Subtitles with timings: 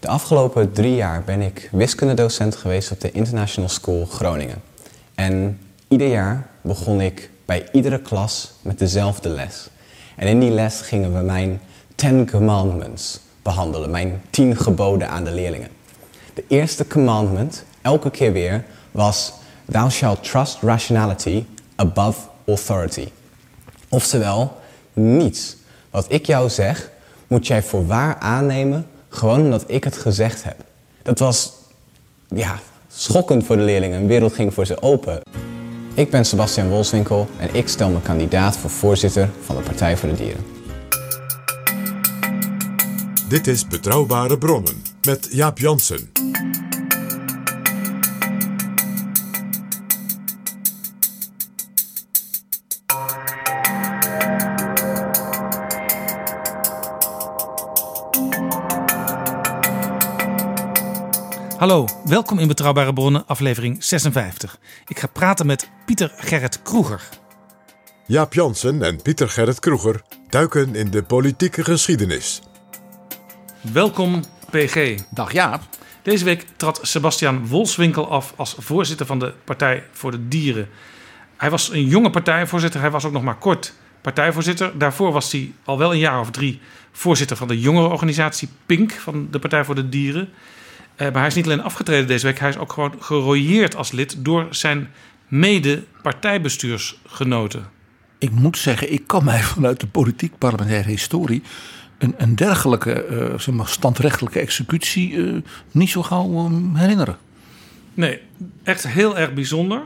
[0.00, 4.62] De afgelopen drie jaar ben ik wiskundedocent geweest op de International School Groningen.
[5.14, 9.68] En ieder jaar begon ik bij iedere klas met dezelfde les.
[10.16, 11.60] En in die les gingen we mijn
[11.94, 15.68] Ten Commandments behandelen, mijn tien geboden aan de leerlingen.
[16.34, 19.32] De eerste commandment, elke keer weer, was
[19.70, 21.44] Thou shalt trust rationality
[21.76, 23.08] above authority.
[23.88, 24.56] Oftewel,
[24.92, 25.56] niets
[25.90, 26.90] wat ik jou zeg,
[27.26, 30.56] moet jij voor waar aannemen, gewoon omdat ik het gezegd heb.
[31.02, 31.52] Dat was,
[32.28, 32.58] ja,
[32.88, 34.00] schokkend voor de leerlingen.
[34.00, 35.22] Een wereld ging voor ze open.
[35.94, 40.08] Ik ben Sebastian Wolswinkel en ik stel me kandidaat voor voorzitter van de Partij voor
[40.08, 40.44] de Dieren.
[43.28, 46.13] Dit is Betrouwbare Bronnen met Jaap Jansen.
[61.64, 64.58] Hallo, welkom in Betrouwbare Bronnen, aflevering 56.
[64.86, 67.08] Ik ga praten met Pieter Gerrit Kroeger.
[68.06, 72.42] Jaap Jansen en Pieter Gerrit Kroeger duiken in de politieke geschiedenis.
[73.60, 74.98] Welkom, PG.
[75.10, 75.62] Dag Jaap.
[76.02, 80.68] Deze week trad Sebastian Wolswinkel af als voorzitter van de Partij voor de Dieren.
[81.36, 84.78] Hij was een jonge partijvoorzitter, hij was ook nog maar kort partijvoorzitter.
[84.78, 86.60] Daarvoor was hij al wel een jaar of drie
[86.92, 90.28] voorzitter van de jongerenorganisatie Pink van de Partij voor de Dieren.
[90.96, 93.92] Eh, maar hij is niet alleen afgetreden deze week, hij is ook gewoon gerooieerd als
[93.92, 94.90] lid door zijn
[95.28, 97.68] mede-partijbestuursgenoten.
[98.18, 101.42] Ik moet zeggen, ik kan mij vanuit de politiek parlementaire historie
[101.98, 105.34] een, een dergelijke eh, zeg maar, standrechtelijke executie eh,
[105.70, 107.16] niet zo gauw herinneren.
[107.94, 108.20] Nee,
[108.62, 109.82] echt heel erg bijzonder.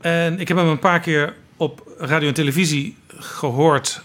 [0.00, 4.02] En ik heb hem een paar keer op radio en televisie gehoord.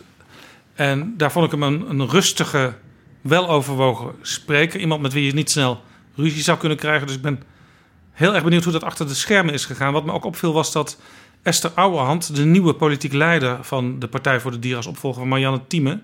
[0.76, 2.74] En daar vond ik hem een, een rustige,
[3.22, 4.80] weloverwogen spreker.
[4.80, 5.82] Iemand met wie je niet snel
[6.16, 7.08] ruzie zou kunnen krijgen.
[7.08, 7.44] Dus ik ben
[8.12, 9.94] heel erg benieuwd hoe dat achter de schermen is gegaan.
[9.94, 10.98] Wat me ook opviel was dat
[11.42, 15.30] Esther Ouwehand, de nieuwe politiek leider van de Partij voor de Dieren als opvolger van
[15.30, 16.00] Marianne Thieme,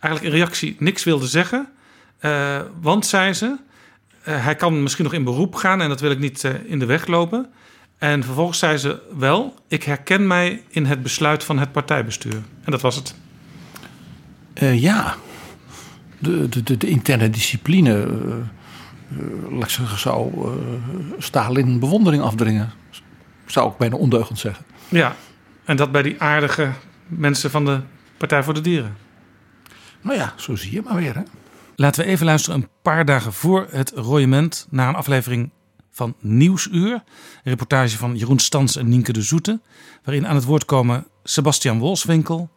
[0.00, 1.68] eigenlijk in reactie niks wilde zeggen.
[2.18, 3.56] Eh, want, zei ze,
[4.22, 6.78] eh, hij kan misschien nog in beroep gaan en dat wil ik niet eh, in
[6.78, 7.50] de weg lopen.
[7.98, 12.42] En vervolgens zei ze wel, ik herken mij in het besluit van het partijbestuur.
[12.64, 13.14] En dat was het.
[14.80, 15.16] Ja,
[16.20, 20.52] de, de, de, interne discipline, eh, eh, laat ik zeggen, zou eh,
[21.18, 22.72] Stalin bewondering afdringen.
[23.46, 24.64] Zou ik bijna ondeugend zeggen.
[24.88, 25.16] Ja,
[25.64, 26.72] en dat bij die aardige
[27.06, 27.80] mensen van de
[28.16, 28.96] Partij voor de Dieren.
[30.00, 31.14] Nou ja, zo zie je maar weer.
[31.14, 31.22] Hè?
[31.76, 35.50] Laten we even luisteren een paar dagen voor het royement naar een aflevering
[35.90, 36.92] van Nieuwsuur.
[36.92, 37.02] Een
[37.42, 39.60] reportage van Jeroen Stans en Nienke de Zoete.
[40.04, 42.50] Waarin aan het woord komen Sebastian Wolswinkel,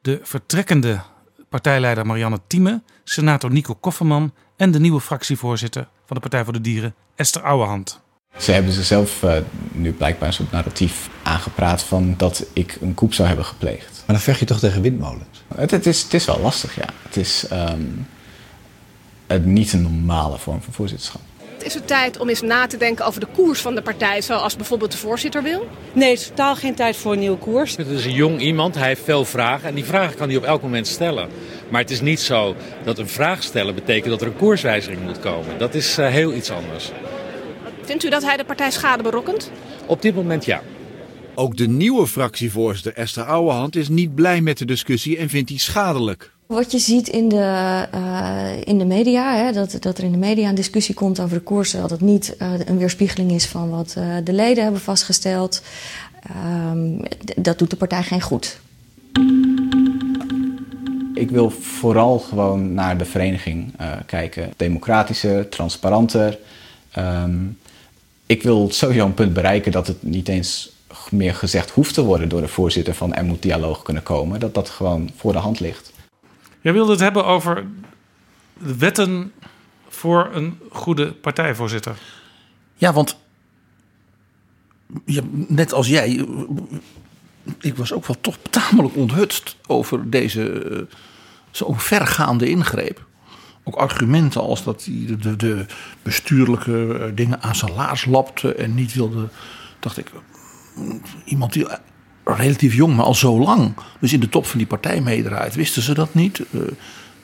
[0.00, 1.00] de vertrekkende
[1.48, 6.60] partijleider Marianne Thieme, senator Nico Kofferman en de nieuwe fractievoorzitter van de Partij voor de
[6.60, 8.02] Dieren Esther Ouwehand.
[8.38, 9.36] Ze hebben zichzelf eh,
[9.72, 14.02] nu blijkbaar een soort narratief aangepraat van dat ik een koep zou hebben gepleegd.
[14.06, 15.44] Maar dan vecht je toch tegen windmolens?
[15.54, 16.86] Het, het, is, het is wel lastig, ja.
[17.02, 17.82] Het is ehm,
[19.26, 21.20] het niet een normale vorm van voorzitterschap.
[21.64, 24.56] Is het tijd om eens na te denken over de koers van de partij, zoals
[24.56, 25.68] bijvoorbeeld de voorzitter wil?
[25.92, 27.76] Nee, het is totaal geen tijd voor een nieuwe koers.
[27.76, 30.44] Het is een jong iemand, hij heeft veel vragen en die vragen kan hij op
[30.44, 31.28] elk moment stellen.
[31.68, 35.20] Maar het is niet zo dat een vraag stellen betekent dat er een koerswijziging moet
[35.20, 35.58] komen.
[35.58, 36.90] Dat is uh, heel iets anders.
[37.82, 39.50] Vindt u dat hij de partij schade berokkent?
[39.86, 40.62] Op dit moment ja.
[41.34, 45.60] Ook de nieuwe fractievoorzitter Esther Ouwehand is niet blij met de discussie en vindt die
[45.60, 46.32] schadelijk.
[46.54, 50.18] Wat je ziet in de, uh, in de media, hè, dat, dat er in de
[50.18, 53.70] media een discussie komt over de koersen, dat het niet uh, een weerspiegeling is van
[53.70, 55.62] wat uh, de leden hebben vastgesteld.
[57.36, 58.60] dat doet de partij geen goed.
[61.14, 63.74] Ik wil vooral gewoon naar de vereniging
[64.06, 64.52] kijken.
[64.56, 66.38] Democratischer, transparanter.
[66.98, 67.58] Um,
[68.26, 70.72] ik wil sowieso een punt bereiken dat het niet eens
[71.10, 74.40] meer gezegd hoeft te worden door de voorzitter van er moet dialoog kunnen komen.
[74.40, 75.92] Dat dat gewoon voor de hand ligt.
[76.64, 77.66] Jij wilde het hebben over
[78.58, 79.32] wetten
[79.88, 81.96] voor een goede partijvoorzitter.
[82.74, 83.18] Ja, want
[85.30, 86.26] net als jij,
[87.60, 90.82] ik was ook wel toch tamelijk onthutst over deze uh,
[91.50, 93.06] zo'n vergaande ingreep.
[93.64, 95.66] Ook argumenten als dat hij de, de,
[96.02, 99.28] bestuurlijke eh, dingen aan zijn laars lapte en niet wilde,
[99.78, 100.10] dacht ik,
[101.24, 101.66] iemand die
[102.24, 105.82] relatief jong, maar al zo lang, dus in de top van die partij meedraait, wisten
[105.82, 106.42] ze dat niet?
[106.50, 106.60] Uh,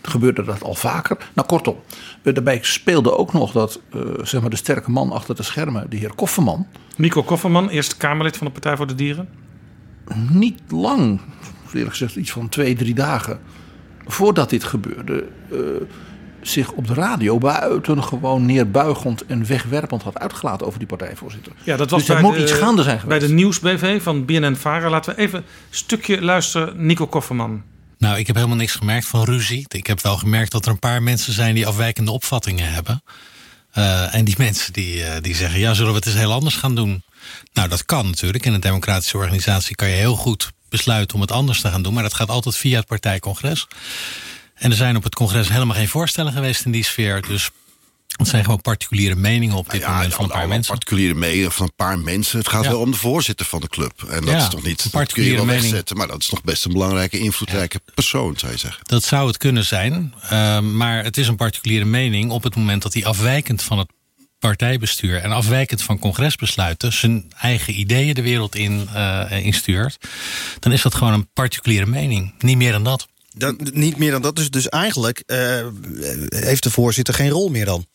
[0.03, 1.17] gebeurde dat al vaker.
[1.35, 1.77] Nou, kortom,
[2.23, 5.91] uh, daarbij speelde ook nog dat uh, zeg maar de sterke man achter de schermen,
[5.91, 6.67] de heer Kofferman.
[6.97, 9.29] Nico Kofferman, eerste Kamerlid van de Partij voor de Dieren.
[10.31, 11.21] Niet lang,
[11.73, 13.41] eerlijk gezegd iets van twee, drie dagen
[14.07, 15.29] voordat dit gebeurde,
[16.43, 21.53] zich op de radio buitengewoon neerbuigend en wegwerpend had uitgelaten over die partijvoorzitter.
[21.63, 23.19] Ja, dat was dus er moet iets gaande zijn geweest.
[23.19, 24.91] Bij de nieuwsbv van BNN Vara.
[24.91, 27.63] Laten we even een stukje luisteren, Nico Kofferman.
[27.99, 29.65] Nou, ik heb helemaal niks gemerkt van ruzie.
[29.69, 33.03] Ik heb wel gemerkt dat er een paar mensen zijn die afwijkende opvattingen hebben.
[33.79, 36.57] Uh, en die mensen die, uh, die zeggen, ja, zullen we het eens heel anders
[36.57, 37.03] gaan doen?
[37.53, 38.47] Nou, dat kan natuurlijk.
[38.47, 41.95] In een democratische organisatie kan je heel goed besluiten om het anders te gaan doen.
[41.95, 43.67] Maar dat gaat altijd via het partijcongres.
[44.61, 47.23] En er zijn op het congres helemaal geen voorstellen geweest in die sfeer.
[47.23, 47.51] Dus
[48.17, 50.73] het zijn gewoon particuliere meningen op dit ja, moment van een paar mensen.
[50.73, 52.39] Particuliere meningen van een paar mensen.
[52.39, 52.71] Het gaat Ja.
[52.71, 54.03] wel om de voorzitter van de club.
[54.09, 54.65] En dat Ja, is toch niet.
[54.65, 55.63] een Dat kun je particuliere wel mening.
[55.65, 55.97] wegzetten.
[55.97, 58.81] Maar dat is nog best een belangrijke, invloedrijke persoon, zou je zeggen.
[58.87, 60.15] Dat zou het kunnen zijn.
[60.33, 63.89] Uh, maar het is een particuliere mening op het moment dat hij afwijkend van het
[64.39, 69.97] partijbestuur en afwijkend van congresbesluiten zijn eigen ideeën de wereld in uh, instuurt.
[70.59, 72.35] Dan is dat gewoon een particuliere mening.
[72.39, 73.09] Niet meer dan dat.
[73.73, 74.37] Niet meer dan dat.
[74.37, 75.67] Dus, dus eigenlijk uh,
[76.29, 77.87] heeft de voorzitter geen rol meer dan.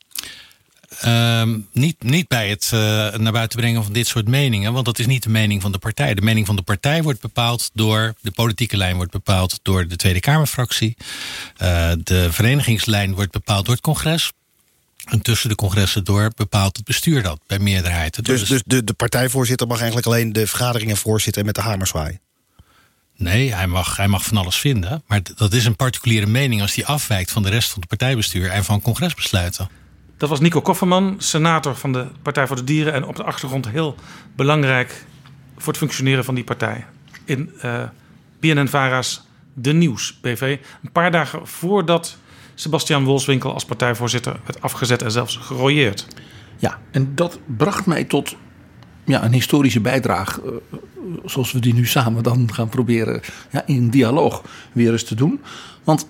[1.05, 2.79] Uh, niet, niet bij het uh,
[3.15, 5.77] naar buiten brengen van dit soort meningen, want dat is niet de mening van de
[5.77, 6.13] partij.
[6.13, 9.95] De mening van de partij wordt bepaald door, de politieke lijn wordt bepaald door de
[9.95, 10.97] Tweede Kamerfractie.
[11.61, 14.31] Uh, de verenigingslijn wordt bepaald door het congres.
[15.05, 18.25] En tussen de congressen door bepaalt het bestuur dat bij meerderheid.
[18.25, 21.87] Dus, dus de, de partijvoorzitter mag eigenlijk alleen de vergaderingen voorzitten en met de hamer
[21.87, 22.19] zwaaien?
[23.17, 25.03] Nee, hij mag, hij mag van alles vinden.
[25.07, 28.49] Maar dat is een particuliere mening als die afwijkt van de rest van het partijbestuur
[28.49, 29.69] en van congresbesluiten.
[30.17, 32.93] Dat was Nico Kofferman, senator van de Partij voor de Dieren.
[32.93, 33.95] En op de achtergrond heel
[34.35, 35.05] belangrijk
[35.57, 36.85] voor het functioneren van die partij.
[37.25, 37.83] In uh,
[38.39, 39.21] BNN-Vara's
[39.53, 40.57] De Nieuws BV.
[40.83, 42.17] Een paar dagen voordat
[42.55, 46.07] Sebastian Wolfswinkel als partijvoorzitter werd afgezet en zelfs gerooieerd.
[46.57, 48.35] Ja, en dat bracht mij tot
[49.05, 50.41] ja, een historische bijdrage.
[50.45, 50.51] Uh,
[51.25, 53.21] zoals we die nu samen dan gaan proberen
[53.51, 55.41] ja, in dialoog weer eens te doen.
[55.83, 56.07] Want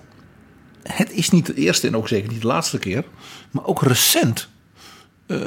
[0.83, 3.03] het is niet de eerste en ook zeker niet de laatste keer.
[3.51, 4.47] Maar ook recent.
[5.27, 5.39] Uh,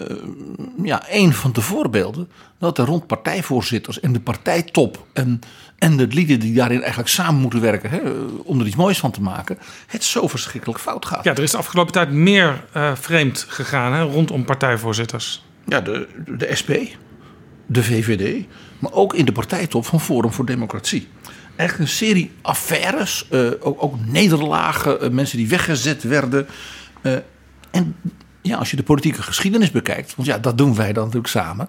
[0.83, 2.29] ja, een van de voorbeelden.
[2.59, 5.07] Dat er rond partijvoorzitters en de partijtop.
[5.13, 5.41] En,
[5.79, 7.91] en de lieden die daarin eigenlijk samen moeten werken.
[7.91, 8.01] Hè,
[8.43, 9.59] om er iets moois van te maken.
[9.87, 11.25] Het zo verschrikkelijk fout gaat.
[11.25, 15.45] Ja, er is de afgelopen tijd meer uh, vreemd gegaan hè, rondom partijvoorzitters.
[15.65, 16.71] Ja, de, de SP,
[17.69, 18.47] de VVD.
[18.79, 21.09] Maar ook in de partijtop van Forum voor Democratie
[21.59, 26.47] echt een serie affaires, uh, ook, ook, nederlagen, uh, mensen die weggezet werden.
[27.03, 27.17] Uh,
[27.71, 27.97] en
[28.43, 31.69] ja, als je de politieke geschiedenis bekijkt, want ja, dat doen wij dan natuurlijk samen,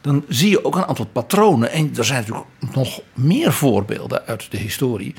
[0.00, 1.70] dan zie je ook een aantal patronen.
[1.70, 5.14] En er zijn natuurlijk nog meer voorbeelden uit de historie.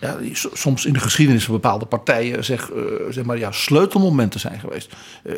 [0.00, 2.70] Ja, die soms in de geschiedenis van bepaalde partijen zeg,
[3.10, 4.96] zeg maar, ja, sleutelmomenten zijn geweest.
[5.22, 5.34] Laat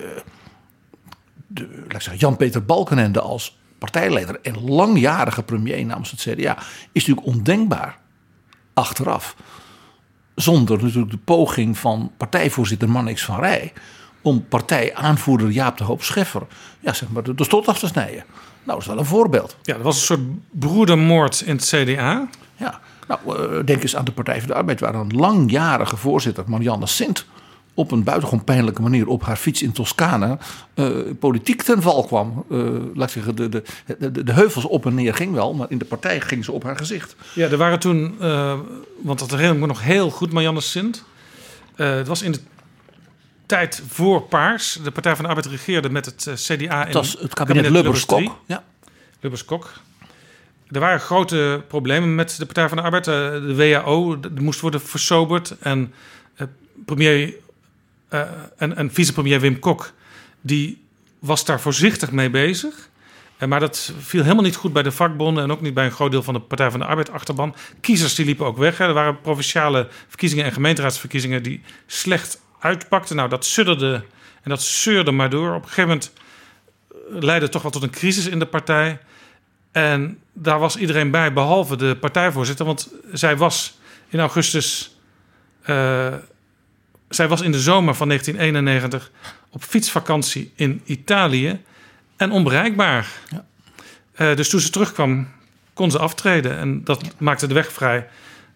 [1.88, 6.58] ik zeggen, Jan-Peter Balkenende als partijleider en langjarige premier namens het CDA
[6.92, 7.98] is natuurlijk ondenkbaar
[8.74, 9.36] achteraf.
[10.34, 13.72] Zonder natuurlijk de poging van partijvoorzitter Mannix van Rij
[14.22, 16.42] om partijaanvoerder Jaap de Hoop Scheffer
[16.80, 18.24] ja, zeg maar, de, de stot af te snijden.
[18.64, 19.56] Nou, dat is wel een voorbeeld.
[19.62, 20.20] Ja, dat was een soort
[20.50, 22.28] broedermoord in het CDA.
[22.56, 26.86] Ja, nou, denk eens aan de Partij voor de Arbeid, waar een langjarige voorzitter, Marianne
[26.86, 27.26] Sint,
[27.74, 30.38] op een buitengewoon pijnlijke manier op haar fiets in Toscane
[30.74, 30.88] uh,
[31.18, 32.44] politiek ten val kwam.
[32.50, 32.58] Uh,
[32.94, 33.62] laat ik zeggen, de, de,
[33.98, 36.62] de, de, heuvels op en neer ging wel, maar in de partij ging ze op
[36.62, 37.16] haar gezicht.
[37.34, 38.58] Ja, er waren toen, uh,
[39.02, 41.04] want dat herinner ik me nog heel goed, Marianne Sint.
[41.74, 42.40] het was in de
[43.46, 44.78] tijd voor Paars.
[44.84, 46.84] De Partij van de Arbeid regeerde met het CDA.
[46.84, 48.38] Het was het kabinet, kabinet Lubbers-Kok.
[48.46, 48.64] Ja.
[49.20, 49.72] Lubbers-Kok.
[50.68, 53.04] Er waren grote problemen met de Partij van de Arbeid.
[53.04, 55.94] De WHO moest worden versoberd en
[56.84, 57.34] premier
[58.14, 58.20] uh,
[58.56, 59.92] en, en vicepremier Wim Kok,
[60.40, 60.84] die
[61.18, 62.90] was daar voorzichtig mee bezig.
[63.36, 65.90] Eh, maar dat viel helemaal niet goed bij de vakbonden en ook niet bij een
[65.90, 67.54] groot deel van de Partij van de Arbeid achterban.
[67.80, 68.78] Kiezers die liepen ook weg.
[68.78, 68.86] Hè.
[68.86, 73.16] Er waren provinciale verkiezingen en gemeenteraadsverkiezingen die slecht uitpakten.
[73.16, 74.04] Nou, dat sudderde
[74.42, 75.54] en dat zeurde maar door.
[75.54, 76.12] Op een gegeven moment
[77.08, 78.98] leidde het toch wel tot een crisis in de partij.
[79.72, 82.66] En daar was iedereen bij, behalve de partijvoorzitter.
[82.66, 83.78] Want zij was
[84.08, 84.96] in augustus.
[85.62, 86.14] eh,
[87.14, 89.10] zij was in de zomer van 1991
[89.50, 91.60] op fietsvakantie in Italië
[92.16, 93.08] en onbereikbaar.
[94.12, 95.28] Eh, dus toen ze terugkwam,
[95.74, 96.58] kon ze aftreden.
[96.58, 98.06] En dat maakte de weg vrij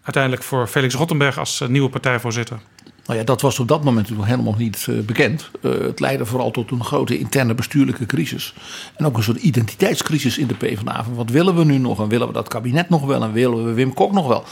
[0.01, 2.59] uiteindelijk voor Felix Rottenberg als eh, nieuwe partijvoorzitter.
[3.05, 5.49] Nou ja, dat was op dat moment nog helemaal niet eh, bekend.
[5.61, 8.53] Het leidde vooral tot een grote interne bestuurlijke crisis.
[8.95, 11.03] En ook een soort identiteitscrisis in de PvdA.
[11.03, 11.99] Van wat willen we nu nog?
[11.99, 13.23] En willen we dat kabinet nog wel?
[13.23, 14.43] En willen we Wim Kok nog wel?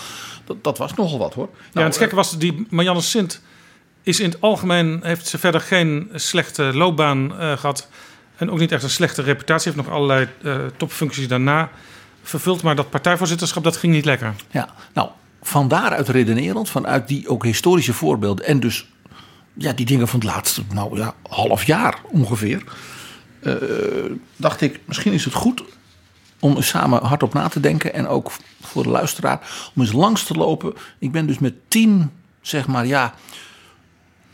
[0.45, 1.49] Dat, dat was nogal wat hoor.
[1.53, 3.41] ja, Nou, het gekke was, die Marianne Sint
[4.05, 4.99] is in het algemeen...
[5.03, 7.89] heeft ze verder geen slechte loopbaan eh, gehad...
[8.35, 9.71] en ook niet echt een slechte reputatie.
[9.71, 11.69] Heeft nog allerlei eh, topfuncties daarna
[12.23, 12.61] vervuld.
[12.61, 14.33] Maar dat partijvoorzitterschap, dat ging niet lekker.
[14.51, 15.09] Ja, nou,
[15.41, 18.87] van daaruit redenerend, vanuit die ook historische voorbeelden en dus
[19.53, 22.63] ja, die dingen van het laatste, nou ja, half jaar ongeveer,
[23.39, 23.53] eh,
[24.35, 25.63] dacht ik, misschien is het goed
[26.39, 28.31] om samen hardop na te denken en ook
[28.61, 30.73] voor de luisteraar om eens langs te lopen.
[30.99, 33.13] Ik ben dus met tien, zeg maar, ja,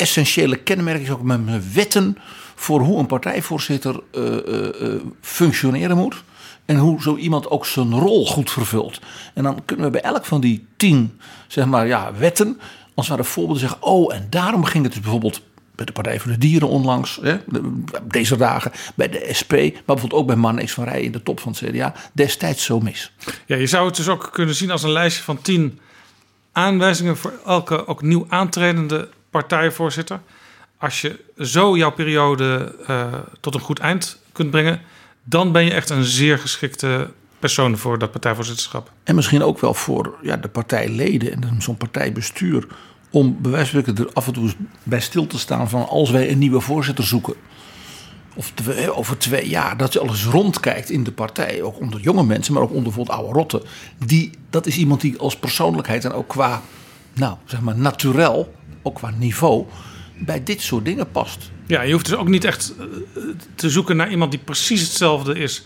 [0.02, 2.18] essentiële kenmerken, ook met wetten
[2.56, 6.24] voor hoe een partijvoorzitter eh, eh, eh, functioneren moet.
[6.66, 9.00] En hoe zo iemand ook zijn rol goed vervult.
[9.34, 12.60] En dan kunnen we bij elk van die tien zeg maar, ja, wetten,
[12.96, 15.42] als we de voorbeelden zeggen, oh, en daarom ging het dus bijvoorbeeld
[15.76, 19.72] bij de Partij voor de Dieren onlangs, hè, de- deze dagen, bij de SP, maar
[19.86, 23.12] bijvoorbeeld ook bij Marnix van Rij in de top van het CDA, destijds zo mis.
[23.46, 25.80] Ja, je zou het dus ook kunnen zien als een lijstje van tien
[26.52, 30.20] aanwijzingen voor elke ook nieuw aantredende partijvoorzitter.
[30.78, 34.82] Als je zo jouw periode eh, tot een goed eind kunt brengen,
[35.24, 37.10] dan ben je echt een zeer geschikte
[37.40, 38.92] persoon voor dat partijvoorzitterschap.
[39.04, 42.68] En misschien ook wel voor ja, de partijleden en zo'n partijbestuur.
[43.10, 44.52] Om spreken er af en toe
[44.84, 47.34] bij stil te staan van als wij een nieuwe voorzitter zoeken.
[48.36, 51.62] Of twee- over twee jaar, dat je alles rondkijkt in de partij.
[51.62, 53.62] Ook onder jonge mensen, maar ook onder bijvoorbeeld oude rotten.
[54.06, 56.62] Die, dat is iemand die als persoonlijkheid en ook qua,
[57.14, 59.66] nou zeg maar, naturel, ook qua niveau,
[60.18, 61.52] bij dit soort dingen past.
[61.68, 62.86] Ja, je hoeft dus ook niet echt eh,
[63.56, 65.66] te zoeken naar iemand die precies hetzelfde is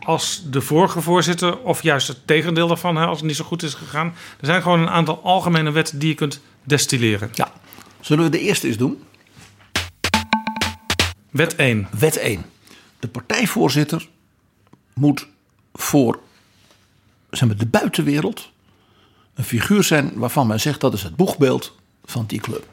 [0.00, 3.62] als de vorige voorzitter, of juist het tegendeel daarvan, hè, als het niet zo goed
[3.62, 4.06] is gegaan.
[4.40, 7.30] Er zijn gewoon een aantal algemene wetten die je kunt destilleren.
[7.34, 7.52] Ja.
[8.00, 9.02] Zullen we de eerste eens doen?
[11.30, 11.88] Wet 1.
[11.98, 12.44] Wet 1.
[12.98, 14.08] De partijvoorzitter
[14.94, 15.26] moet
[15.72, 16.18] voor
[17.30, 18.50] zeg maar, de buitenwereld
[19.34, 22.66] een figuur zijn waarvan men zegt dat is het boegbeeld van die club.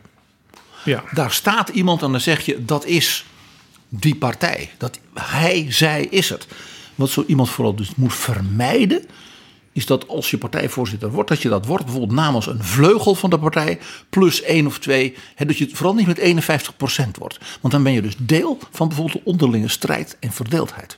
[0.84, 1.04] Ja.
[1.12, 3.26] Daar staat iemand en dan zeg je dat is
[3.90, 4.72] die partij.
[4.78, 6.48] Dat hij, zij is het.
[6.96, 9.06] Wat zo iemand vooral dus moet vermijden
[9.74, 13.30] is dat als je partijvoorzitter wordt, dat je dat wordt bijvoorbeeld namens een vleugel van
[13.30, 15.16] de partij plus één of twee.
[15.36, 17.40] Hè, dat je het vooral niet met 51% wordt.
[17.62, 20.98] Want dan ben je dus deel van bijvoorbeeld de onderlinge strijd en verdeeldheid.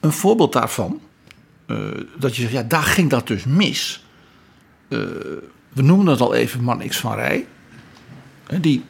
[0.00, 1.00] Een voorbeeld daarvan,
[1.66, 1.76] eh,
[2.18, 4.04] dat je zegt, ja, daar ging dat dus mis.
[4.88, 4.98] Eh,
[5.72, 7.46] we noemen het al even man X van Rij.
[8.60, 8.84] Die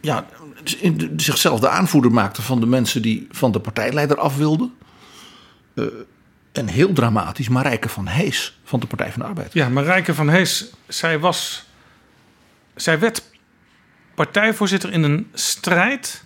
[0.00, 0.26] ja,
[0.80, 4.74] in- zichzelf de aanvoerder maakte van de mensen die van de partijleider af wilden.
[5.74, 5.84] Eh,
[6.52, 9.52] en heel dramatisch, Marijke van Hees van de Partij van de Arbeid.
[9.52, 11.66] Ja, Marijke van Hees, zij was.
[12.74, 13.22] Zij werd
[14.14, 16.24] partijvoorzitter in een strijd.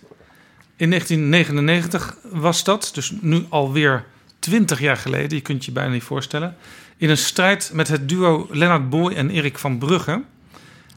[0.75, 4.05] In 1999 was dat, dus nu alweer
[4.39, 5.37] 20 jaar geleden.
[5.37, 6.55] Je kunt je bijna niet voorstellen.
[7.03, 10.11] In een strijd met het duo Lennart Boy en Erik van Brugge.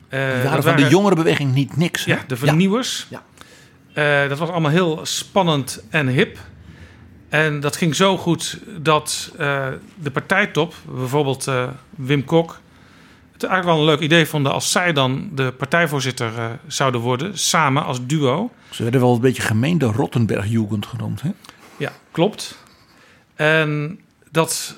[0.09, 2.05] Eh, Die dat waren van de jongerenbeweging niet niks.
[2.05, 2.13] hè?
[2.13, 3.07] Ja, de vernieuwers.
[3.11, 3.23] Ja.
[4.23, 6.39] Eh, dat was allemaal heel spannend en hip.
[7.29, 12.61] En dat ging zo goed dat eh, de partijtop, bijvoorbeeld eh, Wim Kok,
[13.33, 17.39] het eigenlijk wel een leuk idee vonden als zij dan de partijvoorzitter eh, zouden worden,
[17.39, 18.51] samen als duo.
[18.71, 21.23] Ze werden wel een beetje gemeen de Rottenberg-jugend genoemd.
[21.23, 21.31] Hè?
[21.77, 22.59] Ja, klopt.
[23.35, 24.77] En dat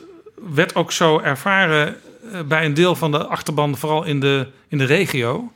[0.54, 1.96] werd ook zo ervaren
[2.32, 5.52] eh, bij een deel van de achterban, vooral in de, in de regio.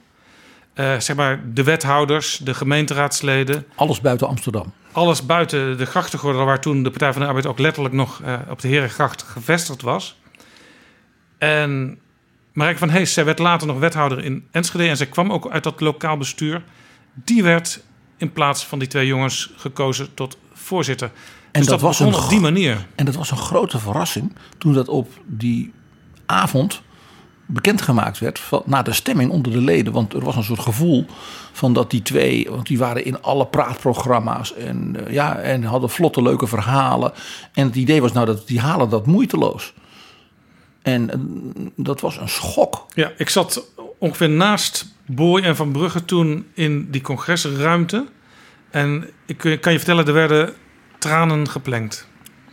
[0.74, 3.66] Eh, zeg maar de wethouders, de gemeenteraadsleden.
[3.74, 4.72] Alles buiten Amsterdam.
[4.92, 8.38] Alles buiten de grachtengordel, waar toen de Partij van de Arbeid ook letterlijk nog eh,
[8.48, 10.20] op de Herengracht gevestigd was.
[11.38, 11.98] En
[12.52, 15.62] Marijke van Hees, zij werd later nog wethouder in Enschede en zij kwam ook uit
[15.62, 16.62] dat lokaal bestuur.
[17.14, 17.82] Die werd
[18.16, 21.10] in plaats van die twee jongens gekozen tot voorzitter.
[21.52, 22.86] En dus dat, was een op die manier.
[22.94, 25.72] En dat was een grote verrassing toen dat op die
[26.26, 26.82] avond
[27.46, 29.92] bekendgemaakt werd van, na de stemming onder de leden.
[29.92, 31.06] Want er was een soort gevoel
[31.52, 35.90] van dat die twee, want die waren in alle praatprogramma's en, eh, ja, en hadden
[35.90, 37.12] vlotte leuke verhalen.
[37.52, 39.74] En het idee was nou dat die halen dat moeiteloos.
[40.82, 41.18] En eh,
[41.76, 42.86] dat was een schok.
[42.94, 43.64] Ja, ik zat
[43.98, 48.06] ongeveer naast Boy en Van Brugge toen in die congresruimte.
[48.70, 50.54] En ik kan je vertellen, er werden
[51.02, 52.06] tranen geplengd.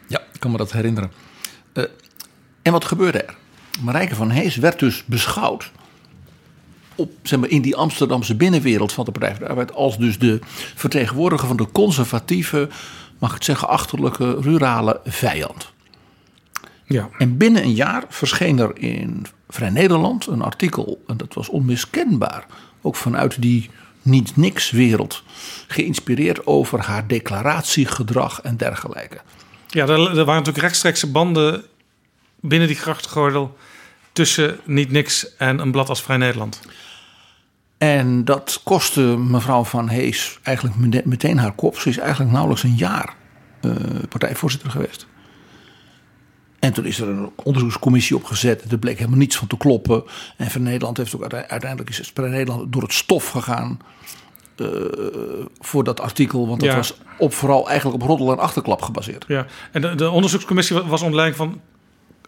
[0.07, 1.11] Ja, ik kan me dat herinneren.
[1.73, 1.83] Uh,
[2.61, 3.35] en wat gebeurde er?
[3.81, 5.71] Marijke van Hees werd dus beschouwd
[6.95, 10.19] op, zeg maar, in die Amsterdamse binnenwereld van de Partij van de Arbeid als dus
[10.19, 10.39] de
[10.75, 12.69] vertegenwoordiger van de conservatieve,
[13.19, 15.71] mag ik het zeggen, achterlijke rurale vijand.
[16.85, 17.09] Ja.
[17.17, 22.45] En binnen een jaar verscheen er in Vrij Nederland een artikel, en dat was onmiskenbaar,
[22.81, 23.69] ook vanuit die
[24.01, 25.23] niet-niks wereld,
[25.67, 29.21] geïnspireerd over haar declaratiegedrag en dergelijke.
[29.67, 31.63] Ja, er, er waren natuurlijk rechtstreekse banden
[32.41, 33.57] binnen die grachtgordel
[34.11, 36.61] tussen niet niks en een blad als Vrij Nederland.
[37.77, 41.77] En dat kostte mevrouw Van Hees eigenlijk meteen haar kop.
[41.77, 43.15] Ze is eigenlijk nauwelijks een jaar
[43.61, 43.73] uh,
[44.09, 45.07] partijvoorzitter geweest.
[46.59, 48.71] En toen is er een onderzoekscommissie opgezet.
[48.71, 50.03] Er bleek helemaal niets van te kloppen.
[50.37, 53.79] En Vrij Nederland heeft ook uiteindelijk is Vrij Nederland door het stof gegaan.
[54.57, 54.67] Uh,
[55.59, 56.47] voor dat artikel.
[56.47, 56.75] Want dat Ja.
[56.75, 59.25] was op, vooral eigenlijk op roddel en achterklap gebaseerd.
[59.27, 61.61] Ja, en de, de onderzoekscommissie was onder leiding van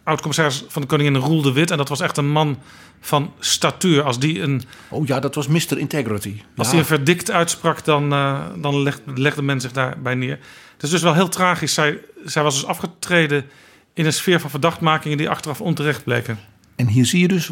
[0.03, 1.71] oud-commissaris van de Koningin Roel de Wit.
[1.71, 2.57] En dat was echt een man
[2.99, 4.03] van statuur.
[4.03, 5.77] Als die een, Oh ja, dat was Mr.
[5.77, 6.41] Integrity.
[6.57, 6.71] als Ja.
[6.71, 10.39] die een verdict uitspraak, dan, eh, dan leg- legde men zich daarbij neer.
[10.73, 11.73] Het is dus wel heel tragisch.
[11.73, 13.45] Zij, zij was dus afgetreden
[13.93, 16.39] in een sfeer van verdachtmakingen die achteraf onterecht bleken.
[16.75, 17.51] En hier zie je dus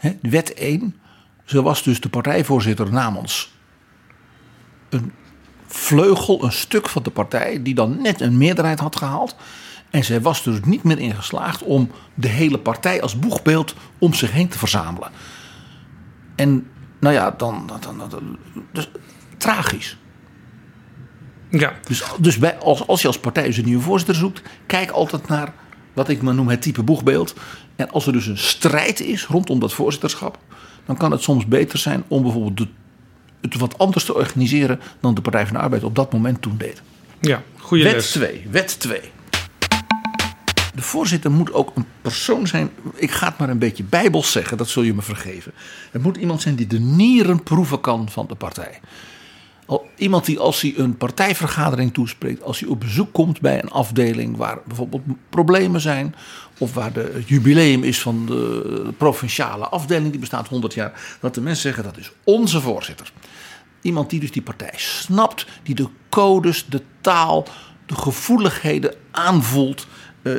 [0.00, 0.96] hè, wet 1.
[1.44, 3.52] Ze was dus de partijvoorzitter namens
[4.88, 5.12] een
[5.66, 9.36] vleugel, een stuk van de partij, die dan net een meerderheid had gehaald.
[9.90, 14.14] En zij was dus niet meer in geslaagd om de hele partij als boegbeeld om
[14.14, 15.10] zich heen te verzamelen.
[16.34, 16.66] En
[17.00, 17.66] nou ja, dan.
[17.66, 18.38] dan, dan, dan-
[18.72, 18.88] dus,
[19.36, 19.96] tragisch.
[21.48, 21.72] Ja.
[21.88, 25.28] Dus, dus bij, als, als je als partij dus een nieuwe voorzitter zoekt, kijk altijd
[25.28, 25.52] naar
[25.92, 27.34] wat ik maar noem het type boegbeeld.
[27.76, 30.38] En als er dus een strijd is rondom dat voorzitterschap,
[30.86, 32.66] dan kan het soms beter zijn om bijvoorbeeld de,
[33.40, 36.56] het wat anders te organiseren dan de Partij van de Arbeid op dat moment toen
[36.58, 36.82] deed.
[37.20, 38.10] Ja, goede Wet les.
[38.10, 39.00] 2, wet 2.
[40.74, 42.70] De voorzitter moet ook een persoon zijn.
[42.94, 45.52] Ik ga het maar een beetje bijbels zeggen, dat zul je me vergeven.
[45.90, 48.80] Het moet iemand zijn die de nieren proeven kan van de partij.
[49.96, 54.36] Iemand die als hij een partijvergadering toespreekt, als hij op bezoek komt bij een afdeling
[54.36, 56.14] waar bijvoorbeeld problemen zijn,
[56.58, 61.34] of waar de, het jubileum is van de provinciale afdeling, die bestaat 100 jaar, dat
[61.34, 63.12] de mensen zeggen dat is onze voorzitter.
[63.80, 67.46] Iemand die dus die partij snapt, die de codes, de taal,
[67.86, 69.86] de gevoeligheden aanvoelt,
[70.22, 70.32] eh,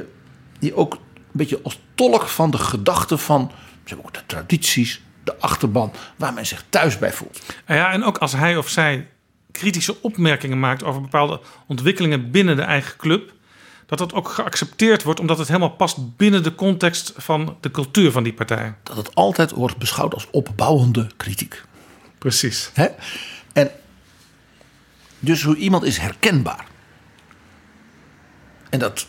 [0.60, 1.00] die ook een
[1.32, 3.52] beetje als tolk van de gedachten van
[3.90, 7.42] maar ook de tradities, de achterban, waar men zich thuis bij voelt.
[7.68, 9.08] Ja, en ook als hij of zij
[9.54, 13.34] kritische opmerkingen maakt over bepaalde ontwikkelingen binnen de eigen club,
[13.86, 18.12] dat dat ook geaccepteerd wordt, omdat het helemaal past binnen de context van de cultuur
[18.12, 18.74] van die partij.
[18.84, 21.64] Dat het altijd wordt beschouwd als opbouwende kritiek.
[22.18, 22.70] Precies.
[22.74, 22.88] Hè?
[23.54, 23.72] En
[25.20, 26.66] dus hoe iemand is herkenbaar.
[28.70, 29.08] En dat,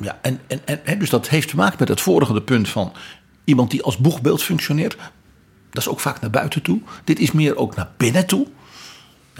[0.00, 2.92] ja, en, en, en, dus dat heeft te maken met het vorige punt van
[3.44, 4.96] iemand die als boegbeeld functioneert.
[5.70, 6.80] Dat is ook vaak naar buiten toe.
[7.04, 8.46] Dit is meer ook naar binnen toe.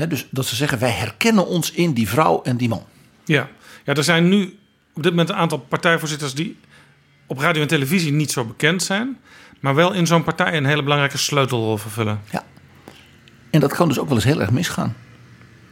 [0.09, 2.85] Dus dat ze zeggen, wij herkennen ons in die vrouw en die man.
[3.25, 3.49] Ja.
[3.85, 4.59] ja, er zijn nu
[4.95, 6.59] op dit moment een aantal partijvoorzitters die
[7.27, 9.19] op radio en televisie niet zo bekend zijn,
[9.61, 12.21] maar wel in zo'n partij een hele belangrijke sleutelrol vervullen.
[13.51, 14.97] En dat kan dus ook wel eens heel erg misgaan.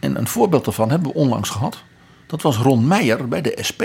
[0.00, 1.82] En een voorbeeld daarvan hebben we onlangs gehad.
[2.26, 3.82] Dat was Ron Meijer bij de SP.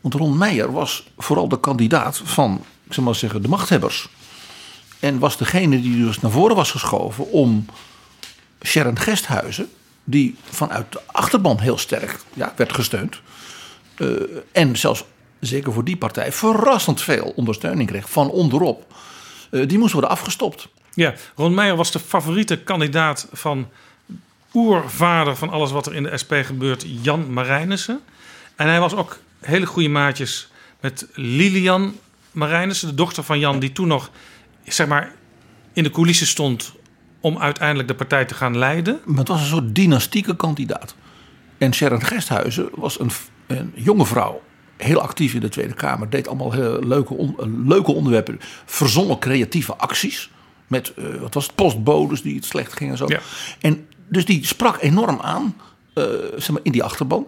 [0.00, 4.08] Want Ron Meijer was vooral de kandidaat van, ik zal maar zeggen, de machthebbers.
[4.98, 7.66] En was degene die dus naar voren was geschoven om
[8.64, 9.68] Sharon Gesthuizen,
[10.04, 13.20] die vanuit de achterban heel sterk ja, werd gesteund.
[13.96, 14.08] eh,
[14.52, 15.04] en zelfs
[15.40, 18.94] zeker voor die partij verrassend veel ondersteuning kreeg van onderop.
[19.50, 20.68] eh, die moest worden afgestopt.
[20.94, 23.68] Ja, Ron Meijer was de favoriete kandidaat van
[24.54, 28.00] oervader van alles wat er in de SP gebeurt, Jan Marijnissen.
[28.56, 30.48] En hij was ook hele goede maatjes
[30.80, 31.96] met Lilian
[32.32, 34.10] Marijnissen, de dochter van Jan, die toen nog
[34.64, 35.12] zeg maar,
[35.72, 36.72] in de coulissen stond
[37.20, 39.00] om uiteindelijk de partij te gaan leiden.
[39.04, 40.94] Maar het was een soort dynastieke kandidaat.
[41.58, 43.10] En Sharon Gesthuizen was een,
[43.46, 44.42] een jonge vrouw.
[44.76, 46.10] Heel actief in de Tweede Kamer.
[46.10, 48.40] Deed allemaal heel leuke, on- eh, leuke onderwerpen.
[48.64, 50.30] Verzonnen creatieve acties.
[50.66, 53.06] Met, eh, wat was het, postbodes die het slecht gingen en zo.
[53.60, 55.56] En dus die sprak enorm aan.
[55.94, 56.04] eh,
[56.36, 57.26] zeg maar, in die achterban.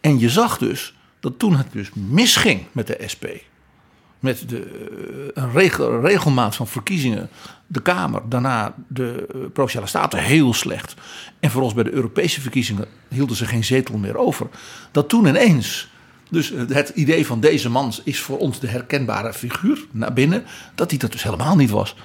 [0.00, 3.24] En je zag dus dat toen het dus misging met de SP.
[4.20, 4.62] Met de,
[5.34, 7.28] eh, een regel, regelmaat van verkiezingen,
[7.66, 10.94] de Kamer, daarna de uh, Provinciale Staten heel slecht.
[11.40, 14.46] En voor ons bij de Europese verkiezingen hielden ze geen zetel meer over.
[14.90, 15.90] Dat toen ineens,
[16.30, 20.90] dus het idee van deze man is voor ons de herkenbare figuur naar binnen, dat
[20.90, 21.96] die dat dus helemaal niet was.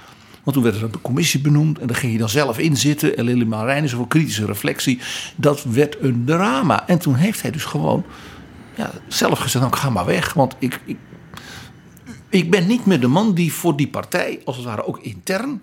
[0.46, 3.18] Want toen werd er een commissie benoemd en daar ging je dan zelf in zitten.
[3.18, 5.00] En Lili Marijn voor kritische reflectie.
[5.36, 6.88] Dat werd een drama.
[6.88, 8.06] En toen heeft hij dus gewoon
[8.76, 10.34] ja, zelf gezegd, nou, ga maar weg.
[10.34, 10.98] Want ik, ik,
[12.36, 15.62] ik ben niet meer de man die voor die partij, als het ware ook intern,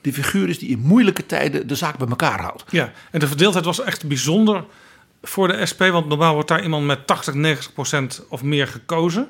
[0.00, 2.64] de figuur is die in moeilijke tijden de zaak bij elkaar houdt.
[2.70, 4.64] Ja, en de verdeeldheid was echt bijzonder
[5.22, 5.80] voor de SP.
[5.80, 9.28] Want normaal wordt daar iemand met 80, 90 procent of meer gekozen.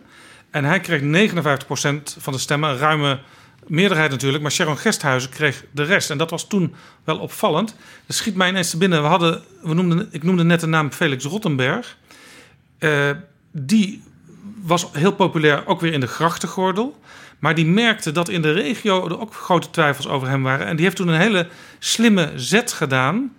[0.50, 3.20] En hij kreeg 59 procent van de stemmen, een ruime
[3.66, 4.42] meerderheid natuurlijk.
[4.42, 6.10] Maar Sharon Gesthuizen kreeg de rest.
[6.10, 6.74] En dat was toen
[7.04, 7.76] wel opvallend.
[8.06, 9.02] Er schiet mij ineens te binnen.
[9.02, 11.98] We hadden, we noemden, ik noemde net de naam Felix Rottenberg.
[12.78, 13.10] Uh,
[13.50, 14.02] die
[14.62, 17.00] was heel populair ook weer in de grachtengordel.
[17.38, 20.66] Maar die merkte dat in de regio er ook grote twijfels over hem waren.
[20.66, 21.48] En die heeft toen een hele
[21.78, 23.32] slimme zet gedaan.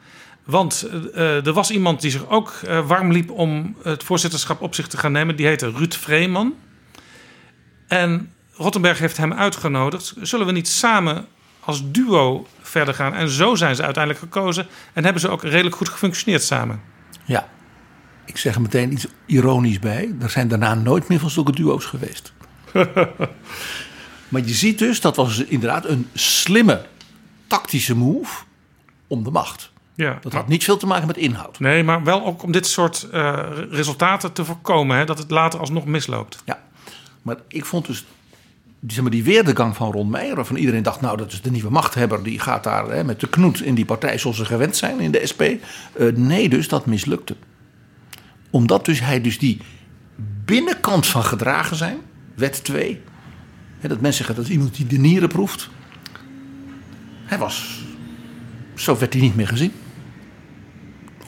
[0.43, 4.75] Want uh, er was iemand die zich ook uh, warm liep om het voorzitterschap op
[4.75, 5.35] zich te gaan nemen.
[5.35, 6.53] Die heette Ruud Vreeman.
[7.87, 10.13] En Rottenberg heeft hem uitgenodigd.
[10.21, 11.25] Zullen we niet samen
[11.59, 13.13] als duo verder gaan?
[13.13, 14.67] En zo zijn ze uiteindelijk gekozen.
[14.93, 16.81] En hebben ze ook redelijk goed gefunctioneerd samen.
[17.25, 17.47] Ja,
[18.25, 20.15] ik zeg er meteen iets ironisch bij.
[20.21, 22.33] Er zijn daarna nooit meer van zulke duo's geweest.
[24.31, 26.85] maar je ziet dus, dat was inderdaad een slimme
[27.47, 28.43] tactische move
[29.07, 29.71] om de macht.
[29.95, 31.59] Ja, dat had niet veel te maken met inhoud.
[31.59, 34.97] Nee, maar wel ook om dit soort uh, resultaten te voorkomen.
[34.97, 36.41] Hè, dat het later alsnog misloopt.
[36.45, 36.63] Ja,
[37.21, 38.05] maar ik vond dus
[38.87, 40.35] zeg maar, die weerdegang van Ron Meijer...
[40.35, 42.23] waarvan iedereen dacht, nou, dat is de nieuwe machthebber...
[42.23, 45.11] die gaat daar hè, met de knoet in die partij zoals ze gewend zijn in
[45.11, 45.41] de SP.
[45.41, 45.57] Uh,
[46.15, 47.35] nee, dus dat mislukte
[48.53, 49.59] omdat dus hij dus die
[50.45, 51.97] binnenkant van gedragen zijn,
[52.35, 53.01] wet 2.
[53.79, 55.69] Hè, dat mensen zeggen dat iemand die de nieren proeft.
[57.25, 57.83] Hij was,
[58.75, 59.71] zo werd hij niet meer gezien.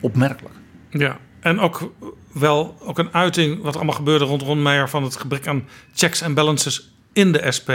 [0.01, 0.55] Opmerkelijk.
[0.89, 1.91] Ja, en ook
[2.33, 6.21] wel ook een uiting wat allemaal gebeurde rond Ron Meijer van het gebrek aan checks
[6.21, 7.71] en balances in de SP.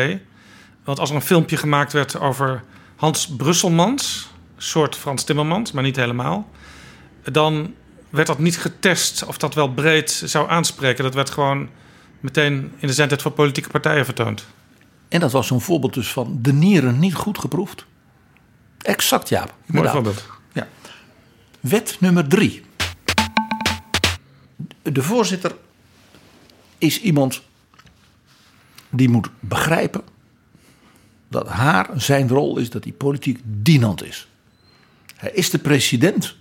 [0.85, 2.63] Want als er een filmpje gemaakt werd over
[2.97, 6.51] Hans Brusselmans, soort Frans Timmermans, maar niet helemaal,
[7.23, 7.75] dan
[8.11, 11.05] werd dat niet getest of dat wel breed zou aanspreken.
[11.05, 11.69] Dat werd gewoon
[12.21, 14.47] meteen in de zendheid van politieke partijen vertoond.
[15.09, 17.87] En dat was zo'n voorbeeld dus van de nieren niet goed geproefd.
[18.79, 19.47] Exact, ja.
[19.67, 20.25] Mooi voorbeeld.
[20.53, 20.69] Ja.
[21.61, 22.63] Wet nummer drie.
[24.83, 25.55] De voorzitter
[26.79, 27.43] is iemand
[28.91, 30.03] die moet begrijpen
[31.29, 34.29] dat haar, zijn rol is dat hij politiek dienend is.
[35.17, 36.37] Hij is de president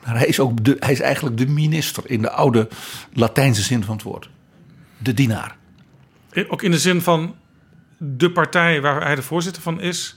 [0.00, 2.68] hij is, ook de, hij is eigenlijk de minister in de oude
[3.12, 4.30] Latijnse zin van het woord.
[4.98, 5.56] De dienaar.
[6.48, 7.34] Ook in de zin van
[7.96, 10.16] de partij waar hij de voorzitter van is.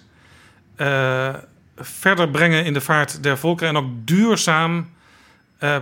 [0.77, 1.33] Uh,
[1.77, 3.67] verder brengen in de vaart der volken.
[3.67, 4.89] En ook duurzaam
[5.59, 5.75] uh,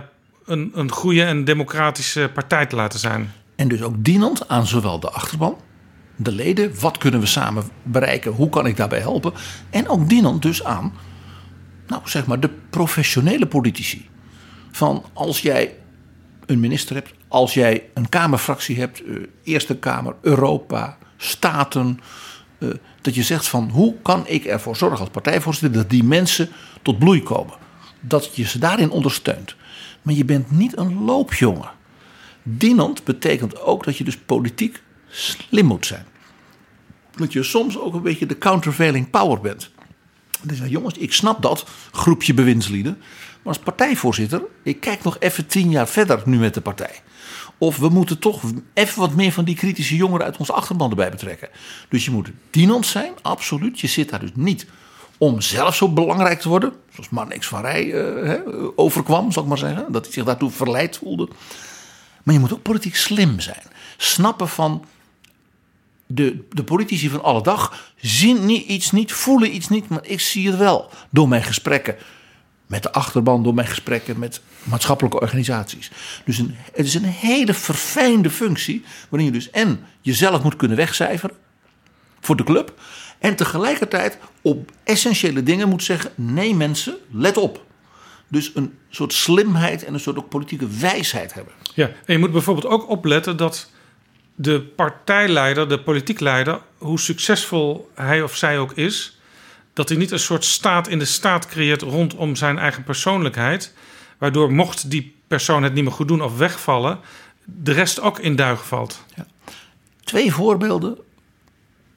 [0.44, 3.32] een, een goede en democratische partij te laten zijn.
[3.56, 5.56] En dus ook dienend aan zowel de achterban,
[6.16, 6.80] de leden.
[6.80, 8.32] Wat kunnen we samen bereiken?
[8.32, 9.32] Hoe kan ik daarbij helpen?
[9.70, 10.92] En ook dienend dus aan
[11.90, 14.08] nou zeg maar, de professionele politici.
[14.70, 15.74] Van als jij
[16.46, 22.00] een minister hebt, als jij een Kamerfractie hebt, uh, Eerste Kamer, Europa, Staten.
[22.58, 26.48] Uh, dat je zegt van hoe kan ik ervoor zorgen als partijvoorzitter dat die mensen
[26.82, 27.54] tot bloei komen.
[28.00, 29.56] Dat je ze daarin ondersteunt.
[30.02, 31.70] Maar je bent niet een loopjongen.
[32.42, 36.06] Dienend betekent ook dat je dus politiek slim moet zijn.
[37.16, 39.70] Dat je soms ook een beetje de countervailing power bent.
[40.42, 42.96] Dus jongens, ik snap dat, groepje bewindslieden.
[43.42, 47.02] Maar als partijvoorzitter, ik kijk nog even tien jaar verder nu met de partij.
[47.58, 48.42] Of we moeten toch
[48.74, 51.48] even wat meer van die kritische jongeren uit onze achterban erbij betrekken.
[51.88, 53.80] Dus je moet dienend zijn, absoluut.
[53.80, 54.66] Je zit daar dus niet
[55.18, 56.72] om zelf zo belangrijk te worden.
[56.92, 59.92] Zoals Marnix van Rij uh, overkwam, zal ik maar zeggen.
[59.92, 61.28] Dat hij zich daartoe verleid voelde.
[62.22, 63.62] Maar je moet ook politiek slim zijn.
[63.96, 64.84] Snappen van
[66.12, 70.20] de, de politici van alle dag zien niet, iets niet, voelen iets niet, maar ik
[70.20, 71.96] zie het wel door mijn gesprekken
[72.66, 75.90] met de achterban, door mijn gesprekken met maatschappelijke organisaties.
[76.24, 80.76] Dus een, het is een hele verfijnde functie, waarin je dus en jezelf moet kunnen
[80.76, 81.36] wegcijferen
[82.20, 82.80] voor de club,
[83.18, 87.64] en tegelijkertijd op essentiële dingen moet zeggen: nee, mensen, let op.
[88.28, 91.52] Dus een soort slimheid en een soort ook politieke wijsheid hebben.
[91.74, 93.70] Ja, en je moet bijvoorbeeld ook opletten dat
[94.42, 99.18] de partijleider, de politiek leider, hoe succesvol hij of zij ook is,
[99.72, 103.74] dat hij niet een soort staat in de staat creëert rondom zijn eigen persoonlijkheid,
[104.18, 106.98] waardoor mocht die persoon het niet meer goed doen of wegvallen,
[107.44, 109.04] de rest ook in duigen valt.
[109.16, 109.26] Ja.
[110.04, 110.98] twee voorbeelden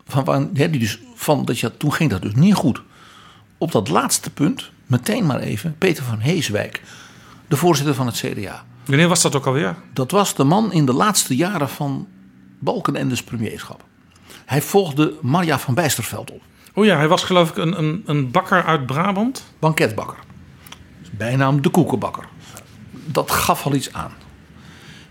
[0.08, 2.82] van, van, hè, die dus, van dat je, toen ging dat dus niet goed.
[3.58, 6.82] Op dat laatste punt, meteen maar even, Peter van Heeswijk,
[7.48, 8.66] de voorzitter van het CDA.
[8.86, 9.76] Wanneer was dat ook alweer?
[9.94, 12.08] Dat was de man in de laatste jaren van
[12.64, 13.84] Balkenendes premierschap.
[14.46, 16.42] Hij volgde Marja van Bijsterveld op.
[16.74, 19.44] Oh ja, hij was geloof ik een, een, een bakker uit Brabant.
[19.60, 20.18] Banketbakker.
[21.12, 22.28] Bijnaam de koekenbakker.
[22.92, 24.12] Dat gaf al iets aan.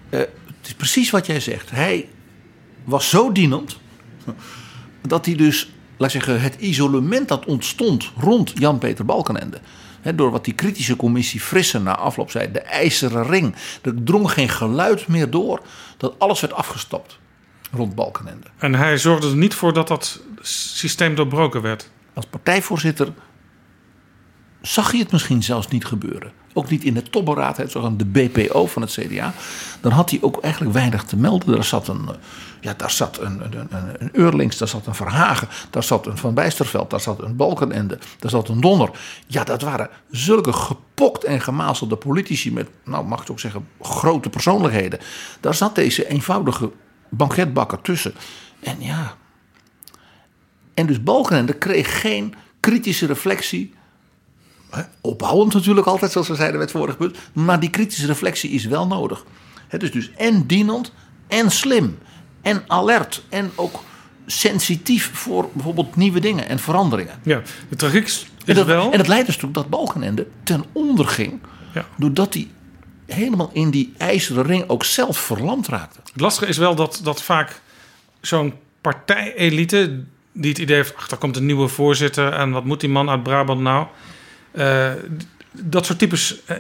[0.08, 1.70] Eh, het is precies wat jij zegt.
[1.70, 2.08] Hij
[2.84, 3.78] was zo dienend
[5.00, 9.60] dat hij dus, laat ik zeggen, het isolement dat ontstond rond Jan-Peter Balkenende.
[10.14, 13.54] Door wat die kritische commissie Frissen na afloop zei, de ijzeren ring.
[13.82, 15.62] Er drong geen geluid meer door
[15.96, 17.18] dat alles werd afgestapt
[17.72, 18.46] rond Balkenende.
[18.58, 21.90] En hij zorgde er niet voor dat dat systeem doorbroken werd.
[22.14, 23.08] Als partijvoorzitter
[24.62, 26.32] zag je het misschien zelfs niet gebeuren.
[26.54, 29.34] Ook niet in de topberaad, zogenaamde BPO van het CDA.
[29.80, 31.54] Dan had hij ook eigenlijk weinig te melden.
[31.54, 32.14] Daar zat een, eh,
[32.60, 36.18] ja, daar zat een, een, een, een Eurlings, daar zat een Verhagen, daar zat een
[36.18, 38.90] Van Bijsterveld, daar zat een Balkenende, daar zat een Donner.
[39.26, 44.28] Ja, dat waren zulke gepokt en gemazelde politici met, nou mag ik ook zeggen, grote
[44.28, 44.98] persoonlijkheden.
[45.40, 46.70] Daar zat deze eenvoudige
[47.16, 48.14] banketbakker tussen.
[48.60, 49.16] En ja.
[50.74, 53.74] En dus Balkenende kreeg geen kritische reflectie.
[55.00, 57.16] Opbouwend natuurlijk altijd, zoals we zeiden met het vorige punt.
[57.32, 59.24] Maar die kritische reflectie is wel nodig.
[59.68, 60.92] Het is dus en dienend
[61.28, 61.98] en slim.
[62.42, 63.24] En alert.
[63.28, 63.82] En ook
[64.26, 67.18] sensitief voor bijvoorbeeld nieuwe dingen en veranderingen.
[67.22, 68.92] Ja, de tragiek is en dat, wel...
[68.92, 71.40] En het leidt dus toe dat Balkenende ten onder ging.
[71.74, 71.86] Ja.
[71.96, 72.50] Doordat hij
[73.12, 76.00] helemaal in die ijzeren ring ook zelf verlamd raakte.
[76.12, 77.60] Het lastige is wel dat, dat vaak
[78.20, 80.00] zo'n partijelite...
[80.32, 82.32] die het idee heeft, ach, daar komt een nieuwe voorzitter...
[82.32, 83.86] en wat moet die man uit Brabant nou...
[84.54, 84.92] Uh,
[85.52, 86.56] dat soort types, uh,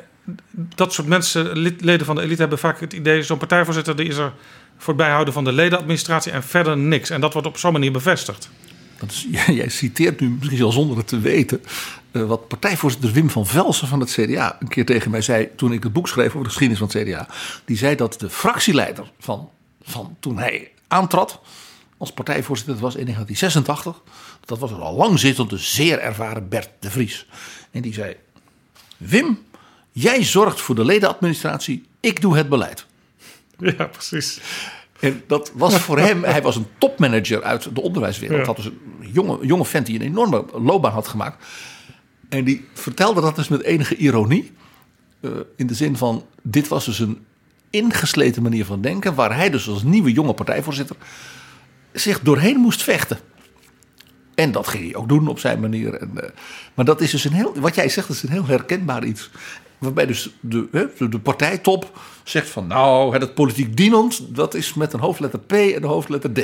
[0.54, 4.08] dat soort mensen, lid, leden van de elite, hebben vaak het idee: zo'n partijvoorzitter die
[4.08, 4.32] is er
[4.76, 7.10] voor het bijhouden van de ledenadministratie en verder niks.
[7.10, 8.50] En dat wordt op zo'n manier bevestigd.
[8.98, 11.62] Dat is, jij citeert nu misschien wel zonder het te weten.
[12.12, 15.48] Uh, wat partijvoorzitter Wim van Velsen van het CDA een keer tegen mij zei.
[15.56, 17.28] toen ik het boek schreef over de geschiedenis van het CDA.
[17.64, 19.50] Die zei dat de fractieleider van,
[19.82, 21.40] van toen hij aantrad.
[21.96, 24.14] als partijvoorzitter, dat was in 1986.
[24.44, 27.26] Dat was al lang zittende, zeer ervaren Bert de Vries.
[27.70, 28.16] En die zei:
[28.96, 29.38] Wim,
[29.92, 32.86] jij zorgt voor de ledenadministratie, ik doe het beleid.
[33.58, 34.40] Ja, precies.
[35.00, 38.38] En dat was voor hem, hij was een topmanager uit de onderwijswereld.
[38.38, 38.44] Ja.
[38.44, 41.44] Dat was een jonge, jonge vent die een enorme loopbaan had gemaakt.
[42.32, 44.52] En die vertelde dat dus met enige ironie.
[45.20, 47.24] Uh, in de zin van, dit was dus een
[47.70, 49.14] ingesleten manier van denken.
[49.14, 50.96] Waar hij dus als nieuwe jonge partijvoorzitter
[51.92, 53.18] zich doorheen moest vechten.
[54.34, 55.94] En dat ging hij ook doen op zijn manier.
[55.94, 56.22] En, uh,
[56.74, 59.30] maar dat is dus een heel, wat jij zegt, is een heel herkenbaar iets.
[59.78, 60.68] Waarbij dus de,
[60.98, 65.52] de, de partijtop zegt van nou, dat politiek dienend, dat is met een hoofdletter P
[65.52, 66.38] en een hoofdletter D.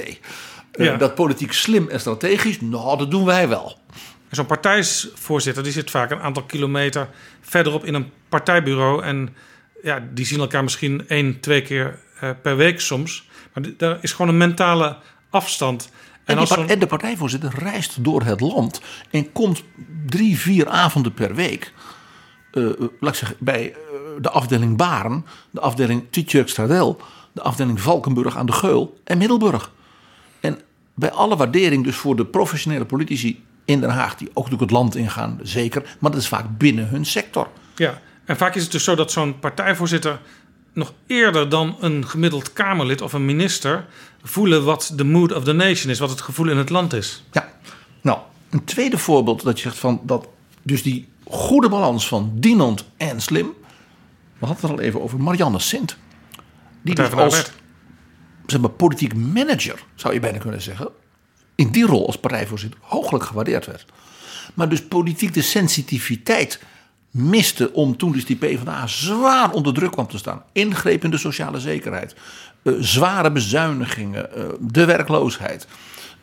[0.73, 0.93] Ja.
[0.93, 3.79] Uh, dat politiek slim en strategisch, nou, dat doen wij wel.
[4.31, 7.09] Zo'n partijvoorzitter die zit vaak een aantal kilometer
[7.41, 9.03] verderop in een partijbureau.
[9.03, 9.37] En
[9.83, 13.29] ja, die zien elkaar misschien één, twee keer uh, per week soms.
[13.53, 14.97] Maar daar is gewoon een mentale
[15.31, 15.91] afstand.
[16.25, 19.63] En, en, die, en, de partijvoorzitter reist door het land en komt
[20.07, 21.73] drie, vier avonden per week.
[22.53, 23.75] Uh, laat ik zeggen, bij
[24.21, 27.01] de afdeling Baren, de afdeling Tietjerk-Stradel,
[27.33, 29.73] de afdeling Valkenburg aan de Geul en Middelburg.
[30.41, 30.61] En
[30.95, 34.71] bij alle waardering dus voor de professionele politici in Den Haag, die ook natuurlijk het
[34.71, 37.49] land ingaan, zeker, maar dat is vaak binnen hun sector.
[37.75, 40.21] Ja, en vaak is het dus zo dat zo'n partijvoorzitter
[40.73, 43.87] nog eerder dan een gemiddeld Kamerlid of een minister
[44.23, 47.25] voelen wat de mood of the nation is, wat het gevoel in het land is.
[47.33, 47.49] Ja,
[48.01, 48.19] nou,
[48.51, 50.29] een tweede voorbeeld dat je zegt van dat
[50.63, 53.55] dus die goede balans van dienend en slim.
[54.39, 55.97] We hadden het al even over Marianne Sint.
[56.83, 57.51] Die dus als
[58.47, 60.89] zeg maar, politiek manager, zou je bijna kunnen zeggen,
[61.59, 63.85] in die rol als partijvoorzitter hooglijk gewaardeerd werd.
[64.55, 66.61] Maar dus politiek de sensitiviteit
[67.11, 70.43] miste om toen dus die PvdA zwaar onder druk kwam te staan.
[70.53, 72.15] Ingreep in de sociale zekerheid,
[72.63, 75.67] uh, zware bezuinigingen, uh, de werkloosheid.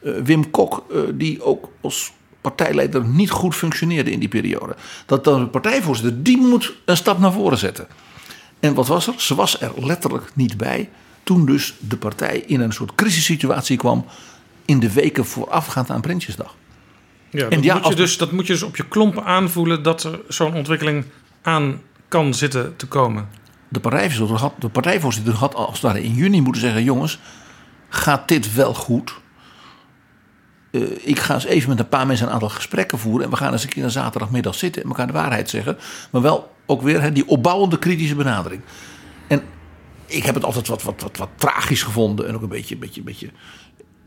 [0.03, 4.75] Uh, Wim Kok, die ook als partijleider niet goed functioneerde in die periode.
[5.05, 7.87] Dat dan de partijvoorzitter, die moet een stap naar voren zetten.
[8.59, 9.13] En wat was er?
[9.17, 10.89] Ze was er letterlijk niet bij.
[11.23, 14.05] Toen dus de partij in een soort crisissituatie kwam.
[14.65, 16.55] In de weken voorafgaand aan Prinsjesdag.
[17.29, 20.03] Ja, dat, ja, moet je dus, dat moet je dus op je klompen aanvoelen dat
[20.03, 21.05] er zo'n ontwikkeling
[21.41, 23.27] aan kan zitten te komen.
[23.67, 27.19] De partijvoorzitter had, de partijvoorzitter had als het ware in juni moeten zeggen: jongens,
[27.89, 29.13] gaat dit wel goed?
[30.71, 33.23] Uh, ik ga eens even met een paar mensen een aantal gesprekken voeren.
[33.23, 35.77] En we gaan eens een keer een zaterdagmiddag zitten en elkaar de waarheid zeggen.
[36.11, 38.61] Maar wel ook weer he, die opbouwende kritische benadering.
[39.27, 39.43] En
[40.05, 42.27] ik heb het altijd wat, wat, wat, wat tragisch gevonden.
[42.27, 43.29] En ook een beetje, beetje, een beetje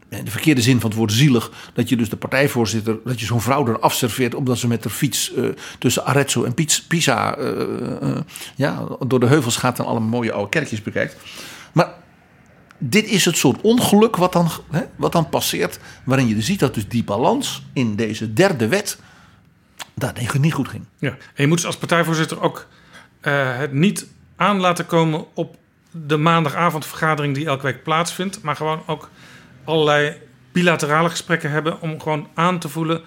[0.08, 1.50] in de verkeerde zin van het woord zielig.
[1.74, 4.34] Dat je dus de partijvoorzitter, dat je zo'n vrouw er afserveert.
[4.34, 5.44] omdat ze met de fiets eh,
[5.78, 6.54] tussen Arezzo en
[6.88, 7.36] Pisa.
[7.36, 8.16] eh, eh,
[8.56, 11.16] ja, door de heuvels gaat en alle mooie oude kerkjes bekijkt.
[11.72, 11.92] Maar
[12.78, 15.78] dit is het soort ongeluk wat dan, hè, wat dan passeert.
[16.04, 18.98] waarin je dus ziet dat dus die balans in deze derde wet.
[19.94, 20.84] dat niet goed ging.
[20.98, 21.10] Ja.
[21.10, 22.66] En je moet dus als partijvoorzitter ook
[23.20, 25.56] het niet aan laten komen op
[25.90, 29.10] de maandagavondvergadering die elke week plaatsvindt, maar gewoon ook
[29.68, 30.20] allerlei
[30.52, 33.02] bilaterale gesprekken hebben om gewoon aan te voelen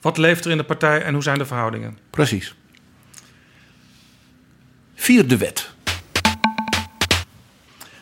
[0.00, 1.98] wat leeft er in de partij en hoe zijn de verhoudingen.
[2.10, 2.54] Precies.
[4.94, 5.70] Vierde wet.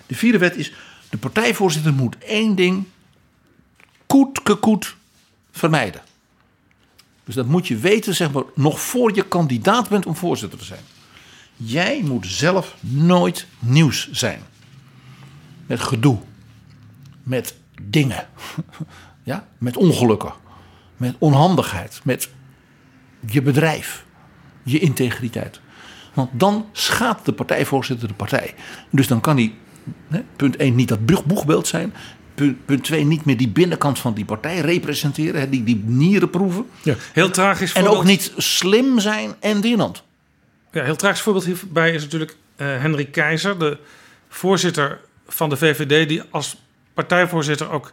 [0.06, 0.72] De vierde wet is:
[1.10, 2.84] de partijvoorzitter moet één ding
[4.60, 4.96] koet
[5.50, 6.00] vermijden.
[7.24, 10.64] Dus dat moet je weten, zeg maar, nog voor je kandidaat bent om voorzitter te
[10.64, 10.82] zijn.
[11.56, 14.40] Jij moet zelf nooit nieuws zijn.
[15.66, 16.18] Met gedoe.
[17.22, 18.26] Met dingen.
[19.22, 19.46] Ja?
[19.58, 20.32] Met ongelukken.
[20.96, 22.00] Met onhandigheid.
[22.04, 22.30] Met
[23.26, 24.04] je bedrijf.
[24.62, 25.60] Je integriteit.
[26.14, 28.54] Want dan schaadt de partijvoorzitter de partij.
[28.90, 29.54] Dus dan kan hij,
[30.08, 31.94] hè, punt 1, niet dat boegbeeld zijn.
[32.64, 35.40] Punt 2, niet meer die binnenkant van die partij representeren.
[35.40, 36.66] Hè, die, die nieren proeven.
[36.82, 38.02] Ja, heel tragisch En voorbeeld.
[38.02, 40.02] ook niet slim zijn en dienend.
[40.72, 43.78] Ja, heel tragisch voorbeeld hierbij is natuurlijk eh Henry Keizer, de
[44.28, 46.56] voorzitter van de VVD, die als
[46.96, 47.92] partijvoorzitter ook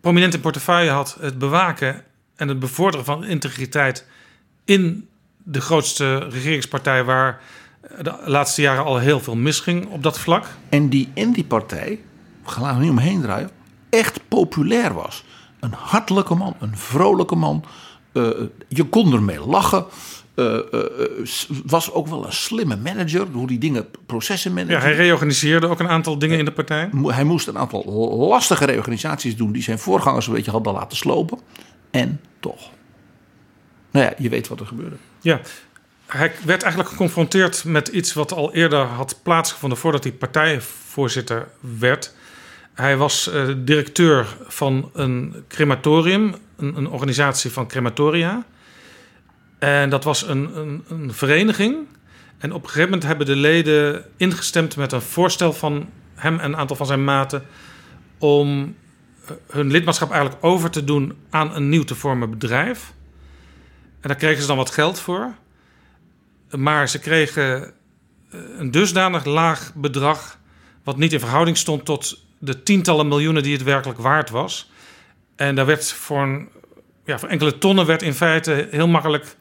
[0.00, 2.04] prominent in portefeuille had het bewaken
[2.36, 4.06] en het bevorderen van integriteit
[4.64, 7.40] in de grootste regeringspartij waar
[8.00, 10.46] de laatste jaren al heel veel misging op dat vlak.
[10.68, 12.00] En die in die partij,
[12.44, 13.50] we gaan er niet omheen draaien,
[13.90, 15.24] echt populair was.
[15.60, 17.64] Een hartelijke man, een vrolijke man.
[18.12, 18.28] Eh,
[18.68, 19.84] je kon ermee lachen.
[20.34, 21.26] Eh, eh, eh,
[21.66, 24.76] was ook wel een slimme manager, hoe die dingen, processen managen.
[24.76, 26.90] Ja, hij reorganiseerde ook een aantal dingen in de partij.
[27.02, 27.84] Hij moest een aantal
[28.28, 31.38] lastige reorganisaties doen die zijn voorgangers een beetje hadden laten slopen.
[31.90, 32.70] En toch.
[33.90, 34.96] Nou ja, je weet wat er gebeurde.
[35.20, 35.40] Ja,
[36.06, 42.14] hij werd eigenlijk geconfronteerd met iets wat al eerder had plaatsgevonden voordat hij partijvoorzitter werd.
[42.74, 48.44] Hij was directeur van een crematorium, een, een organisatie van crematoria.
[49.60, 51.86] En dat was een, een, een vereniging.
[52.38, 56.44] En op een gegeven moment hebben de leden ingestemd met een voorstel van hem en
[56.44, 57.42] een aantal van zijn maten
[58.18, 58.76] om
[59.26, 62.92] eh, hun lidmaatschap eigenlijk over te doen aan een nieuw te vormen bedrijf.
[64.00, 65.34] En daar kregen ze dan wat geld voor.
[66.56, 70.38] Maar ze kregen eh, een dusdanig laag bedrag,
[70.84, 74.70] wat niet in verhouding stond tot de tientallen miljoenen die het werkelijk waard was.
[75.36, 76.48] En daar werd voor, een,
[77.04, 79.36] ja, voor enkele tonnen werd in feite heel makkelijk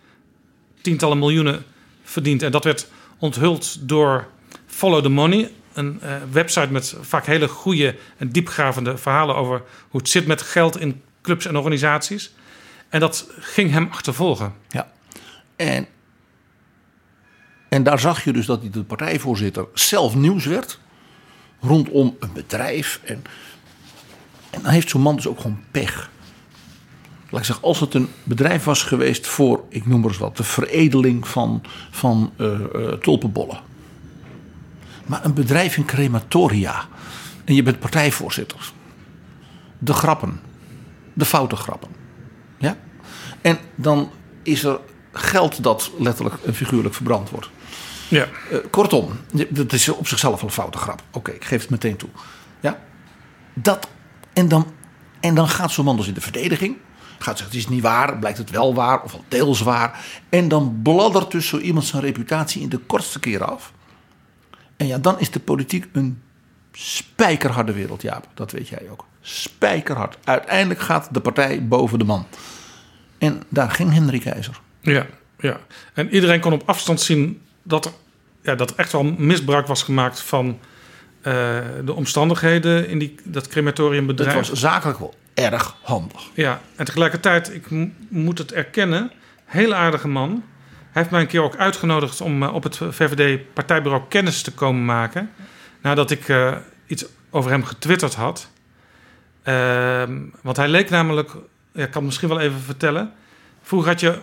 [0.81, 1.65] tientallen miljoenen
[2.03, 2.41] verdiend.
[2.43, 2.87] En dat werd
[3.17, 4.27] onthuld door
[4.65, 9.99] Follow the Money, een eh, website met vaak hele goede en diepgravende verhalen over hoe
[9.99, 12.31] het zit met geld in clubs en organisaties.
[12.89, 14.53] En dat ging hem achtervolgen.
[14.69, 14.91] Ja.
[15.55, 15.87] En,
[17.69, 20.79] en daar zag je dus dat hij de partijvoorzitter zelf nieuws werd.
[21.61, 22.99] Rondom een bedrijf.
[23.03, 23.23] En,
[24.49, 26.09] en dan heeft zo'n man dus ook gewoon pech.
[27.29, 30.37] Laat ik zeggen, als het een bedrijf was geweest voor, ik noem maar eens wat,
[30.37, 31.61] de veredeling van,
[31.91, 33.59] van eh, eh, tulpenbollen.
[35.05, 36.87] Maar een bedrijf in crematoria.
[37.45, 38.71] En je bent partijvoorzitter.
[39.79, 40.39] De grappen.
[41.13, 41.89] De foute grappen.
[42.57, 42.77] Ja?
[43.41, 44.11] En dan
[44.43, 44.79] is er
[45.11, 47.49] geld dat letterlijk en figuurlijk verbrand wordt.
[48.07, 48.27] Ja.
[48.51, 49.11] Eh, kortom,
[49.49, 51.01] dat is op zichzelf al een foute grap.
[51.11, 52.09] Oké, ik geef het meteen toe.
[52.59, 52.79] Ja?
[53.53, 53.87] Dat,
[54.33, 54.73] en, dan,
[55.19, 56.77] en dan gaat zo'n man dus in de verdediging.
[57.19, 60.05] Gaat zeggen, het is niet waar, blijkt het wel waar, of al deels waar.
[60.29, 63.73] En dan bladdert dus zo iemand zijn reputatie in de kortste keer af.
[64.77, 66.21] En ja, dan is de politiek een
[66.71, 68.27] spijkerharde wereld, Jaap.
[68.33, 69.05] Dat weet jij ook.
[69.21, 70.17] Spijkerhard.
[70.23, 72.25] Uiteindelijk gaat de partij boven de man.
[73.17, 74.59] En daar ging Henry Keizer.
[74.81, 75.05] Ja,
[75.39, 75.59] ja.
[75.93, 77.93] En iedereen kon op afstand zien dat
[78.41, 80.59] ja, dat er echt wel misbruik was gemaakt van
[81.21, 84.35] eh, de omstandigheden in die, dat crematoriumbedrijf.
[84.37, 86.21] Het was zakelijk wel erg handig.
[86.33, 87.65] Ja, en tegelijkertijd, ik
[88.09, 89.11] moet het erkennen,
[89.45, 90.43] heel aardige man.
[90.91, 94.85] Hij heeft mij een keer ook uitgenodigd om eh, op het VVD-partijbureau kennis te komen
[94.85, 95.31] maken.
[95.81, 96.55] Nadat ik eh,
[96.87, 98.49] iets over hem getwitterd had.
[99.43, 101.29] Ehm, want hij leek namelijk,
[101.71, 103.11] ja, ik kan het misschien wel even vertellen.
[103.61, 104.19] Vroeger had je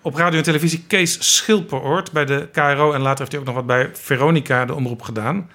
[0.00, 2.92] op radio en televisie Kees Schilperoort bij de KRO.
[2.92, 5.50] En later heeft hij ook nog wat bij Veronica, de omroep, gedaan.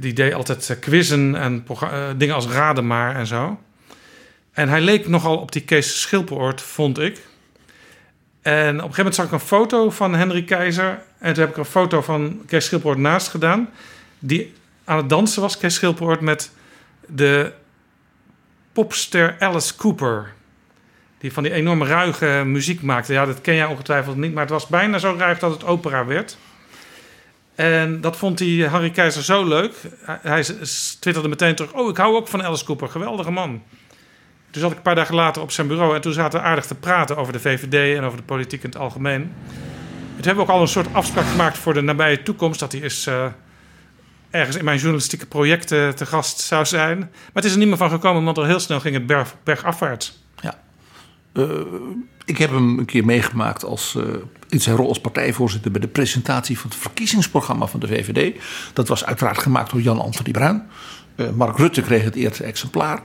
[0.00, 3.60] Die deed altijd eh, quizzen en eh, dingen als raden maar en zo.
[4.52, 7.20] En hij leek nogal op die Kees Schilperoort, vond ik.
[8.42, 11.02] En op een gegeven moment zag ik een foto van Henry Keizer.
[11.18, 13.68] En toen heb ik een foto van Kees Schilperoort naast gedaan.
[14.18, 14.52] Die
[14.84, 16.50] aan het dansen was, Kees Schilperoort, met
[17.06, 17.52] de
[18.72, 20.32] popster Alice Cooper.
[21.18, 23.12] Die van die enorme ruige muziek maakte.
[23.12, 26.06] Ja, dat ken jij ongetwijfeld niet, maar het was bijna zo ruig dat het opera
[26.06, 26.36] werd.
[27.54, 29.74] En dat vond die Harry Keizer zo leuk.
[30.04, 30.42] Hij,
[31.00, 33.62] twitterde meteen terug: Oh, ik hou ook van Alice Cooper, geweldige man.
[34.50, 36.66] Toen zat ik een paar dagen later op zijn bureau en toen zaten we aardig
[36.66, 39.32] te praten over de VVD en over de politiek in het algemeen.
[40.16, 42.60] Toen hebben we ook al een soort afspraak gemaakt voor de nabije toekomst.
[42.60, 43.26] Dat hij eens eh,
[44.30, 46.98] ergens in mijn journalistieke projecten te gast zou zijn.
[46.98, 49.34] Maar het is er niet meer van gekomen, want al heel snel ging het berg,
[49.44, 50.20] bergafwaarts.
[51.32, 51.44] Eh,
[52.24, 54.04] ik heb hem een keer meegemaakt als, eh,
[54.48, 58.40] in zijn rol als partijvoorzitter bij de presentatie van het verkiezingsprogramma van de VVD.
[58.72, 60.66] Dat was uiteraard gemaakt door Jan Anthony Bruin.
[61.16, 63.02] Eh, Mark Rutte kreeg het eerste exemplaar.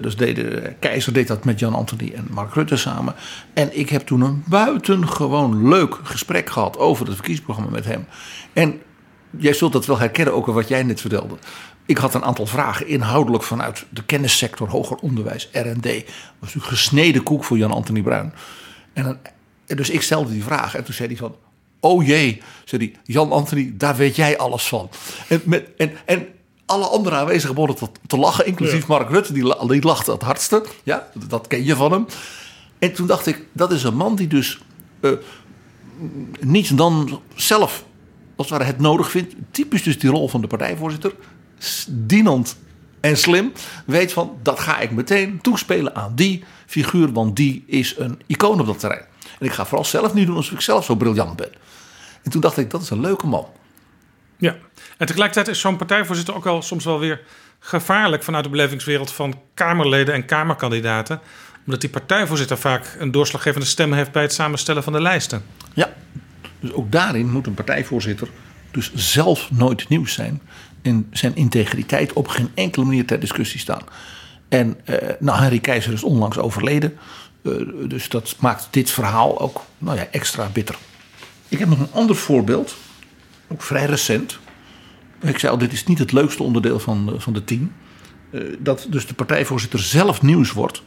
[0.00, 3.14] dus de Keizer deed dat met Jan Anthony en Mark Rutte samen.
[3.54, 8.06] En ik heb toen een buitengewoon leuk gesprek gehad over het verkiezingsprogramma met hem.
[8.52, 8.80] En
[9.30, 11.34] jij zult dat wel herkennen, ook al wat jij net vertelde.
[11.90, 15.82] Ik had een aantal vragen inhoudelijk vanuit de kennissector, hoger onderwijs, R&D.
[15.82, 16.04] Dat
[16.38, 18.32] was natuurlijk gesneden koek voor Jan-Anthony Bruin.
[18.92, 19.18] En, dan,
[19.66, 21.36] dus ik stelde die vraag en toen zei hij van...
[21.80, 24.90] Oh jee, zei hij, Jan-Anthony, daar weet jij alles van.
[25.28, 26.26] En, met, en, en
[26.66, 30.64] alle andere aanwezigen begonnen te, te lachen, inclusief Mark Rutte, die, die lachte het hardste.
[30.82, 32.06] Ja, dat ken je van hem.
[32.78, 34.58] En toen dacht ik, dat is een man die dus
[35.00, 35.12] uh,
[36.40, 37.84] niet dan zelf
[38.36, 39.34] als het ware het nodig vindt.
[39.50, 41.12] Typisch dus die rol van de partijvoorzitter
[41.88, 42.56] dienend
[43.00, 43.52] en slim
[43.86, 48.60] weet van dat ga ik meteen toespelen aan die figuur, want die is een icoon
[48.60, 49.04] op dat terrein.
[49.38, 51.52] En ik ga vooral zelf niet doen alsof ik zelf zo briljant ben.
[52.22, 53.46] En toen dacht ik, dat is een leuke man.
[54.36, 54.56] Ja,
[54.96, 57.20] en tegelijkertijd is zo'n partijvoorzitter ook wel soms wel weer
[57.58, 61.20] gevaarlijk vanuit de belevingswereld van Kamerleden en Kamerkandidaten.
[61.64, 65.44] Omdat die partijvoorzitter vaak een doorslaggevende stem heeft bij het samenstellen van de lijsten.
[65.74, 65.92] Ja,
[66.60, 68.28] dus ook daarin moet een partijvoorzitter
[68.70, 70.42] dus zelf nooit nieuws zijn
[70.82, 73.82] en zijn integriteit op geen enkele manier ter discussie staan.
[74.48, 76.98] En uh, nou, Henry Keizer is onlangs overleden.
[77.42, 80.76] Uh, dus dat maakt dit verhaal ook nou ja, extra bitter.
[81.48, 82.76] Ik heb nog een ander voorbeeld,
[83.48, 84.38] ook vrij recent.
[85.20, 87.72] Ik zei al, dit is niet het leukste onderdeel van, van de team.
[88.58, 90.82] Dat dus de partijvoorzitter zelf nieuws wordt.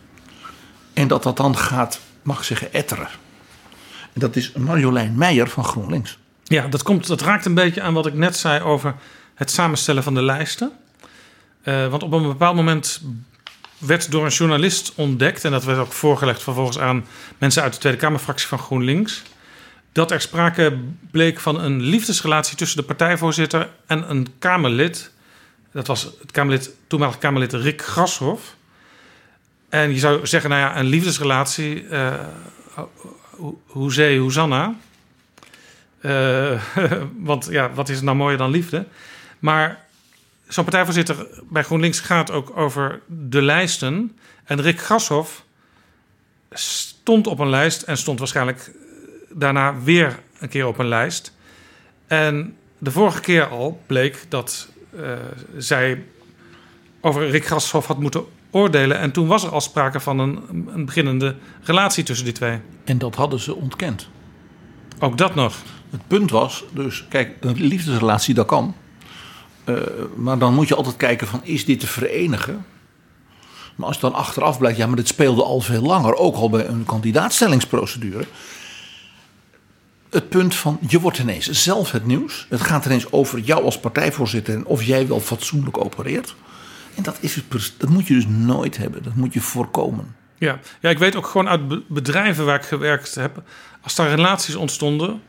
[0.93, 3.07] En dat dat dan gaat, mag ik zeggen, etteren.
[4.13, 6.17] En dat is Marjolein Meijer van GroenLinks.
[6.43, 8.95] Ja, dat, komt, dat raakt een beetje aan wat ik net zei over
[9.43, 10.71] het samenstellen van de lijsten.
[11.63, 13.01] Uh, want op een bepaald moment
[13.77, 17.05] werd door een journalist ontdekt, en dat werd ook voorgelegd vervolgens aan
[17.37, 19.21] mensen uit de Tweede Kamerfractie van GroenLinks,
[19.91, 20.77] dat er sprake
[21.11, 25.11] bleek van een liefdesrelatie tussen de partijvoorzitter en een Kamerlid.
[25.71, 28.55] Dat was het Kamerlid, toenmalig Kamerlid Rick Grashoff.
[29.69, 32.13] En je zou zeggen, nou ja, een liefdesrelatie, uh,
[33.65, 34.75] hoezee, hoezanna.
[36.01, 36.61] Uh,
[37.29, 38.85] want ja, wat is nou mooier dan liefde?
[39.43, 39.85] Maar
[40.47, 44.17] zo'n partijvoorzitter bij GroenLinks gaat ook over de lijsten.
[44.43, 45.43] En Rick Grashoff
[46.51, 48.71] stond op een lijst en stond waarschijnlijk
[49.29, 51.33] daarna weer een keer op een lijst.
[52.07, 55.13] En de vorige keer al bleek dat uh,
[55.57, 56.03] zij
[57.01, 58.97] over Rick Grashoff had moeten oordelen.
[58.97, 62.59] En toen was er al sprake van een, een beginnende relatie tussen die twee.
[62.83, 64.09] En dat hadden ze ontkend.
[64.99, 65.57] Ook dat nog.
[65.89, 68.75] Het punt was dus, kijk, een liefdesrelatie dat kan.
[69.65, 69.77] Uh,
[70.15, 72.65] maar dan moet je altijd kijken van, is dit te verenigen?
[73.75, 76.67] Maar als dan achteraf blijkt, ja, maar dit speelde al veel langer, ook al bij
[76.67, 78.25] een kandidaatstellingsprocedure.
[80.09, 82.45] Het punt van, je wordt ineens zelf het nieuws.
[82.49, 86.35] Het gaat ineens over jou als partijvoorzitter en of jij wel fatsoenlijk opereert.
[86.95, 89.03] En dat, is het, dat moet je dus nooit hebben.
[89.03, 90.15] Dat moet je voorkomen.
[90.37, 90.59] Ja.
[90.81, 93.43] ja, ik weet ook gewoon uit bedrijven waar ik gewerkt heb.
[93.81, 95.21] Als daar relaties ontstonden,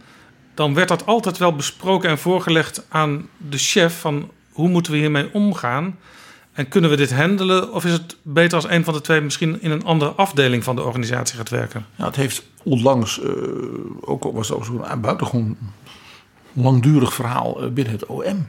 [0.55, 4.99] dan werd dat altijd wel besproken en voorgelegd aan de chef van hoe moeten we
[4.99, 5.99] hiermee omgaan
[6.53, 9.63] en kunnen we dit handelen of is het beter als een van de twee misschien
[9.63, 11.87] in een andere afdeling van de organisatie gaat werken?
[11.97, 13.31] Ja, het heeft onlangs uh,
[14.01, 15.57] ook was ook zo'n buitengewoon
[16.53, 18.47] langdurig verhaal uh, binnen het OM.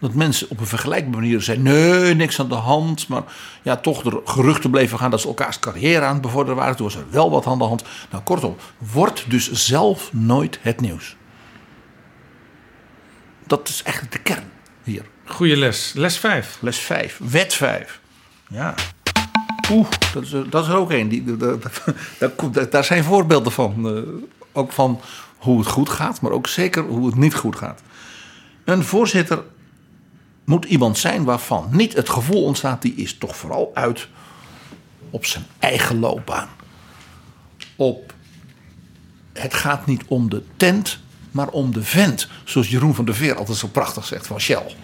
[0.00, 3.08] Dat mensen op een vergelijkbare manier zeiden: nee, niks aan de hand.
[3.08, 3.22] Maar
[3.62, 6.76] ja, toch er geruchten bleven gaan dat ze elkaars carrière aan het bevorderen waren.
[6.76, 7.84] Toen was er wel wat aan de hand.
[8.10, 11.16] Nou, kortom, wordt dus zelf nooit het nieuws.
[13.48, 14.50] Dat is eigenlijk de kern
[14.82, 15.04] hier.
[15.24, 15.92] Goeie les.
[15.94, 16.58] Les 5.
[16.60, 17.20] Les 5.
[17.22, 18.00] Wet 5.
[18.48, 18.74] Ja.
[19.70, 21.38] Oeh, dat is, dat is er ook een.
[22.18, 23.96] Daar, daar zijn voorbeelden van.
[23.96, 24.02] Uh,
[24.52, 25.00] ook van
[25.36, 27.82] hoe het goed gaat, maar ook zeker hoe het niet goed gaat.
[28.64, 29.42] Een voorzitter
[30.44, 34.08] moet iemand zijn waarvan niet het gevoel ontstaat, die is toch vooral uit
[35.10, 36.48] op zijn eigen loopbaan.
[37.76, 38.14] Op
[39.32, 40.98] het gaat niet om de tent,
[41.30, 42.28] maar om de vent.
[42.44, 44.74] Zoals Jeroen van der Veer altijd zo prachtig zegt van Shell.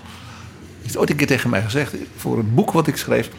[0.82, 3.30] heeft ooit een keer tegen mij gezegd voor een boek wat ik schreef.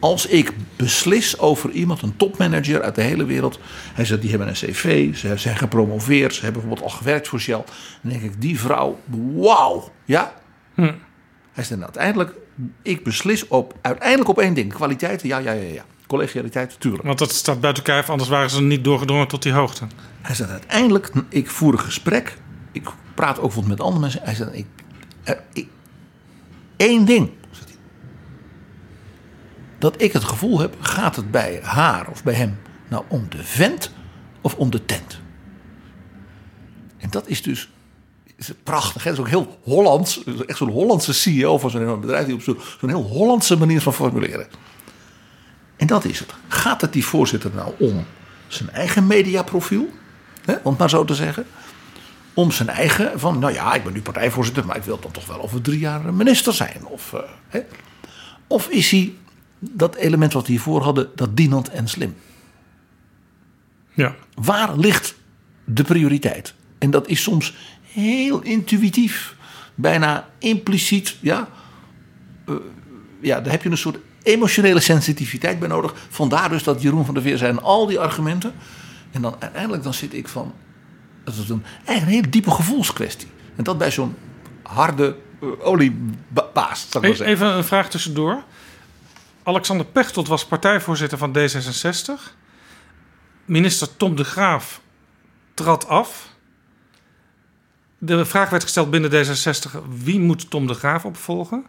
[0.00, 3.58] Als ik beslis over iemand, een topmanager uit de hele wereld.
[3.94, 7.40] Hij zegt, die hebben een cv, ze zijn gepromoveerd, ze hebben bijvoorbeeld al gewerkt voor
[7.40, 7.64] Shell.
[8.02, 9.00] Dan denk ik, die vrouw,
[9.34, 9.92] wauw.
[10.04, 10.34] Ja?
[10.74, 10.92] Hm.
[11.52, 12.34] Hij zegt, nou, uiteindelijk,
[12.82, 14.72] ik beslis op, uiteindelijk op één ding.
[14.72, 15.84] Kwaliteit, ja, ja, ja, ja.
[16.06, 17.02] Collegialiteit, tuurlijk.
[17.02, 19.86] Want dat staat buiten kijf, anders waren ze niet doorgedrongen tot die hoogte.
[20.22, 22.38] Hij zegt uiteindelijk, ik voer een gesprek.
[22.72, 24.20] Ik praat ook met andere mensen.
[24.22, 24.54] Hij zegt,
[25.52, 25.68] ik,
[26.76, 27.30] één ding.
[29.78, 32.58] Dat ik het gevoel heb, gaat het bij haar of bij hem
[32.88, 33.92] nou om de vent
[34.40, 35.20] of om de tent?
[36.98, 37.68] En dat is dus
[38.62, 39.04] prachtig.
[39.04, 39.10] Hè?
[39.10, 40.24] Dat is ook heel Hollands.
[40.46, 43.94] Echt zo'n Hollandse CEO van zo'n bedrijf die op zo'n zo'n heel Hollandse manier van
[43.94, 44.46] formuleren.
[45.76, 46.34] En dat is het.
[46.48, 48.04] Gaat het die voorzitter nou om
[48.46, 49.88] zijn eigen mediaprofiel?
[50.44, 51.46] Hè, om het maar zo te zeggen.
[52.34, 55.26] Om zijn eigen, van nou ja, ik ben nu partijvoorzitter, maar ik wil dan toch
[55.26, 56.86] wel over drie jaar minister zijn.
[56.86, 57.60] Of, eh, hè.
[58.46, 59.12] of is hij
[59.58, 62.16] dat element wat we hiervoor hadden, dat dienend en slim?
[63.94, 64.14] Ja.
[64.34, 65.14] Waar ligt
[65.64, 66.54] de prioriteit?
[66.78, 69.36] En dat is soms heel intuïtief,
[69.74, 71.16] bijna impliciet.
[71.20, 71.48] Ja,
[72.46, 72.54] Eh,
[73.20, 75.94] ja daar heb je een soort emotionele sensitiviteit bij nodig.
[76.08, 78.52] Vandaar dus dat Jeroen van der Veer zei en al die argumenten.
[79.12, 80.54] En dan uiteindelijk dan zit ik van,
[81.24, 83.28] dat is een, eigenlijk een hele diepe gevoelskwestie.
[83.56, 84.16] En dat bij zo'n
[84.62, 87.26] harde uh, oliebaas, E- zeggen.
[87.26, 88.42] Even een vraag tussendoor.
[89.42, 92.34] Alexander Pechtold was partijvoorzitter van D66.
[93.44, 94.80] Minister Tom de Graaf
[95.54, 96.30] trad af.
[97.98, 101.66] De vraag werd gesteld binnen D66: wie moet Tom de Graaf opvolgen?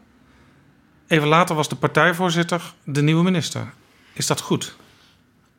[1.07, 3.73] Even later was de partijvoorzitter de nieuwe minister.
[4.13, 4.75] Is dat goed?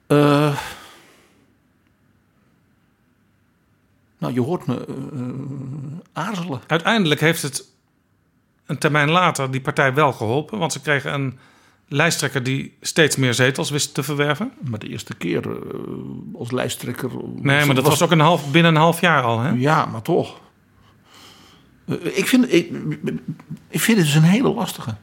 [0.06, 0.56] Eh,
[4.18, 5.28] nou, je hoort me eh, eh,
[6.12, 6.60] aarzelen.
[6.66, 7.64] Uiteindelijk heeft het
[8.66, 11.38] een termijn later die partij wel geholpen, want ze kregen een
[11.88, 14.52] lijsttrekker die steeds meer zetels wist te verwerven.
[14.70, 15.56] Maar de eerste keer eh,
[16.38, 17.10] als lijsttrekker.
[17.34, 19.40] Nee, maar dat was ook een half, binnen een half jaar al.
[19.40, 19.50] Hè?
[19.50, 20.40] Ja, maar toch.
[22.00, 22.72] Ik, vind, ik,
[23.68, 24.94] ik vind het dus een hele lastige.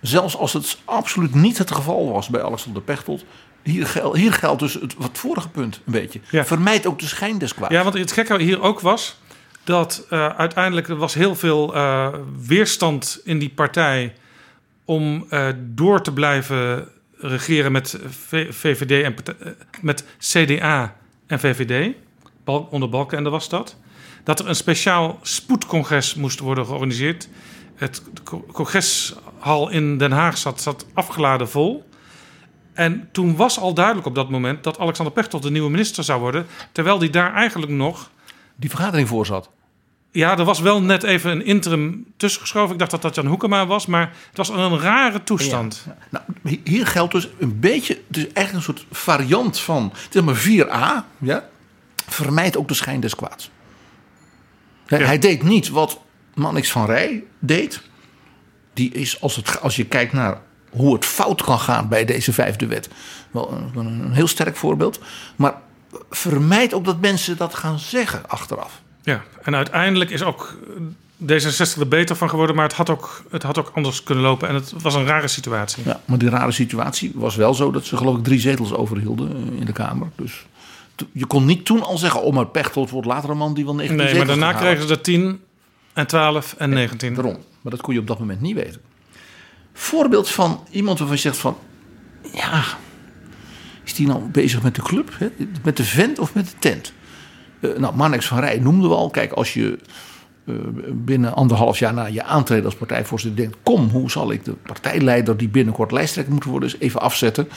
[0.00, 3.24] Zelfs als het absoluut niet het geval was bij Alexander Pechtold.
[3.66, 6.20] Hier, gel- hier geldt dus het, wat vorige punt een beetje.
[6.32, 7.74] Vermijd ook de schijn des kwaads.
[7.74, 9.16] Ja, want het gekke hier ook was
[9.64, 12.14] dat eh, uiteindelijk er was heel veel eh,
[12.46, 14.14] weerstand in die partij
[14.84, 16.88] om eh, door te blijven
[17.18, 19.14] regeren met V- VVD en
[19.80, 20.96] met CDA
[21.26, 21.94] en VVD.
[22.44, 23.76] Bal, onder Balkenende was dat.
[24.24, 27.28] Dat er een speciaal spoedcongres moest worden georganiseerd.
[27.74, 31.85] Het co- congreshal in Den Haag zat, zat afgeladen vol.
[32.76, 36.20] En toen was al duidelijk op dat moment dat Alexander Pechtold de nieuwe minister zou
[36.20, 36.46] worden.
[36.72, 38.10] Terwijl die daar eigenlijk nog.
[38.56, 39.50] Die vergadering voor zat.
[40.10, 42.72] Ja, er was wel net even een interim tussengeschoven.
[42.72, 45.86] Ik dacht dat dat Jan Hoekema was, maar het was een rare toestand.
[46.10, 50.22] Nou, hi- hier geldt dus een beetje, is eigenlijk een soort variant van, het is
[50.22, 51.48] maar 4a, ja?
[52.08, 53.50] vermijd ook de schijn des kwaads.
[54.86, 56.00] Hij, hij deed niet wat
[56.34, 57.82] Mannix van Rij deed.
[58.74, 60.40] Die is, als, het, als je kijkt naar
[60.76, 62.88] hoe het fout kan gaan bij deze vijfde wet,
[63.30, 65.00] wel een, een heel sterk voorbeeld.
[65.36, 65.54] Maar
[66.10, 68.80] vermijd ook dat mensen dat gaan zeggen achteraf.
[69.02, 70.56] Ja, en uiteindelijk is ook
[71.24, 74.48] D66 er beter van geworden, maar het had ook, het had ook anders kunnen lopen.
[74.48, 75.82] En het was een rare situatie.
[75.84, 79.30] Ja, maar die rare situatie was wel zo dat ze geloof ik drie zetels overhielden
[79.30, 80.08] eh, in de Kamer.
[80.16, 80.46] Dus
[81.12, 83.74] je kon niet toen al zeggen, oh maar Pechtold wordt later een man die wel
[83.74, 85.40] 19 Nee, maar daarna kregen ze er 10
[85.92, 87.14] en 12 en 19.
[87.14, 87.36] Daarom.
[87.60, 88.80] Maar dat kon je op dat moment niet weten.
[89.78, 91.56] Voorbeeld van iemand waarvan je zegt van...
[92.32, 92.64] Ja,
[93.84, 95.14] is die nou bezig met de club?
[95.18, 95.28] Hè?
[95.62, 96.92] Met de vent of met de tent?
[97.60, 99.10] Eh, nou, Marnix van Rij noemden we al.
[99.10, 99.78] Kijk, als je
[100.44, 100.54] eh,
[100.92, 103.56] binnen anderhalf jaar na je aantreden als partijvoorzitter denkt...
[103.62, 106.68] kom, hoe zal ik de partijleider die binnenkort lijsttrekker moet worden...
[106.68, 107.48] eens even afzetten.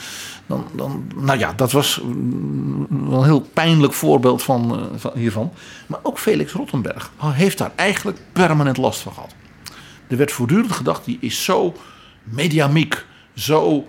[0.46, 5.52] Dan, dan, nou ja, dat was mm, een heel pijnlijk voorbeeld van, eh, van hiervan.
[5.86, 9.34] Maar ook Felix Rottenberg heeft daar eigenlijk permanent last van gehad.
[10.08, 11.74] Er werd voortdurend gedacht, die is zo
[12.22, 13.04] mediamiek,
[13.34, 13.86] zo,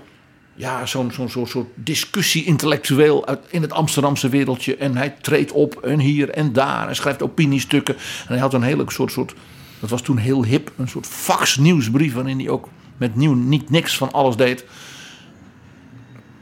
[0.54, 4.76] ja, zo'n soort discussie-intellectueel uit- in het Amsterdamse wereldje.
[4.76, 7.96] En hij treedt op en hier en daar en schrijft opiniestukken.
[7.96, 9.34] En hij had een hele soort, soort
[9.80, 13.98] dat was toen heel hip, een soort fax-nieuwsbrief waarin hij ook met nieuw niet niks
[13.98, 14.66] van alles deed.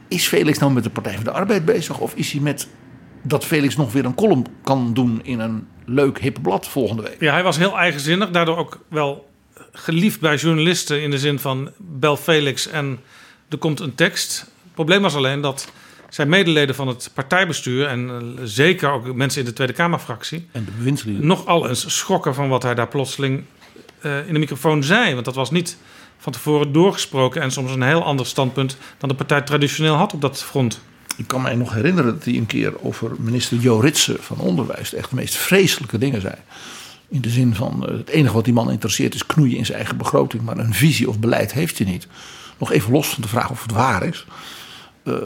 [0.08, 1.98] Is Felix nou met de Partij van de Arbeid bezig?
[1.98, 2.68] Of is hij met
[3.22, 7.20] dat Felix nog weer een column kan doen in een leuk hip blad volgende week?
[7.20, 9.29] Ja, hij was heel eigenzinnig, daardoor ook wel
[9.72, 12.98] geliefd bij journalisten in de zin van bel Felix en
[13.48, 14.38] er komt een tekst.
[14.38, 15.72] Het probleem was alleen dat
[16.08, 20.64] zijn medeleden van het partijbestuur en eh, zeker ook mensen in de Tweede Kamerfractie En
[20.64, 21.26] de bewindslieden.
[21.26, 23.44] nogal eens schrokken van wat hij daar plotseling
[24.00, 25.12] eh, in de microfoon zei.
[25.12, 25.76] Want dat was niet
[26.18, 30.20] van tevoren doorgesproken en soms een heel ander standpunt dan de partij traditioneel had op
[30.20, 30.80] dat front.
[31.16, 34.94] Ik kan mij nog herinneren dat hij een keer over minister Jo Ritsen van Onderwijs
[34.94, 36.34] echt de meest vreselijke dingen zei.
[37.10, 39.78] In de zin van eh, het enige wat die man interesseert is knoeien in zijn
[39.78, 42.06] eigen begroting, maar een visie of beleid heeft hij niet.
[42.58, 44.26] Nog even los van de vraag of het waar is.
[45.04, 45.16] Uh,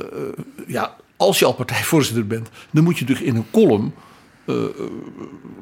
[0.66, 3.95] ja, als je al partijvoorzitter bent, dan moet je natuurlijk in een column.
[4.47, 4.57] Uh,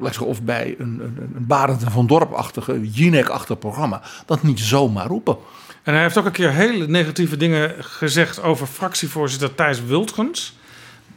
[0.01, 5.07] uh, of bij een, een, een Barend en van Dorp-achtige, Jinek-achtig programma, dat niet zomaar
[5.07, 5.37] roepen.
[5.83, 10.57] En hij heeft ook een keer hele negatieve dingen gezegd over fractievoorzitter Thijs Wultgens.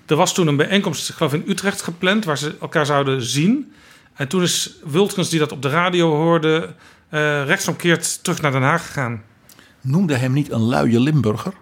[0.06, 3.72] Er was toen een bijeenkomst, ik geloof in Utrecht, gepland waar ze elkaar zouden zien.
[4.16, 6.74] En toen is Wultgens, die dat op de radio hoorde,
[7.10, 9.22] uh, rechtsomkeerd terug naar Den Haag gegaan.
[9.80, 11.52] Noemde hem niet een luie Limburger?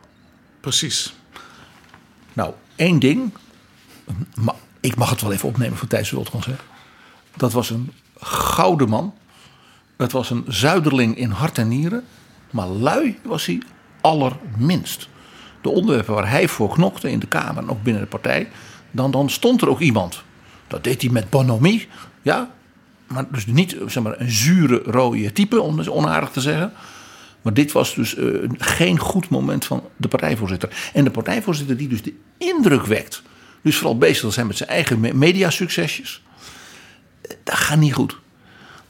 [0.61, 1.15] Precies.
[2.33, 3.33] Nou, één ding.
[4.35, 6.47] Maar ik mag het wel even opnemen voor Thijs Wultgens.
[6.47, 6.55] Hè.
[7.37, 9.15] Dat was een gouden man.
[9.97, 12.05] Het was een zuiderling in hart en nieren.
[12.51, 13.63] Maar lui was hij
[14.01, 15.09] allerminst.
[15.61, 18.49] De onderwerpen waar hij voor knokte in de Kamer en ook binnen de partij.
[18.91, 20.23] Dan, dan stond er ook iemand.
[20.67, 21.89] Dat deed hij met bonhomie.
[22.25, 22.51] Ja,
[23.07, 26.73] maar dus niet zeg maar, een zure rode type, om het onaardig te zeggen.
[27.43, 30.91] Maar dit was dus uh, geen goed moment van de partijvoorzitter.
[30.93, 33.23] En de partijvoorzitter die dus de indruk wekt.
[33.63, 36.23] Dus vooral bezig zijn met zijn eigen mediasuccesjes.
[37.43, 38.19] Dat gaat niet goed.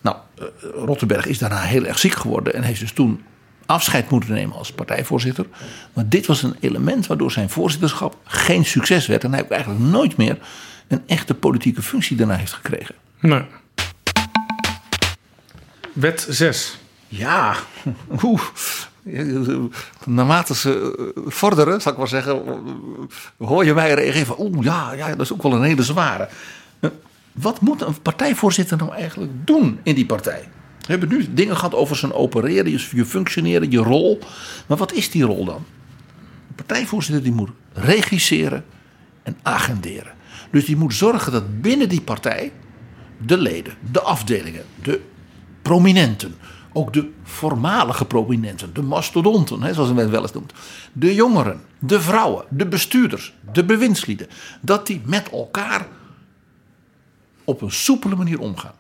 [0.01, 2.55] Nou, uh, Rottenberg is daarna heel erg ziek geworden.
[2.55, 3.23] En heeft dus toen
[3.67, 5.47] afscheid moeten nemen als partijvoorzitter.
[5.93, 9.25] Maar dit was een element waardoor zijn voorzitterschap geen succes werd.
[9.25, 10.39] En hij eigenlijk nooit meer
[10.89, 12.95] een echte politieke functie daarna heeft gekregen.
[13.25, 13.43] Nee.
[15.93, 16.79] Wet 6.
[17.09, 17.57] Ja,
[18.23, 18.43] oeh.
[20.07, 22.43] Naarmate ze eh, vorderen, zal ik maar zeggen,
[23.39, 26.29] hoor je mij reageren van, oeh ja, ja, dat is ook wel een hele zware.
[26.81, 26.91] Eh,
[27.33, 30.49] wat moet een partijvoorzitter nou eigenlijk doen in die partij?
[30.81, 34.19] We hebben nu dingen gehad over zijn opereren, je functioneren, je rol.
[34.67, 35.65] Maar wat is die rol dan?
[36.49, 38.65] De partijvoorzitter die moet regisseren
[39.23, 40.13] en agenderen.
[40.51, 42.53] Dus die moet zorgen dat binnen die partij
[43.19, 45.01] de leden, de afdelingen, de
[45.63, 46.35] prominenten,
[46.73, 50.53] ook de voormalige prominenten, de mastodonten, hè, zoals men wel eens noemt,
[50.93, 54.27] de jongeren, de vrouwen, de bestuurders, de bewindslieden,
[54.61, 55.87] dat die met elkaar
[57.45, 58.75] op een soepele manier omgaan.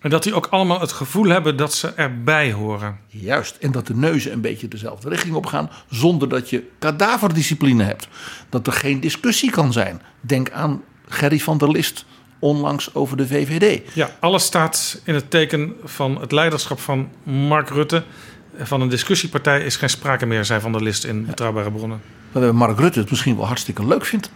[0.00, 2.98] En dat die ook allemaal het gevoel hebben dat ze erbij horen.
[3.06, 7.82] Juist, en dat de neuzen een beetje dezelfde richting op gaan, zonder dat je kadaverdiscipline
[7.82, 8.08] hebt.
[8.48, 10.02] Dat er geen discussie kan zijn.
[10.20, 12.04] Denk aan Gerry van der List
[12.38, 13.94] onlangs over de VVD.
[13.94, 18.02] Ja, alles staat in het teken van het leiderschap van Mark Rutte.
[18.58, 22.00] Van een discussiepartij is geen sprake meer, zei Van der List in Betrouwbare Bronnen.
[22.32, 24.30] Dat Mark Rutte het misschien wel hartstikke leuk vindt.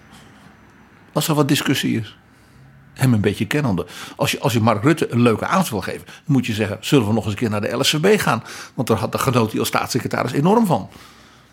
[1.12, 2.16] Als er wat discussie is.
[2.92, 3.86] Hem een beetje kennende.
[4.16, 7.06] Als je, als je Mark Rutte een leuke avond wil geven, moet je zeggen: zullen
[7.06, 8.42] we nog eens een keer naar de LSVB gaan?
[8.74, 10.88] Want daar had de genoot hij als staatssecretaris enorm van.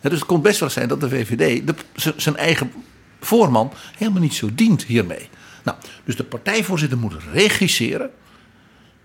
[0.02, 1.76] dus het kon best wel zijn dat de VVD de,
[2.16, 2.72] zijn eigen
[3.20, 5.30] voorman helemaal niet zo dient hiermee.
[5.64, 8.10] Nou, dus de partijvoorzitter moet regisseren.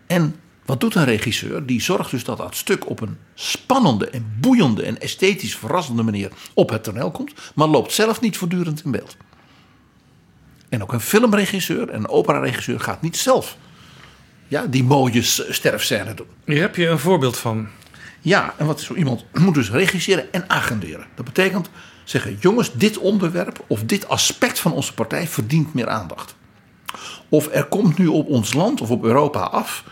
[0.06, 1.66] En wat doet een regisseur?
[1.66, 6.30] Die zorgt dus dat dat stuk op een spannende en boeiende en esthetisch verrassende manier
[6.54, 9.16] op het toneel komt, maar loopt zelf niet voortdurend in beeld.
[10.68, 13.56] En ook een filmregisseur en een operaregisseur gaat niet zelf
[14.48, 16.26] ja, die mooie sterfscène doen.
[16.44, 17.68] Hier heb je een voorbeeld van.
[18.20, 21.06] Ja, en wat is zo iemand moet dus regisseren en agenderen.
[21.14, 21.70] Dat betekent
[22.04, 26.34] zeggen: jongens, dit onderwerp of dit aspect van onze partij verdient meer aandacht.
[27.28, 29.84] Of er komt nu op ons land of op Europa af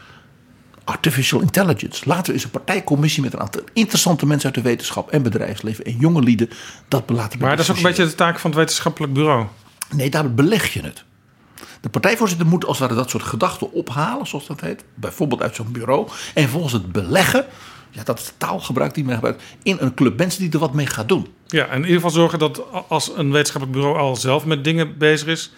[0.84, 2.02] artificial intelligence.
[2.06, 5.84] Laten we eens een partijcommissie met een aantal interessante mensen uit de wetenschap en bedrijfsleven
[5.84, 6.50] en jonge lieden
[6.88, 7.38] dat belaten.
[7.38, 9.46] Maar dat is ook een beetje de taak van het wetenschappelijk bureau.
[9.90, 11.04] Nee, daar beleg je het.
[11.80, 14.84] De partijvoorzitter moet als het ware dat soort gedachten ophalen, zoals dat heet.
[14.94, 16.08] Bijvoorbeeld uit zo'n bureau.
[16.34, 17.46] En volgens het beleggen,
[17.90, 20.72] ja, dat is de taalgebruik die men gebruikt, in een club mensen die er wat
[20.72, 21.26] mee gaat doen.
[21.46, 24.98] Ja, en in ieder geval zorgen dat als een wetenschappelijk bureau al zelf met dingen
[24.98, 25.52] bezig is,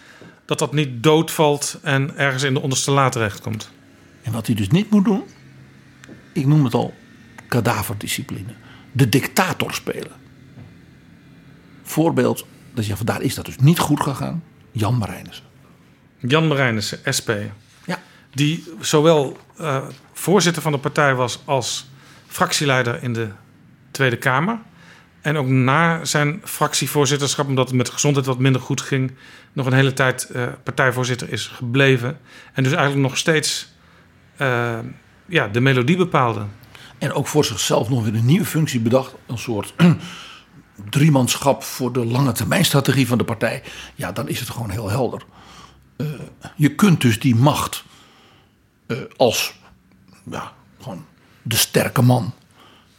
[0.45, 3.71] dat dat niet doodvalt en ergens in de onderste la terechtkomt.
[4.21, 5.23] En wat hij dus niet moet doen,
[6.33, 6.93] ik noem het al
[7.47, 8.53] kadaverdiscipline.
[8.91, 10.11] De dictator spelen.
[11.83, 14.43] Voorbeeld, dus ja, daar is dat dus niet goed gegaan.
[14.71, 15.45] Jan Marijnissen.
[16.19, 17.29] Jan Marijnissen, SP.
[17.85, 17.99] Ja.
[18.33, 19.83] Die zowel uh,
[20.13, 21.89] voorzitter van de partij was als
[22.27, 23.29] fractieleider in de
[23.91, 24.59] Tweede Kamer.
[25.25, 29.11] En ook na zijn fractievoorzitterschap, omdat het met gezondheid wat minder goed ging,
[29.53, 32.19] nog een hele tijd uh, partijvoorzitter is gebleven.
[32.53, 33.73] En dus eigenlijk nog steeds
[34.37, 34.79] uh,
[35.25, 36.45] ja, de melodie bepaalde.
[36.97, 39.15] En ook voor zichzelf nog weer een nieuwe functie bedacht.
[39.25, 39.73] Een soort
[40.89, 43.63] driemanschap voor de lange termijn strategie van de partij.
[43.95, 45.21] Ja, dan is het gewoon heel helder.
[45.97, 46.07] Uh,
[46.55, 47.83] je kunt dus die macht
[49.15, 49.59] als
[50.31, 50.51] ja,
[50.81, 51.05] gewoon
[51.41, 52.33] de sterke man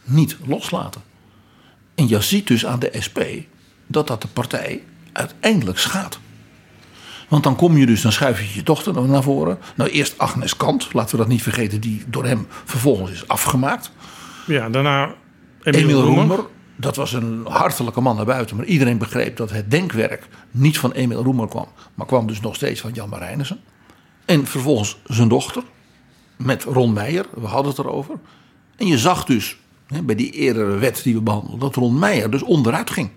[0.03, 1.06] niet loslaten.
[1.97, 3.19] En je ziet dus aan de SP
[3.87, 6.19] dat dat de partij uiteindelijk schaadt.
[7.27, 9.59] Want dan kom je dus, dan schuif je je dochter naar voren.
[9.75, 13.91] Nou, eerst Agnes Kant, laten we dat niet vergeten, die door hem vervolgens is afgemaakt.
[14.45, 15.13] Ja, daarna
[15.63, 16.25] Emiel, Emiel Roemer.
[16.25, 16.45] Roemer,
[16.75, 18.55] dat was een hartelijke man naar buiten.
[18.55, 21.67] Maar iedereen begreep dat het denkwerk niet van Emiel Roemer kwam.
[21.93, 23.59] Maar kwam dus nog steeds van Jan Marijnissen.
[24.25, 25.63] En vervolgens zijn dochter.
[26.35, 28.15] Met Ron Meijer, we hadden het erover.
[28.75, 29.57] En je zag dus
[30.03, 31.59] bij die eerdere wet die we behandelden.
[31.59, 33.09] Dat Ron Meijer dus onderuit ging.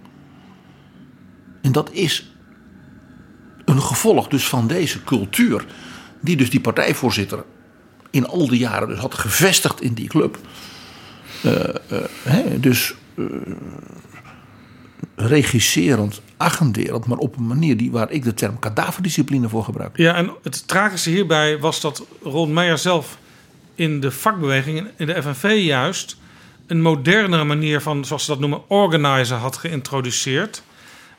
[1.62, 2.32] En dat is
[3.64, 5.66] een gevolg dus van deze cultuur.
[6.20, 7.44] Die dus die partijvoorzitter
[8.10, 10.38] in al die jaren dus had gevestigd in die club.
[11.42, 11.68] Eh,
[12.24, 13.24] eh, dus eh,
[15.14, 19.96] regisserend, agenderend, maar op een manier die, waar ik de term kadaverdiscipline voor gebruik.
[19.96, 23.18] Ja, en het tragische hierbij was dat Ron Meijer zelf
[23.74, 26.16] in de vakbeweging, in de FNV juist,
[26.70, 30.62] een modernere manier van, zoals ze dat noemen, organizen had geïntroduceerd.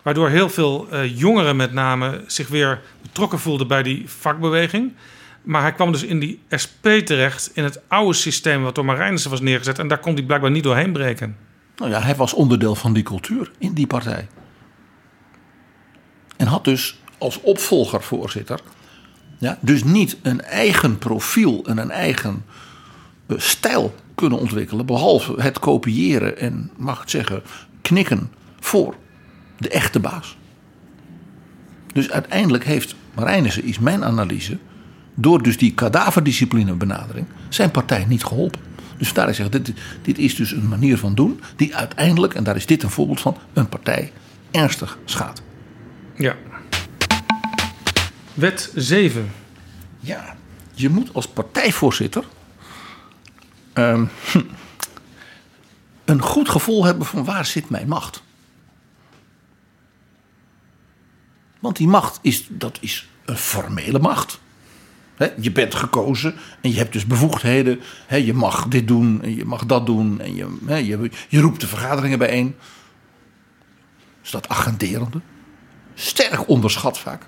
[0.02, 4.94] Waardoor heel veel eh, jongeren met name zich weer betrokken voelden bij die vakbeweging.
[5.42, 9.32] Maar hij kwam dus in die SP terecht, in het oude systeem wat door Marijnissen
[9.32, 9.80] was neergezet.
[9.80, 11.38] En daar kon hij blijkbaar niet doorheen breken.
[11.76, 14.28] Nou ja, hij was onderdeel van die cultuur in die partij.
[16.38, 18.60] En had dus als opvolger, voorzitter,
[19.38, 22.46] ja, dus niet een eigen profiel en een eigen
[23.28, 24.86] eh, stijl kunnen ontwikkelen.
[24.86, 27.42] Behalve het kopiëren en, mag ik het zeggen,
[27.82, 28.96] knikken voor
[29.58, 30.38] de echte baas.
[31.94, 34.58] Dus uiteindelijk heeft Marijnissen, is mijn analyse,
[35.16, 38.60] door dus die kadaverdiscipline benadering, zijn partij niet geholpen.
[38.98, 42.44] Dus daar is zeg, dit, dit is dus een manier van doen die uiteindelijk, en
[42.44, 44.12] daar is dit een voorbeeld van, een partij
[44.52, 45.42] ernstig schaadt.
[46.16, 46.36] Ja.
[48.34, 49.32] Wet 7.
[50.00, 50.36] Ja,
[50.74, 52.24] je moet als partijvoorzitter
[53.74, 54.06] ehm,
[56.06, 58.24] een goed gevoel hebben van waar zit mijn macht.
[61.60, 64.40] Want die macht is, dat is een formele macht.
[65.40, 67.80] Je bent gekozen en je hebt dus bevoegdheden.
[68.08, 70.22] Hè, je mag dit doen en je mag dat doen.
[70.22, 72.56] En je, je, je roept de vergaderingen bijeen.
[74.22, 75.22] Dus dat agenderende.
[75.94, 77.26] Sterk onderschat vaak.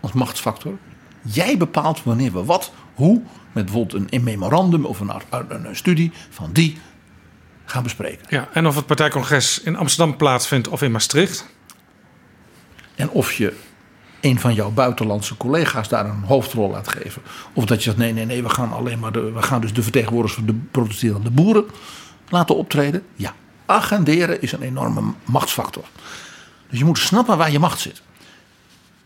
[0.00, 0.78] Als machtsfactor.
[1.22, 3.22] Jij bepaalt wanneer we wat, hoe.
[3.56, 6.78] Met bijvoorbeeld een, memorandum of een, een, een studie van die
[7.64, 8.26] gaan bespreken.
[8.28, 11.46] Ja, en of het partijcongres in Amsterdam plaatsvindt of in Maastricht.
[12.94, 13.56] En of je
[14.20, 17.22] een van jouw buitenlandse collega's daar een hoofdrol laat geven.
[17.52, 19.72] Of dat je zegt, nee, nee, nee, we gaan alleen maar de, we gaan dus
[19.72, 21.64] de vertegenwoordigers van de protesterende boeren
[22.28, 23.02] laten optreden.
[23.14, 23.34] Ja,
[23.66, 25.84] agenderen is een enorme machtsfactor.
[26.70, 28.02] Dus je moet snappen waar je macht zit.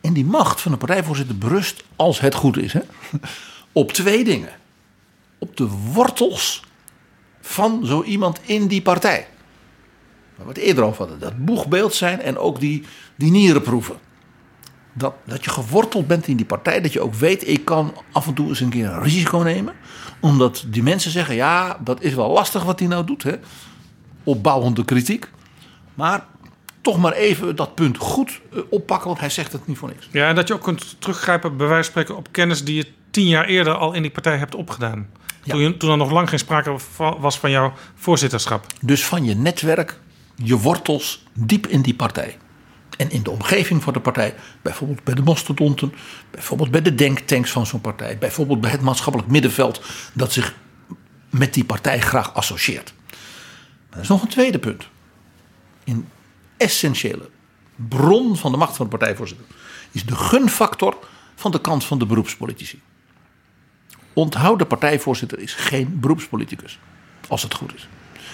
[0.00, 2.80] En die macht van de partijvoorzitter berust, als het goed is, hè,
[3.72, 4.50] op twee dingen.
[5.38, 6.64] Op de wortels
[7.40, 9.26] van zo iemand in die partij.
[10.36, 11.18] Waar we het eerder over hadden.
[11.18, 12.84] Dat boegbeeld zijn en ook die,
[13.16, 13.96] die nierenproeven.
[14.92, 16.80] Dat, dat je geworteld bent in die partij.
[16.80, 19.74] Dat je ook weet, ik kan af en toe eens een keer een risico nemen.
[20.20, 23.22] Omdat die mensen zeggen, ja, dat is wel lastig wat hij nou doet.
[23.22, 23.34] Hè?
[24.24, 25.30] Opbouwende kritiek.
[25.94, 26.26] Maar
[26.80, 30.08] toch maar even dat punt goed eh, oppakken, want hij zegt het niet voor niks.
[30.12, 32.86] Ja, en dat je ook kunt teruggrijpen, bij wijze van spreken, op kennis die je
[33.10, 35.08] tien jaar eerder al in die partij hebt opgedaan.
[35.46, 38.66] Toen, je, toen er nog lang geen sprake was van jouw voorzitterschap.
[38.80, 39.98] Dus van je netwerk,
[40.34, 42.36] je wortels diep in die partij.
[42.96, 45.94] En in de omgeving van de partij, bijvoorbeeld bij de mastodonten,
[46.30, 49.82] bijvoorbeeld bij de denktanks van zo'n partij, bijvoorbeeld bij het maatschappelijk middenveld
[50.12, 50.54] dat zich
[51.30, 52.94] met die partij graag associeert.
[53.88, 54.88] Maar er is nog een tweede punt.
[55.84, 56.08] Een
[56.56, 57.28] essentiële
[57.88, 59.46] bron van de macht van de partijvoorzitter
[59.90, 60.98] is de gunfactor
[61.34, 62.80] van de kant van de beroepspolitici.
[64.12, 66.78] Onthoud, de partijvoorzitter is geen beroepspoliticus,
[67.28, 67.88] als het goed is.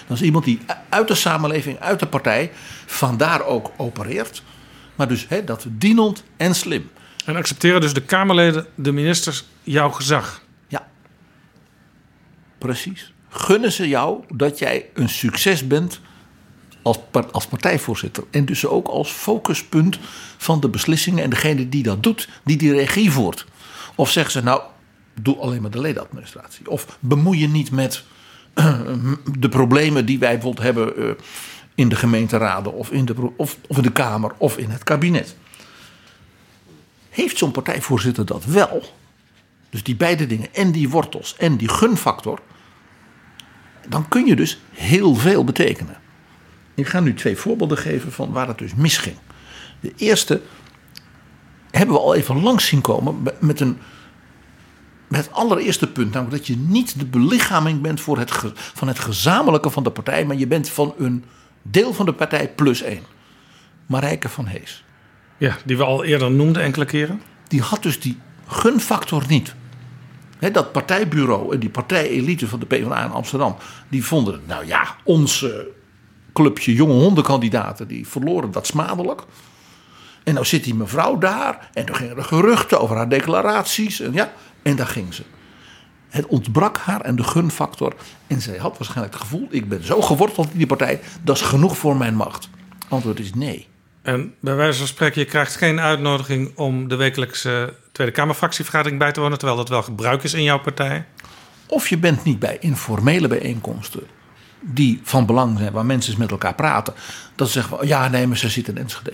[0.07, 2.51] Dat is iemand die uit de samenleving, uit de partij,
[2.87, 4.43] vandaar ook opereert.
[4.95, 6.91] Maar dus hè, dat dienend en slim.
[7.25, 10.43] En accepteren dus de Kamerleden, de ministers, jouw gezag.
[10.69, 10.87] Ja,
[12.59, 13.13] precies.
[13.29, 16.01] Gunnen ze jou dat jij een succes bent
[16.83, 16.99] als,
[17.31, 18.25] als partijvoorzitter.
[18.31, 19.99] En dus ook als focuspunt
[20.37, 21.25] van de beslissingen.
[21.25, 23.47] En degene die dat doet, die die regie voert.
[23.95, 24.63] Of zeggen ze nou,
[25.21, 26.71] doe alleen maar de ledenadministratie.
[26.71, 28.05] Of bemoei je niet met
[29.39, 31.17] de problemen die wij bijvoorbeeld hebben
[31.75, 35.37] in de gemeenteraden of in de, of, of in de Kamer of in het kabinet.
[37.09, 38.83] Heeft zo'n partijvoorzitter dat wel?
[39.71, 42.41] Dus die beide dingen, en die wortels en die gunfactor,
[43.89, 46.01] dan kun je dus heel veel betekenen.
[46.75, 49.17] Ik ga nu twee voorbeelden geven van waar het dus misging.
[49.81, 50.41] De eerste
[51.71, 53.79] hebben we al even langs zien komen met een
[55.09, 58.99] met het allereerste punt, namelijk dat je niet de belichaming bent voor het van het
[58.99, 61.25] gezamenlijke van de partij, maar je bent van een
[61.63, 63.03] deel van de partij plus één.
[63.87, 64.85] Marijke van Hees.
[65.37, 67.23] Ja, die we al eerder noemden enkele keren.
[67.49, 69.55] Die had dus die gunfactor niet.
[70.53, 73.57] Dat partijbureau en die partijelite van de PvdA in Amsterdam,
[73.89, 75.47] die vonden, nou ja, ons
[76.33, 79.23] clubje jonge hondenkandidaten, die verloren dat smadelijk.
[80.25, 84.01] En nou zit die mevrouw daar en toen gingen er geruchten over haar declaraties.
[84.01, 84.33] En ja,
[84.67, 85.23] en daar ging ze.
[86.09, 87.95] Het ontbrak haar en de gunfactor.
[88.27, 91.43] En zij had waarschijnlijk het gevoel, ik ben zo geworteld in die partij, dat is
[91.43, 92.49] genoeg voor mijn macht.
[92.89, 93.69] Antwoord is nee.
[94.03, 99.13] En bij wijze van spreken, je krijgt geen uitnodiging om de wekelijkse Tweede Kamerfractievergadering bij
[99.13, 101.05] te wonen, terwijl dat wel gebruik is in jouw partij.
[101.67, 104.03] Of je bent niet bij informele bijeenkomsten
[104.61, 106.95] die van belang zijn, waar mensen eens met elkaar praten.
[107.35, 109.13] Dat ze zeggen van, ja, nee, maar ze zitten in Enschede.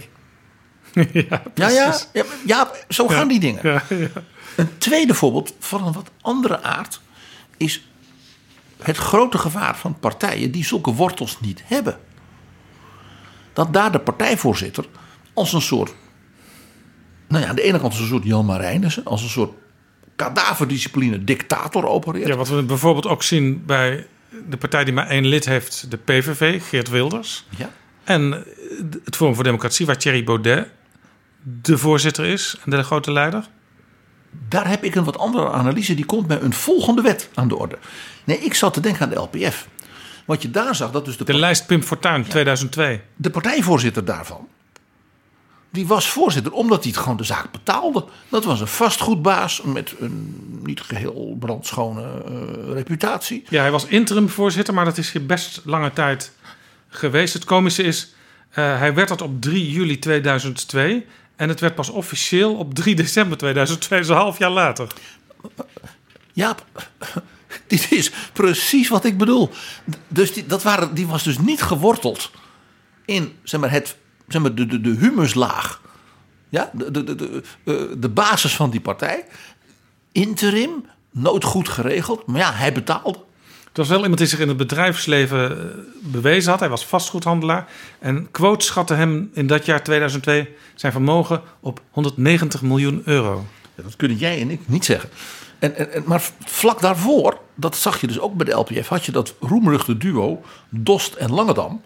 [1.29, 3.83] ja, Ja, ja, ja, ja, zo gaan die dingen.
[4.57, 7.01] Een tweede voorbeeld van een wat andere aard
[7.57, 7.87] is
[8.83, 11.99] het grote gevaar van partijen die zulke wortels niet hebben.
[13.53, 14.85] Dat daar de partijvoorzitter
[15.33, 15.95] als een soort,
[17.29, 19.53] nou ja, aan de ene kant als een soort Jan Marijnissen, als een soort
[20.17, 22.29] kadaverdiscipline dictator opereert.
[22.29, 24.07] Ja, wat we bijvoorbeeld ook zien bij
[24.49, 27.45] de partij die maar één lid heeft, de PVV, Geert Wilders.
[27.57, 27.71] Ja.
[28.05, 28.45] En
[29.05, 30.69] het Forum voor Democratie, waar Thierry Baudet
[31.43, 33.49] de voorzitter is en de grote leider.
[34.49, 35.95] Daar heb ik een wat andere analyse.
[35.95, 37.79] Die komt bij een volgende wet aan de orde.
[38.25, 39.69] Nee, ik zat te denken aan de LPF.
[40.25, 43.01] Wat je daar zag, dat dus de, De lijst Pim Fortuyn 2002.
[43.17, 44.49] de partijvoorzitter daarvan.
[45.71, 48.05] Die was voorzitter omdat hij het gewoon de zaak betaalde.
[48.29, 53.45] Dat was een vastgoedbaas met een niet geheel brandschone eh, reputatie.
[53.49, 56.33] Ja, hij was interim voorzitter, maar dat is hier best lange tijd
[56.89, 57.35] geweest.
[57.35, 58.15] Het komische is,
[58.51, 61.07] eh, hij werd dat op 3 juli 2002
[61.37, 64.93] en het werd pas officieel op 3 december 2002, dus een half jaar later.
[66.33, 66.57] Ja,
[67.67, 69.51] dit is precies wat ik bedoel.
[70.09, 72.31] Dus die, dat waren, die was dus niet geworteld
[73.05, 73.97] in zeg maar, het,
[74.29, 75.81] zeg maar, de, de, de humuslaag.
[76.49, 79.25] Ja, de, de, de, de, eh, de basis van die partij.
[80.13, 82.27] Interim, noodgoed geregeld.
[82.27, 83.25] Maar ja, hij betaalde.
[83.73, 85.65] Het was wel iemand die zich in het bedrijfsleven eh,
[86.01, 86.61] bewezen had.
[86.61, 87.67] Hij was vastgoedhandelaar.
[87.99, 93.47] En quote schatte hem in dat jaar 2002 zijn vermogen op 190 miljoen euro.
[93.75, 95.09] Dat kunnen jij en ik niet zeggen.
[95.59, 99.05] En, en, en- maar vlak daarvoor, dat zag je dus ook bij de LPF, had
[99.05, 101.83] je dat roemruchte duo Dost en Langedam.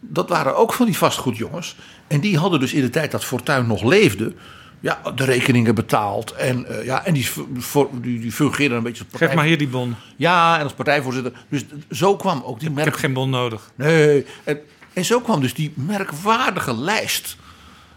[0.00, 1.76] Dat waren ook van die vastgoedjongens.
[2.06, 4.32] En die hadden dus in de tijd dat Fortuin nog leefde,
[4.80, 6.32] ja, de rekeningen betaald.
[6.32, 9.28] En, eh, ja, en die, voor, die, die fungeerden een beetje als partij...
[9.28, 9.94] Geef maar hier die bon.
[10.16, 11.32] Ja, en als partijvoorzitter.
[11.48, 12.86] Dus zo kwam ook die Ik merk...
[12.86, 13.70] heb geen bon nodig.
[13.74, 14.26] Nee.
[14.44, 14.60] En,
[14.92, 17.36] en zo kwam dus die merkwaardige lijst.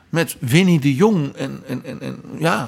[0.10, 2.68] Met Winnie de Jong en, en, en, en ja,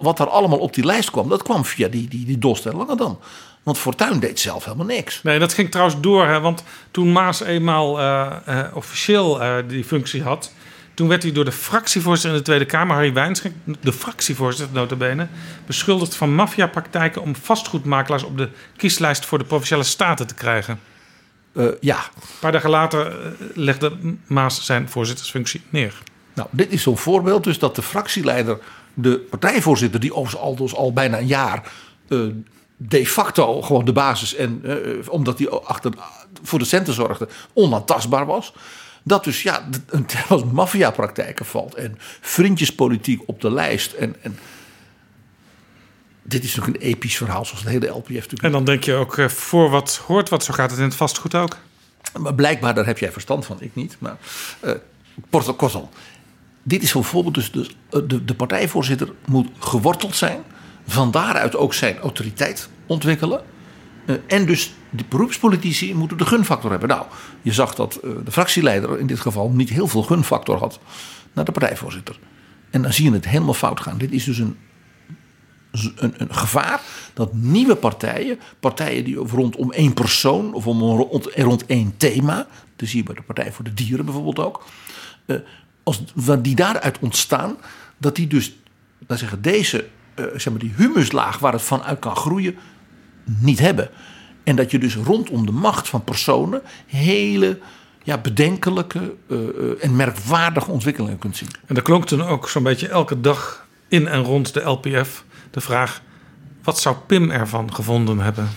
[0.00, 1.28] wat, er allemaal op die lijst kwam.
[1.28, 3.18] Dat kwam via die, die, die Dost en Langedam.
[3.62, 5.22] Want Fortuyn deed zelf helemaal niks.
[5.22, 6.26] Nee, dat ging trouwens door.
[6.26, 10.52] Hè, want toen Maas eenmaal eh, eh, officieel die functie had...
[10.94, 13.54] toen werd hij door de fractievoorzitter in de Tweede Kamer, Harry Wijnschenk...
[13.80, 15.26] de fractievoorzitter notabene...
[15.66, 17.22] beschuldigd van maffiapraktijken...
[17.22, 20.80] om vastgoedmakelaars op de kieslijst voor de Provinciale Staten te krijgen.
[21.52, 21.96] Eh, ja.
[21.96, 23.92] Een paar dagen later eh, legde
[24.26, 25.94] Maas zijn voorzittersfunctie neer.
[26.34, 28.58] Nou, dit is zo'n voorbeeld dus dat de fractieleider,
[28.94, 31.72] de partijvoorzitter, die overigens al, dus al bijna een jaar
[32.08, 32.18] eh,
[32.76, 34.62] de facto gewoon de basis en
[35.08, 35.92] omdat hij achter,
[36.42, 38.52] voor de centen zorgde, onaantastbaar was.
[39.02, 39.68] Dat dus ja,
[40.28, 43.92] als maffiapraktijken valt en vriendjespolitiek op de lijst.
[43.92, 44.38] En, en
[46.22, 48.42] dit is natuurlijk een episch verhaal, zoals het hele LPF natuurlijk.
[48.42, 50.94] En dan denk je ook, eh, voor wat hoort wat, zo gaat het in het
[50.94, 51.56] vastgoed ook.
[52.18, 53.96] Maar blijkbaar, daar heb jij verstand van, ik niet.
[53.98, 54.16] Maar
[54.60, 54.72] eh
[55.30, 55.88] kort- kortom,
[56.62, 57.34] dit is zo'n voorbeeld.
[57.34, 60.42] Dus, dus eh, de, de partijvoorzitter moet geworteld zijn.
[60.86, 63.42] Van daaruit ook zijn autoriteit ontwikkelen.
[64.26, 66.88] En dus de beroepspolitici moeten de gunfactor hebben.
[66.88, 67.06] Nou,
[67.42, 70.80] je zag dat eh, de fractieleider in dit geval niet heel veel gunfactor had
[71.32, 72.18] naar de partijvoorzitter.
[72.70, 73.98] En dan zie je het helemaal fout gaan.
[73.98, 74.56] Dit is dus een,
[75.96, 76.80] een, een gevaar
[77.14, 82.88] dat nieuwe partijen, partijen die rondom één persoon of om rond, rond één thema, dat
[82.88, 84.64] zie bij de Partij voor de Dieren bijvoorbeeld ook,
[85.26, 85.36] eh,
[85.82, 86.02] als
[86.42, 87.56] die daaruit ontstaan,
[87.98, 88.56] dat die dus,
[88.98, 92.56] laten zeggen, deze, eh, zeg maar, die humuslaag waar het van uit kan groeien,
[93.24, 93.90] niet hebben.
[94.44, 97.58] En dat je dus rondom de macht van personen hele
[98.02, 101.48] ja, bedenkelijke eh, eh, en merkwaardige ontwikkelingen kunt zien.
[101.66, 105.60] En er klonk toen ook zo'n beetje elke dag in en rond de LPF de
[105.60, 106.02] vraag:
[106.62, 108.48] wat zou Pim ervan gevonden hebben?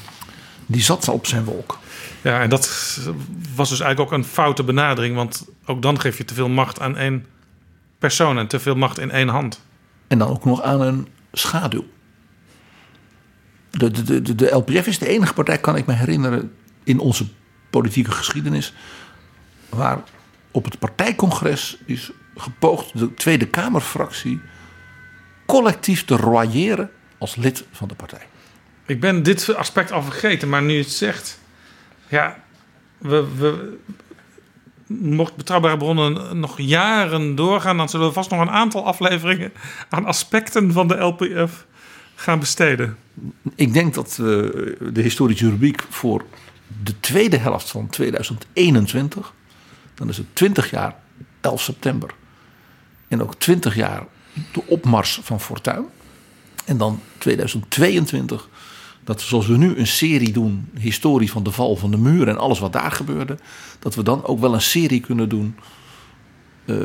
[0.65, 1.77] Die zat op zijn wolk.
[2.21, 2.67] Ja, en dat
[3.55, 6.79] was dus eigenlijk ook een foute benadering, want ook dan geef je te veel macht
[6.79, 7.25] aan één
[7.99, 9.61] persoon en te veel macht in één hand.
[10.07, 11.85] En dan ook nog aan een schaduw.
[13.77, 16.51] De, de, de, de LPF is de enige partij, kan ik me herinneren,
[16.83, 17.25] in onze
[17.69, 18.73] politieke geschiedenis.
[19.69, 20.03] waar
[20.51, 24.41] op het partijcongres is gepoogd de Tweede Kamerfractie
[25.45, 28.27] collectief te royeren als lid van de partij.
[28.85, 31.39] Ik ben dit aspect al vergeten, maar nu je het zegt.
[32.07, 32.43] Ja,
[32.97, 33.77] we, we,
[34.87, 39.53] mocht betrouwbare bronnen nog jaren doorgaan, dan zullen we vast nog een aantal afleveringen
[39.89, 41.65] aan aspecten van de LPF
[42.15, 42.97] gaan besteden.
[43.55, 44.27] Ik denk dat uh,
[44.93, 46.25] de historische rubriek voor
[46.83, 49.33] de tweede helft van 2021,
[49.93, 50.95] dan is het 20 jaar
[51.41, 52.09] 11 september.
[53.07, 54.05] En ook 20 jaar
[54.53, 55.85] de opmars van Fortuin.
[56.65, 58.49] En dan 2022,
[59.03, 62.37] dat zoals we nu een serie doen, historie van de val van de muur en
[62.37, 63.37] alles wat daar gebeurde,
[63.79, 65.55] dat we dan ook wel een serie kunnen doen.
[66.65, 66.77] Uh,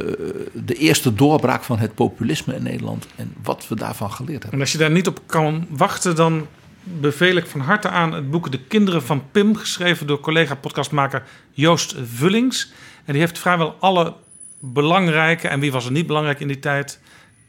[0.52, 4.52] de eerste doorbraak van het populisme in Nederland en wat we daarvan geleerd hebben.
[4.52, 6.46] En als je daar niet op kan wachten, dan
[6.82, 11.94] beveel ik van harte aan het boek De Kinderen van Pim, geschreven door collega-podcastmaker Joost
[12.02, 12.72] Vullings.
[13.04, 14.14] En die heeft vrijwel alle
[14.58, 17.00] belangrijke, en wie was er niet belangrijk in die tijd,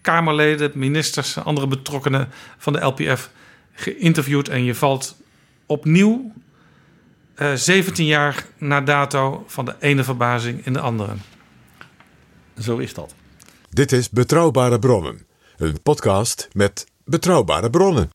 [0.01, 3.29] Kamerleden, ministers, andere betrokkenen van de LPF
[3.73, 4.49] geïnterviewd.
[4.49, 5.21] En je valt
[5.65, 6.31] opnieuw,
[7.35, 11.13] uh, 17 jaar na dato, van de ene verbazing in de andere.
[12.59, 13.13] Zo is dat.
[13.69, 15.25] Dit is Betrouwbare Bronnen,
[15.57, 18.09] een podcast met betrouwbare bronnen.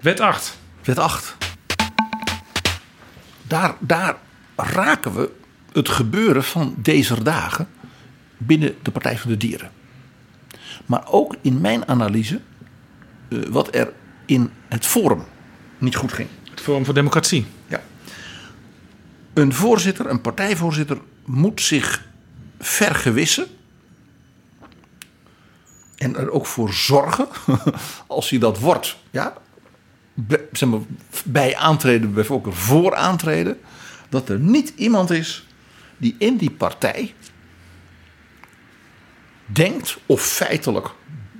[0.00, 0.58] Wet 8.
[0.84, 1.36] Wet 8.
[3.42, 4.16] Daar, daar
[4.56, 5.30] raken we
[5.72, 7.68] het gebeuren van deze dagen
[8.36, 9.70] binnen de Partij van de Dieren.
[10.86, 12.40] Maar ook in mijn analyse
[13.28, 13.92] uh, wat er
[14.26, 15.24] in het Forum
[15.78, 16.28] niet goed ging.
[16.56, 17.46] Het Forum voor Democratie.
[17.66, 17.82] Ja.
[19.34, 22.04] Een voorzitter, een partijvoorzitter, moet zich
[22.58, 23.46] vergewissen.
[25.96, 27.28] En er ook voor zorgen,
[28.06, 29.36] als hij dat wordt, ja,
[30.52, 30.80] zeg maar,
[31.24, 33.60] bij aantreden, bijvoorbeeld voor aantreden,
[34.08, 35.46] dat er niet iemand is
[35.96, 37.14] die in die partij
[39.46, 40.90] denkt of feitelijk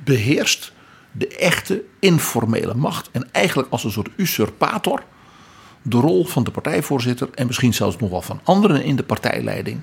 [0.05, 0.73] beheerst
[1.19, 3.09] de echte informele macht.
[3.13, 5.03] En eigenlijk als een soort usurpator
[5.83, 9.81] de rol van de partijvoorzitter en misschien zelfs nog wel van anderen in de partijleiding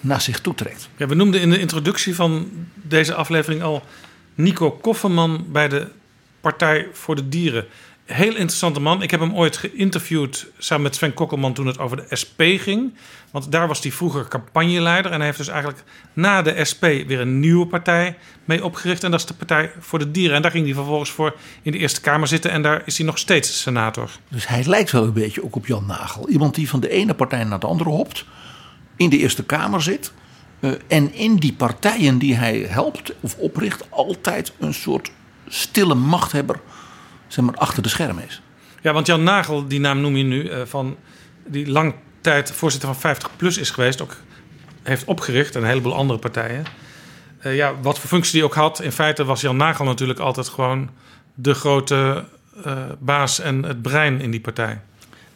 [0.00, 0.88] naar zich toetrekt.
[0.96, 3.82] Ja, we noemden in de introductie van deze aflevering al
[4.34, 5.88] Nico Kofferman bij de
[6.40, 7.66] Partij voor de Dieren.
[8.04, 9.02] Heel interessante man.
[9.02, 12.94] Ik heb hem ooit geïnterviewd samen met Sven Kokkelman toen het over de SP ging.
[13.30, 15.10] Want daar was hij vroeger campagneleider.
[15.10, 15.82] En hij heeft dus eigenlijk
[16.12, 19.04] na de SP weer een nieuwe partij mee opgericht.
[19.04, 20.36] En dat is de Partij voor de Dieren.
[20.36, 22.50] En daar ging hij vervolgens voor in de Eerste Kamer zitten.
[22.50, 24.10] En daar is hij nog steeds senator.
[24.28, 26.28] Dus hij lijkt wel een beetje ook op Jan Nagel.
[26.28, 28.24] Iemand die van de ene partij naar de andere hopt.
[28.96, 30.12] In de Eerste Kamer zit.
[30.60, 35.10] Uh, en in die partijen die hij helpt of opricht, altijd een soort
[35.48, 36.60] stille machthebber
[37.32, 38.42] zeg maar, achter de schermen is.
[38.82, 40.96] Ja, want Jan Nagel, die naam noem je nu, uh, van,
[41.46, 44.16] die lang tijd voorzitter van 50PLUS is geweest, ook
[44.82, 46.64] heeft opgericht en een heleboel andere partijen.
[47.42, 50.48] Uh, ja, wat voor functie die ook had, in feite was Jan Nagel natuurlijk altijd
[50.48, 50.90] gewoon
[51.34, 52.24] de grote
[52.66, 54.80] uh, baas en het brein in die partij.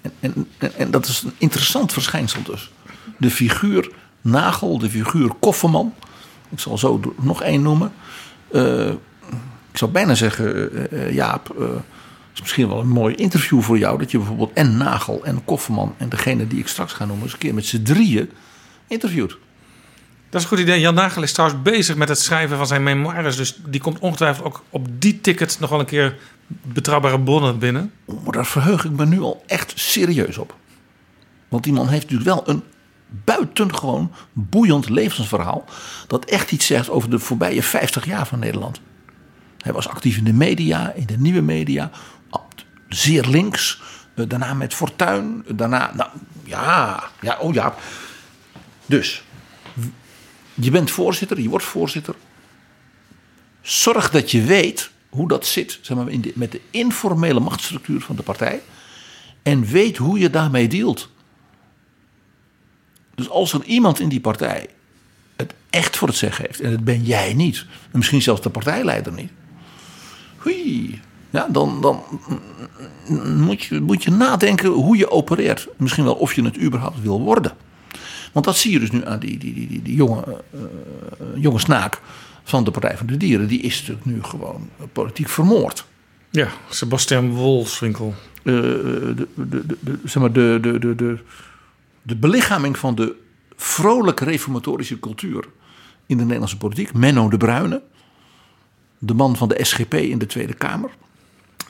[0.02, 2.70] En, en, en dat is een interessant verschijnsel dus.
[3.18, 3.90] De figuur
[4.20, 5.94] Nagel, de figuur Kofferman,
[6.48, 7.92] ik zal zo nog één noemen.
[9.76, 11.66] Ik zou bijna zeggen, uh, Jaap, uh,
[12.34, 13.98] is misschien wel een mooi interview voor jou.
[13.98, 17.32] Dat je bijvoorbeeld en Nagel en Kofferman en degene die ik straks ga noemen, eens
[17.32, 18.30] een keer met z'n drieën
[18.86, 19.36] interviewt.
[20.30, 20.80] Dat is een goed idee.
[20.80, 23.36] Jan Nagel is trouwens bezig met het schrijven van zijn memoires.
[23.36, 26.16] Dus die komt ongetwijfeld ook op die ticket nog wel een keer
[26.46, 27.92] betrouwbare bronnen binnen.
[28.04, 30.54] Oh, maar daar verheug ik me nu al echt serieus op.
[31.48, 32.62] Want die man heeft natuurlijk wel een
[33.24, 35.64] buitengewoon boeiend levensverhaal.
[36.06, 38.80] Dat echt iets zegt over de voorbije 50 jaar van Nederland.
[39.66, 41.90] Hij was actief in de media, in de nieuwe media.
[42.88, 43.80] Zeer links.
[44.14, 45.44] Daarna met Fortuin.
[45.54, 46.10] Daarna, nou
[46.44, 47.74] ja, ja, oh ja.
[48.86, 49.22] Dus,
[50.54, 52.14] je bent voorzitter, je wordt voorzitter.
[53.60, 58.16] Zorg dat je weet hoe dat zit zeg maar, in met de informele machtsstructuur van
[58.16, 58.62] de partij.
[59.42, 61.10] En weet hoe je daarmee dealt.
[63.14, 64.68] Dus als er iemand in die partij
[65.36, 68.50] het echt voor het zeggen heeft, en dat ben jij niet, en misschien zelfs de
[68.50, 69.30] partijleider niet,
[70.46, 72.02] hui, ja, dan, dan
[73.36, 75.68] moet, je, moet je nadenken hoe je opereert.
[75.76, 77.52] Misschien wel of je het überhaupt wil worden.
[78.32, 80.60] Want dat zie je dus nu aan die, die, die, die, die jonge, uh,
[81.42, 82.00] jonge snaak
[82.44, 83.48] van de Partij van de Dieren.
[83.48, 85.84] Die is natuurlijk nu gewoon politiek vermoord.
[86.30, 88.14] Ja, Sebastian Wolfswinkel.
[88.42, 91.18] Uh, de, de, de, de, zeg maar de, de, de, de,
[92.02, 93.14] de belichaming van de
[93.56, 95.44] vrolijke reformatorische cultuur
[96.06, 97.82] in de Nederlandse politiek, Menno de Bruyne,
[98.98, 100.90] de man van de SGP in de Tweede Kamer.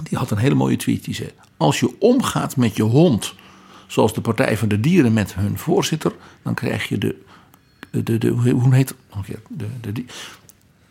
[0.02, 1.04] Die had een hele mooie tweet.
[1.04, 3.34] Die zei: Als je omgaat met je hond,
[3.86, 6.12] zoals de Partij van de Dieren met hun voorzitter,
[6.42, 7.22] dan krijg je de.
[7.90, 8.98] de, de, de hoe heet het?
[9.48, 10.06] De, de, die-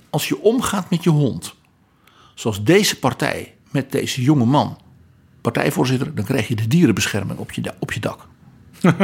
[0.10, 1.56] als je omgaat met je hond,
[2.34, 4.78] zoals deze partij met deze jonge man,
[5.42, 8.28] partijvoorzitter, dan krijg je de dierenbescherming op je, op je dak.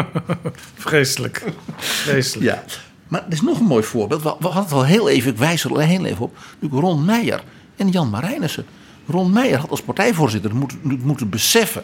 [0.73, 1.43] Vreselijk.
[1.77, 2.45] Vreselijk.
[2.45, 2.63] Ja.
[3.11, 4.21] Maar er is nog een mooi voorbeeld.
[4.21, 6.37] We hadden het al heel even, ik wijs er al heel even op.
[6.53, 7.43] Natuurlijk Ron Meijer
[7.75, 8.65] en Jan Marijnissen.
[9.07, 11.83] Ron Meijer had als partijvoorzitter moeten, moeten beseffen.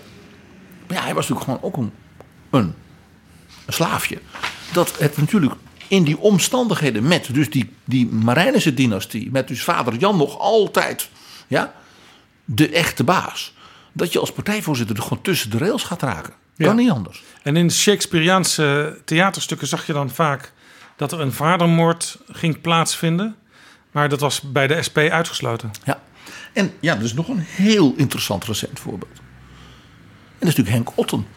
[0.87, 1.91] Maar ja, hij was natuurlijk gewoon ook een,
[2.49, 2.73] een,
[3.65, 4.19] een slaafje.
[4.73, 5.53] Dat het natuurlijk
[5.87, 9.31] in die omstandigheden met dus die, die Marijnissen dynastie.
[9.31, 11.09] Met dus vader Jan nog altijd
[11.47, 11.73] ja,
[12.45, 13.53] de echte baas.
[13.93, 16.33] Dat je als partijvoorzitter er gewoon tussen de rails gaat raken.
[16.57, 16.73] Kan Ja.
[16.73, 17.23] niet anders.
[17.43, 20.53] En in Shakespeareaanse theaterstukken zag je dan vaak
[20.97, 23.35] dat er een vadermoord ging plaatsvinden.
[23.91, 25.71] Maar dat was bij de SP uitgesloten.
[25.83, 26.01] Ja.
[26.53, 29.11] En ja, is nog een heel interessant recent voorbeeld.
[29.11, 31.27] En dat is natuurlijk Henk Otten.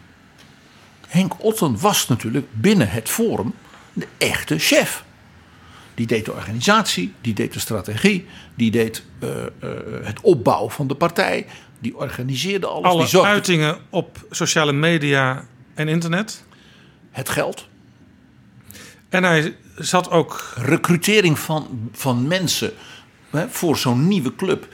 [1.07, 3.53] Henk Otten was natuurlijk binnen het Forum
[3.93, 5.03] de echte chef.
[5.93, 9.49] Die deed de organisatie, die deed de strategie, die deed eh, eh,
[10.03, 11.45] het opbouwen van de partij,
[11.79, 12.85] die organiseerde alles.
[12.85, 16.43] Alle die zorgde uitingen op sociale media en internet.
[17.11, 17.67] Het geld.
[19.11, 20.53] En hij zat ook.
[20.57, 22.71] Recrutering van, van mensen
[23.29, 24.67] hè, voor zo'n nieuwe club.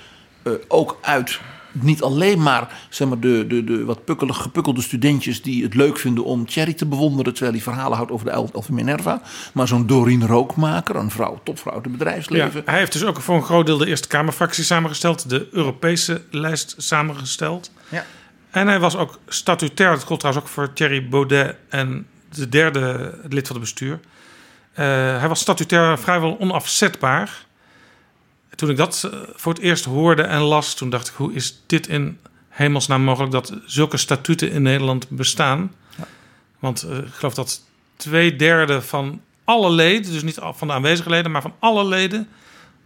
[0.44, 1.40] eh, ook uit
[1.72, 5.98] niet alleen maar, zeg maar de, de, de wat pukkelig, gepukkelde studentjes die het leuk
[6.00, 7.34] vinden om Thierry te bewonderen.
[7.34, 9.22] terwijl hij verhalen houdt over de El- Elfie Minerva.
[9.54, 12.62] Maar zo'n Doreen Rookmaker, een vrouw, topvrouw uit het Ja, bedrijfsleven.
[12.66, 15.30] hij heeft dus ook voor een groot deel de Eerste Kamerfractie samengesteld.
[15.30, 17.72] De Europese lijst samengesteld.
[17.90, 18.06] Ja.
[18.52, 19.92] En hij was ook statutair.
[19.92, 24.00] Dat gold trouwens ook voor Thierry Baudet en de derde lid van het bestuur.
[24.78, 24.86] Eh,
[25.20, 27.46] hij was statutair vrijwel onafzetbaar.
[28.56, 31.64] Toen ik dat eh, voor het eerst hoorde en las, toen dacht ik: hoe is
[31.66, 32.20] dit in
[32.50, 35.74] hemelsnaam mogelijk dat zulke statuten in Nederland bestaan?
[36.60, 37.62] Want eh, ik geloof dat
[37.96, 42.28] twee derde van alle leden, dus niet van de aanwezige leden, maar van alle leden,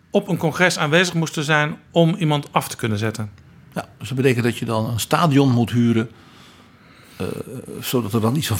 [0.10, 3.32] op een congres aanwezig moesten zijn om iemand af te kunnen zetten.
[3.74, 6.10] Ja, dus dat betekent dat je dan een stadion moet huren.
[7.22, 7.28] Eh,
[7.82, 8.58] zodat er dan iets van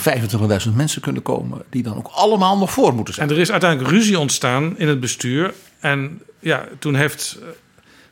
[0.68, 1.62] 25.000 mensen kunnen komen.
[1.70, 3.30] die dan ook allemaal nog voor moeten zijn.
[3.30, 5.54] En er is uiteindelijk ruzie ontstaan in het bestuur.
[5.80, 7.48] En ja, toen heeft eh,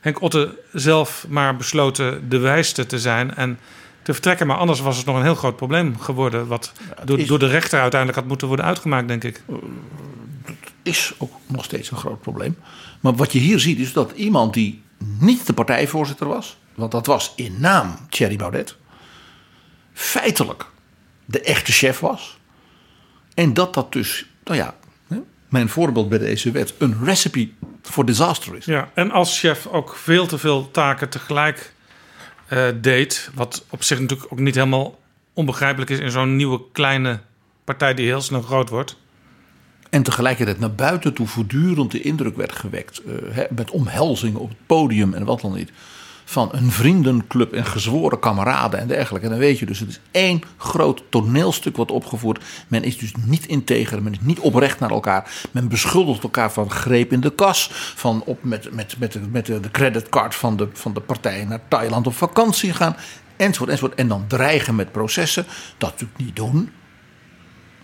[0.00, 3.58] Henk Otte zelf maar besloten de wijste te zijn en
[4.02, 4.46] te vertrekken.
[4.46, 6.46] Maar anders was het nog een heel groot probleem geworden.
[6.46, 6.72] Wat
[7.04, 9.42] door, is- door de rechter uiteindelijk had moeten worden uitgemaakt, denk ik.
[10.82, 12.56] is ook nog steeds een groot probleem.
[13.00, 14.82] Maar wat je hier ziet is dat iemand die
[15.18, 18.76] niet de partijvoorzitter was, want dat was in naam Thierry Baudet,
[20.00, 20.66] feitelijk
[21.24, 22.38] de echte chef was.
[23.34, 24.74] En dat dat dus, nou ja,
[25.48, 27.48] mijn voorbeeld bij deze wet, een recipe
[27.82, 28.64] voor disaster is.
[28.64, 31.72] Ja, en als chef ook veel te veel taken tegelijk
[32.46, 33.30] eh, deed.
[33.34, 34.98] Wat op zich natuurlijk ook niet helemaal
[35.34, 37.20] onbegrijpelijk is in zo'n nieuwe kleine
[37.64, 38.96] partij die heel snel groot wordt.
[39.90, 43.02] En tegelijkertijd naar buiten toe voortdurend de indruk werd gewekt.
[43.02, 45.70] eh, met omhelzingen op het podium en wat dan niet.
[46.30, 49.26] Van een vriendenclub en gezworen kameraden en dergelijke.
[49.26, 52.44] En dan weet je dus, het is één groot toneelstuk wat opgevoerd.
[52.68, 55.30] Men is dus niet integer, men is niet oprecht naar elkaar.
[55.50, 57.70] Men beschuldigt elkaar van greep in de kas.
[57.94, 61.60] Van op met, met, met, de, met de creditcard van de, van de partij naar
[61.68, 62.96] Thailand op vakantie gaan.
[63.36, 63.98] Enzovoort, enzovoort.
[63.98, 65.46] En dan dreigen met processen.
[65.78, 66.70] Dat natuurlijk niet doen.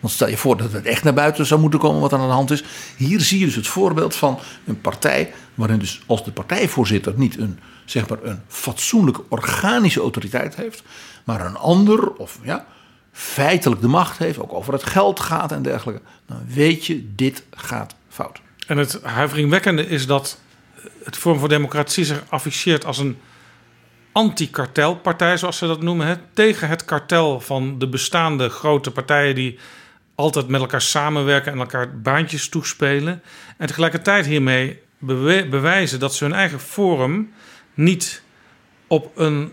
[0.01, 2.35] Want stel je voor dat het echt naar buiten zou moeten komen wat aan de
[2.35, 2.65] hand is.
[2.97, 7.39] Hier zie je dus het voorbeeld van een partij waarin dus als de partijvoorzitter niet
[7.39, 7.59] een,
[7.91, 10.83] zeg maar een fatsoenlijke organische autoriteit heeft,
[11.25, 12.67] maar een ander of ja,
[13.13, 16.03] feitelijk de macht heeft, ook over het geld gaat en dergelijke.
[16.27, 18.41] Dan weet je, dit gaat fout.
[18.67, 20.39] En het huiveringwekkende is dat
[21.05, 23.19] het Forum voor Democratie zich afficheert als een
[24.13, 26.07] anti-kartelpartij, zoals ze dat noemen.
[26.07, 29.59] Hè, tegen het kartel van de bestaande grote partijen die
[30.15, 33.23] altijd met elkaar samenwerken en elkaar baantjes toespelen.
[33.57, 37.33] En tegelijkertijd hiermee bewijzen dat ze hun eigen forum
[37.77, 38.23] niet
[38.87, 39.53] op een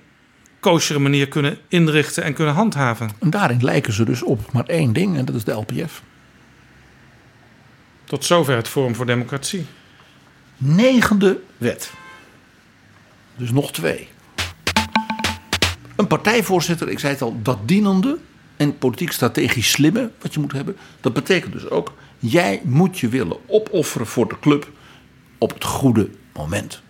[0.59, 3.09] koosjere manier kunnen inrichten en kunnen handhaven.
[3.19, 6.01] En daarin lijken ze dus op maar één ding en dat is de LPF.
[8.03, 9.65] Tot zover het Forum voor Democratie.
[10.57, 11.91] Negende wet.
[13.35, 14.07] Dus nog twee.
[15.95, 18.17] Een partijvoorzitter, ik zei het al, dat dienende
[18.57, 20.77] en politiek strategisch slimme wat je moet hebben.
[21.01, 24.71] Dat betekent dus ook, jij moet je willen opofferen voor de club
[25.37, 26.81] op het goede moment.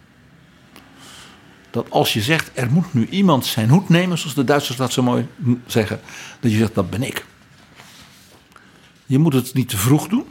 [1.73, 4.91] Dat als je zegt, er moet nu iemand zijn hoed nemen, zoals de Duitsers dat
[4.91, 5.27] zo mooi
[5.65, 5.99] zeggen,
[6.39, 7.25] dat je zegt, dat ben ik.
[9.05, 10.25] Je moet het niet te vroeg doen.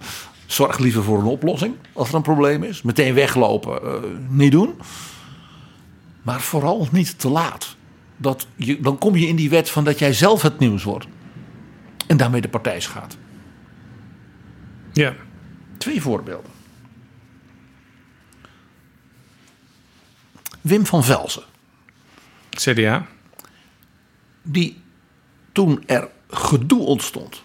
[0.46, 2.82] Zorg liever voor een oplossing als er een probleem is.
[2.82, 3.92] Meteen weglopen, eh,
[4.28, 4.74] niet doen.
[6.22, 7.76] Maar vooral niet te laat.
[8.16, 11.06] Dat je, dan kom je in die wet van dat jij zelf het nieuws wordt.
[12.06, 13.18] En daarmee de partij schaadt.
[14.92, 15.14] Ja.
[15.78, 16.50] Twee voorbeelden.
[20.68, 21.42] Wim van Velzen.
[22.50, 23.06] CDA.
[24.42, 24.80] Die
[25.52, 27.42] toen er gedoe ontstond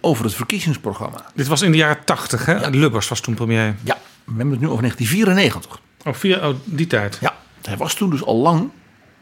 [0.00, 1.24] over het verkiezingsprogramma.
[1.34, 2.70] Dit was in de jaren 80, hè?
[2.70, 3.76] Lubbers was toen premier.
[3.82, 5.80] Ja, we hebben het nu over 1994.
[6.04, 7.18] Oh, via, oh, die tijd.
[7.20, 8.70] Ja, hij was toen dus al lang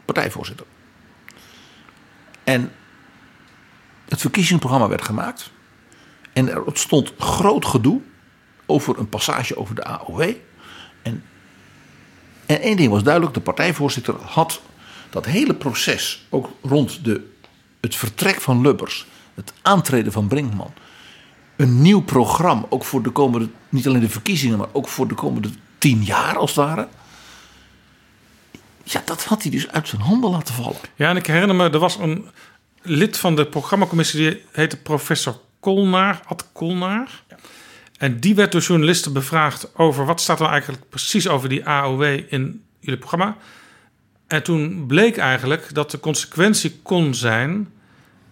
[0.05, 0.65] partijvoorzitter.
[2.43, 2.71] En
[4.09, 5.51] het verkiezingsprogramma werd gemaakt.
[6.33, 8.01] En er ontstond groot gedoe
[8.65, 10.33] over een passage over de AOW.
[12.45, 14.61] En, één ding was duidelijk: de partijvoorzitter had
[15.09, 17.31] dat hele proces, ook rond de,
[17.81, 20.73] het vertrek van Lubbers, het aantreden van Brinkman,
[21.55, 25.15] een nieuw programma, ook voor de komende, niet alleen de verkiezingen, maar ook voor de
[25.15, 26.87] komende tien jaar als het ware.
[28.83, 30.79] Ja, dat had hij dus uit zijn handen laten vallen.
[30.95, 32.29] Ja, en ik herinner me, er was een
[32.81, 37.23] lid van de programmacommissie, die heette professor Kolnaar, Ad Kolnaar.
[37.97, 41.65] En die werd door journalisten bevraagd over wat staat er nou eigenlijk precies over die
[41.65, 43.37] AOW in jullie programma.
[44.27, 47.69] En toen bleek eigenlijk dat de consequentie kon zijn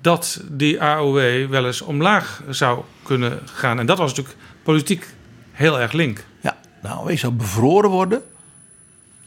[0.02, 3.80] dat die AOW wel eens omlaag zou kunnen gaan.
[3.80, 5.07] En dat was natuurlijk politiek
[5.52, 6.26] heel erg link.
[6.41, 8.22] Ja, de AOW zou bevroren worden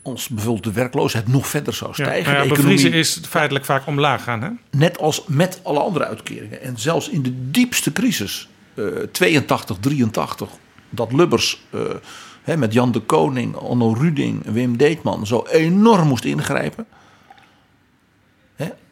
[0.03, 2.33] als bijvoorbeeld de werkloosheid nog verder zou stijgen.
[2.33, 4.43] Ja, de ja, bevriezen is feitelijk vaak omlaag gaan.
[4.43, 4.49] Hè?
[4.71, 6.63] Net als met alle andere uitkeringen.
[6.63, 8.49] En zelfs in de diepste crisis,
[9.13, 10.49] 82, 83,
[10.91, 11.63] dat Lubbers
[12.45, 16.87] eh, met Jan de Koning, Onno Ruding, Wim Deetman zo enorm moest ingrijpen.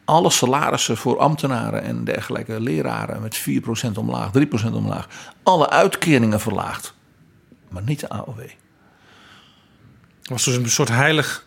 [0.05, 3.47] Alle salarissen voor ambtenaren en dergelijke leraren met
[3.89, 4.29] 4% omlaag,
[4.69, 5.07] 3% omlaag.
[5.43, 6.93] Alle uitkeringen verlaagd.
[7.69, 8.39] Maar niet de AOW.
[10.19, 11.44] Het was dus een soort heilig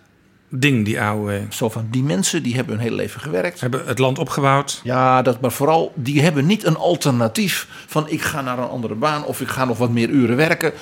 [0.48, 1.40] ding, die AOW.
[1.50, 3.60] Zo van, die mensen die hebben hun hele leven gewerkt.
[3.60, 4.80] Hebben het land opgebouwd.
[4.84, 8.94] Ja, dat, maar vooral, die hebben niet een alternatief van ik ga naar een andere
[8.94, 10.72] baan of ik ga nog wat meer uren werken.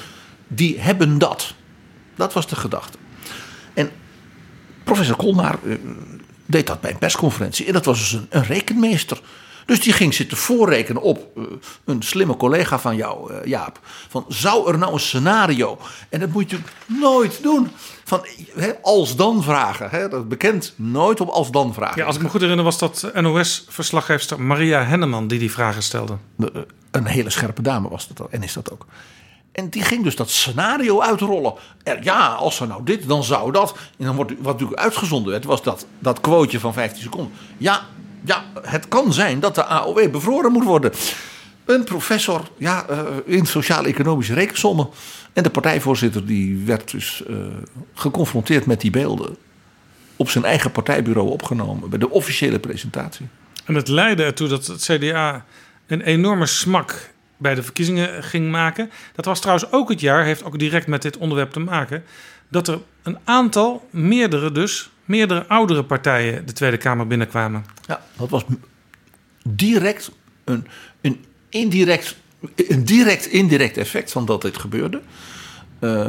[0.49, 1.55] Die hebben dat.
[2.15, 2.99] Dat was de gedachte.
[3.75, 3.91] En
[4.85, 5.75] professor Kolnaar eh,
[6.47, 7.67] deed dat bij een persconferentie.
[7.67, 9.21] En dat was dus een, een rekenmeester.
[9.67, 11.43] Dus die ging zitten voorrekenen op eh,
[11.85, 13.79] een slimme collega van jou, eh, Jaap.
[14.09, 15.79] Van zou er nou een scenario,
[16.09, 17.71] en dat moet je natuurlijk nooit doen,
[18.05, 18.27] van
[18.83, 20.11] als dan vragen.
[20.11, 22.01] Dat is bekend, nooit op als dan vragen.
[22.01, 26.17] Ja, als ik me goed herinner was dat NOS-verslaggeefster Maria Henneman die die vragen stelde.
[26.91, 28.87] Een hele scherpe dame was dat en is dat ook.
[29.53, 31.55] En die ging dus dat scenario uitrollen.
[31.83, 33.77] Er, ja, als er nou dit, dan zou dat.
[33.99, 37.33] En dan wordt wat natuurlijk uitgezonden werd, was dat, dat quoteje van 15 seconden.
[37.57, 37.87] Ja,
[38.27, 40.93] ja, het kan zijn dat de AOW bevroren moet worden.
[41.65, 44.89] Een professor ja, uh, in sociaal-economische rekensommen.
[45.33, 47.37] En de partijvoorzitter die werd dus uh,
[47.95, 49.37] geconfronteerd met die beelden.
[50.17, 53.29] Op zijn eigen partijbureau opgenomen bij de officiële presentatie.
[53.65, 55.45] En het leidde ertoe dat het CDA
[55.87, 58.91] een enorme smak bij de verkiezingen ging maken.
[59.15, 62.05] Dat was trouwens ook het jaar, heeft ook direct met dit onderwerp te maken,
[62.49, 67.65] dat er een aantal, meerdere dus, meerdere oudere partijen de Tweede Kamer binnenkwamen.
[67.87, 68.45] Ja, dat was
[69.49, 70.11] direct
[70.45, 70.67] een,
[71.01, 72.17] een indirect,
[72.57, 75.01] een direct indirect effect van dat dit gebeurde.
[75.81, 76.07] Uh,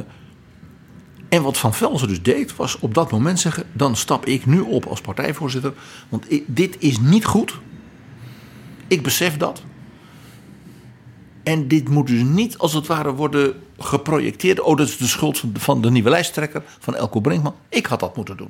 [1.30, 4.60] en wat Van Velzen dus deed, was op dat moment zeggen: dan stap ik nu
[4.60, 5.74] op als partijvoorzitter,
[6.10, 7.60] want dit is niet goed.
[8.88, 9.64] Ik besef dat.
[11.48, 14.60] En dit moet dus niet als het ware worden geprojecteerd.
[14.60, 17.56] Oh, dat is de schuld van de nieuwe lijsttrekker, van Elko Brinkman.
[17.70, 18.50] Ik had dat moeten doen.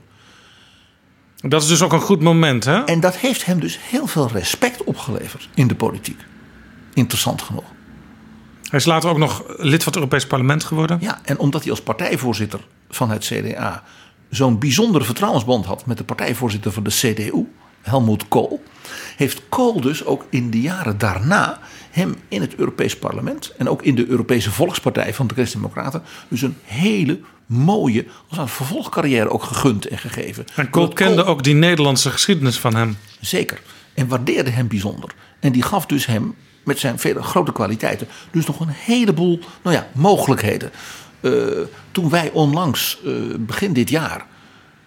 [1.36, 2.84] Dat is dus ook een goed moment, hè?
[2.84, 6.20] En dat heeft hem dus heel veel respect opgeleverd in de politiek.
[6.94, 7.64] Interessant genoeg.
[8.64, 10.98] Hij is later ook nog lid van het Europees Parlement geworden.
[11.02, 12.60] Ja, en omdat hij als partijvoorzitter
[12.90, 13.84] van het CDA
[14.30, 17.48] zo'n bijzondere vertrouwensband had met de partijvoorzitter van de CDU,
[17.82, 18.64] Helmoet Kool,
[19.18, 21.60] heeft Kool dus ook in de jaren daarna
[21.98, 26.42] hem in het Europees Parlement en ook in de Europese Volkspartij van de Christen-Democraten dus
[26.42, 30.46] een hele mooie als een vervolgcarrière ook gegund en gegeven.
[30.56, 32.98] En Kool kende ook die Nederlandse geschiedenis van hem.
[33.22, 33.62] Zeker.
[33.94, 35.12] En waardeerde hem bijzonder.
[35.40, 39.76] En die gaf dus hem met zijn vele grote kwaliteiten dus nog een heleboel nou
[39.76, 40.72] ja, mogelijkheden.
[41.22, 41.44] Uh,
[41.92, 44.26] toen wij onlangs, uh, begin dit jaar,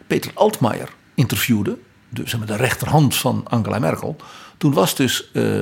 [0.06, 4.16] Peter Altmaier interviewden, de, zeg maar, de rechterhand van Angela Merkel.
[4.58, 5.60] Toen was dus uh,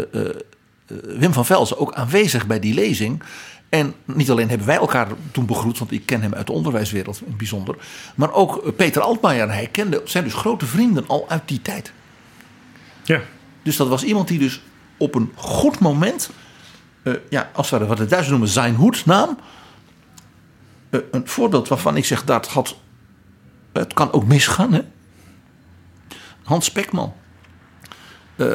[1.03, 3.23] Wim van Velzen ook aanwezig bij die lezing.
[3.69, 7.21] En niet alleen hebben wij elkaar toen begroet, want ik ken hem uit de onderwijswereld
[7.21, 7.77] in het bijzonder.
[8.15, 11.93] Maar ook Peter Altmaier en hij kenden, zijn dus grote vrienden al uit die tijd.
[13.05, 13.21] Ja.
[13.63, 14.61] Dus dat was iemand die dus
[14.97, 16.31] op een goed moment
[17.03, 19.39] eh, ja, als we wat de Duitsers noemen zijn hoednaam.
[20.91, 22.77] Uh, een voorbeeld waarvan ik zeg dat had,
[23.73, 24.73] het kan ook misgaan.
[24.73, 24.81] Hè?
[26.43, 27.15] Hans Spekman.
[28.37, 28.55] Uh,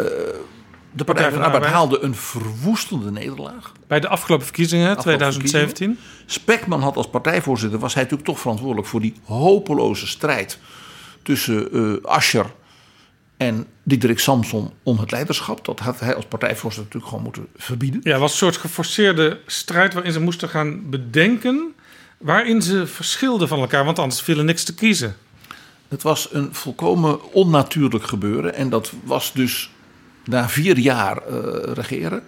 [0.94, 3.72] de Partij van de Arbeid haalde een verwoestende nederlaag.
[3.88, 5.68] Bij de afgelopen verkiezingen, afgelopen 2017.
[5.68, 5.98] Verkiezingen.
[6.26, 10.60] Spekman had als partijvoorzitter, was hij natuurlijk toch verantwoordelijk voor die hopeloze strijd
[11.22, 12.52] tussen uh, Ascher
[13.38, 15.66] en Diederik Samson om het leiderschap.
[15.66, 18.02] Dat had hij als partijvoorzitter natuurlijk gewoon moeten verbieden.
[18.04, 21.74] Ja, het was een soort geforceerde strijd waarin ze moesten gaan bedenken
[22.18, 25.16] waarin ze verschilden van elkaar, want anders viel er niks te kiezen.
[25.88, 29.72] Het was een volkomen onnatuurlijk gebeuren en dat was dus
[30.26, 31.38] na vier jaar uh,
[31.74, 32.24] regeren.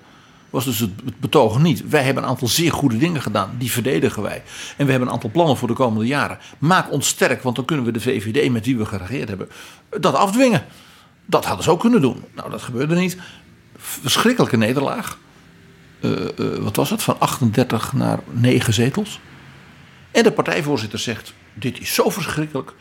[0.50, 1.90] Was dus het betogen niet.
[1.90, 3.56] Wij hebben een aantal zeer goede dingen gedaan.
[3.58, 4.44] Die verdedigen wij.
[4.78, 6.38] En we hebben een aantal plannen voor de komende jaren.
[6.58, 9.50] Maak ons sterk, want dan kunnen we de VVD met wie we geregeerd hebben.
[9.90, 10.66] dat afdwingen.
[11.26, 12.24] Dat hadden ze ook kunnen doen.
[12.36, 13.18] Nou, dat gebeurde niet.
[13.78, 15.18] Verschrikkelijke nederlaag.
[16.02, 16.12] Uh,
[16.60, 17.04] wat was het?
[17.04, 19.20] Van 38 naar 9 zetels.
[20.12, 22.74] En de partijvoorzitter zegt: Dit is zo verschrikkelijk.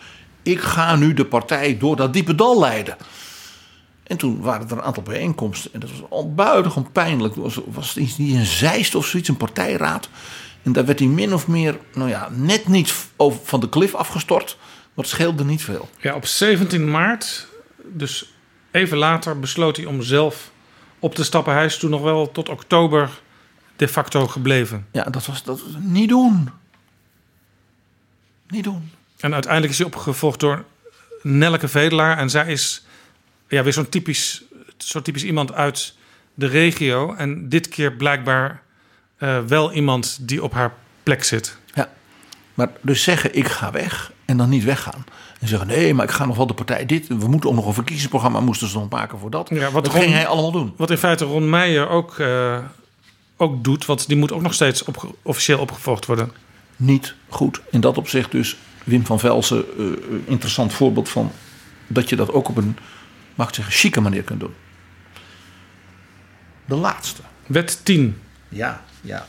[0.42, 2.96] Ik ga nu de partij door dat diepe dal leiden.
[4.04, 5.72] En toen waren er een aantal bijeenkomsten.
[5.72, 7.34] En dat was al buitengewoon pijnlijk.
[7.34, 10.08] Was, was het niet een zijst of zoiets, een partijraad.
[10.62, 13.94] En daar werd hij min of meer, nou ja, net niet over, van de klif
[13.94, 14.56] afgestort.
[14.94, 15.88] Maar het scheelde niet veel.
[16.00, 17.46] Ja, op 17 maart,
[17.82, 18.32] dus
[18.70, 20.50] even later, besloot hij om zelf
[20.98, 21.54] op te stappen.
[21.54, 23.10] Hij is toen nog wel tot oktober
[23.76, 24.86] de facto gebleven.
[24.92, 26.50] Ja, dat was, dat was niet doen.
[28.48, 28.90] Niet doen.
[29.18, 30.64] En uiteindelijk is hij opgevolgd door
[31.22, 32.18] Nelleke Vedelaar.
[32.18, 32.84] En zij is
[33.48, 34.42] ja, weer zo'n typisch,
[34.76, 35.94] zo typisch iemand uit
[36.34, 37.14] de regio.
[37.14, 38.62] En dit keer blijkbaar
[39.18, 41.56] uh, wel iemand die op haar plek zit.
[41.74, 41.88] Ja,
[42.54, 45.04] maar dus zeggen ik ga weg en dan niet weggaan.
[45.40, 47.06] En zeggen nee, maar ik ga nog wel de partij dit.
[47.06, 49.48] We moeten ook nog een verkiezingsprogramma moesten ze nog maken voor dat.
[49.48, 50.74] Ja, wat dat Ron, ging hij allemaal doen.
[50.76, 52.58] Wat in feite Ron Meijer ook, uh,
[53.36, 53.86] ook doet.
[53.86, 56.32] Want die moet ook nog steeds op, officieel opgevolgd worden.
[56.76, 57.60] Niet goed.
[57.70, 59.86] In dat opzicht dus Wim van Velsen, uh,
[60.24, 61.32] interessant voorbeeld van
[61.86, 62.76] dat je dat ook op een,
[63.34, 64.54] mag ik zeggen, chique manier kunt doen.
[66.64, 67.22] De laatste.
[67.46, 68.20] Wet 10.
[68.48, 69.26] Ja, ja.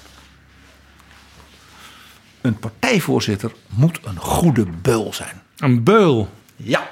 [2.41, 5.41] Een partijvoorzitter moet een goede beul zijn.
[5.57, 6.29] Een beul?
[6.55, 6.89] Ja.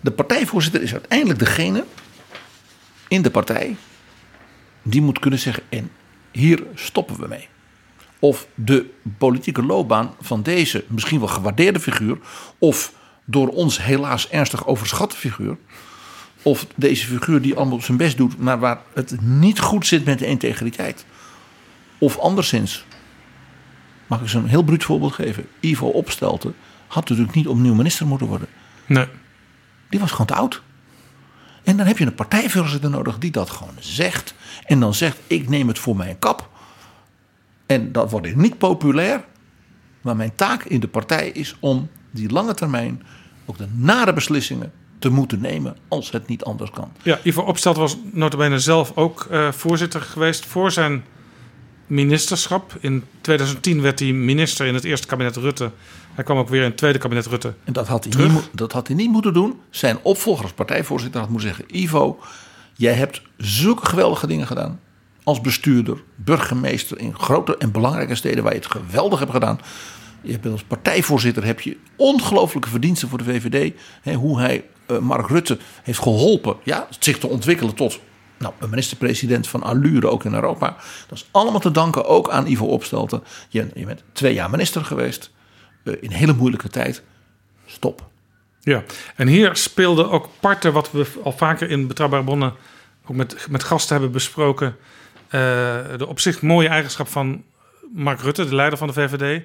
[0.00, 1.84] De partijvoorzitter is uiteindelijk degene
[3.08, 3.76] in de partij
[4.82, 5.90] die moet kunnen zeggen: en
[6.30, 7.48] hier stoppen we mee.
[8.18, 12.18] Of de politieke loopbaan van deze misschien wel gewaardeerde figuur,
[12.58, 12.92] of
[13.30, 15.56] door ons helaas ernstig overschatte figuur,
[16.42, 20.18] of deze figuur die allemaal zijn best doet, maar waar het niet goed zit met
[20.18, 21.04] de integriteit.
[21.98, 22.84] Of anderszins,
[24.06, 25.46] mag ik ze een heel bruut voorbeeld geven.
[25.60, 26.54] Ivo Opstelten
[26.86, 28.48] had natuurlijk niet opnieuw minister moeten worden.
[28.86, 29.06] Nee.
[29.88, 30.62] Die was gewoon te oud.
[31.62, 34.34] En dan heb je een partijvoorzitter nodig die dat gewoon zegt.
[34.64, 36.48] En dan zegt: Ik neem het voor mijn kap.
[37.66, 39.24] En dat wordt niet populair.
[40.00, 43.02] Maar mijn taak in de partij is om die lange termijn
[43.50, 46.92] ook de nare beslissingen te moeten nemen als het niet anders kan.
[47.02, 51.04] Ja, Ivo Opstelt was notabene zelf ook uh, voorzitter geweest voor zijn
[51.86, 52.76] ministerschap.
[52.80, 55.70] In 2010 werd hij minister in het eerste kabinet Rutte.
[56.14, 57.54] Hij kwam ook weer in het tweede kabinet Rutte.
[57.64, 59.60] En dat had hij, niet, dat had hij niet moeten doen.
[59.70, 62.18] Zijn opvolger als partijvoorzitter had moeten zeggen: Ivo,
[62.74, 64.80] jij hebt zulke geweldige dingen gedaan.
[65.22, 69.60] Als bestuurder, burgemeester in grote en belangrijke steden waar je het geweldig hebt gedaan.
[70.22, 73.74] Je hebt als partijvoorzitter heb je ongelooflijke verdiensten voor de VVD.
[74.02, 78.00] Hè, hoe hij uh, Mark Rutte heeft geholpen ja, zich te ontwikkelen tot
[78.38, 80.76] nou, een minister-president van allure ook in Europa.
[81.08, 83.22] Dat is allemaal te danken ook aan Ivo Opstelten.
[83.48, 85.30] Je, je bent twee jaar minister geweest
[85.84, 87.02] uh, in hele moeilijke tijd.
[87.66, 88.08] Stop.
[88.60, 88.82] Ja,
[89.16, 92.52] en hier speelde ook parten wat we al vaker in Betrouwbare Bronnen
[93.06, 94.76] ook met, met gasten hebben besproken.
[95.26, 95.32] Uh,
[95.96, 97.44] de op zich mooie eigenschap van
[97.94, 99.42] Mark Rutte, de leider van de VVD.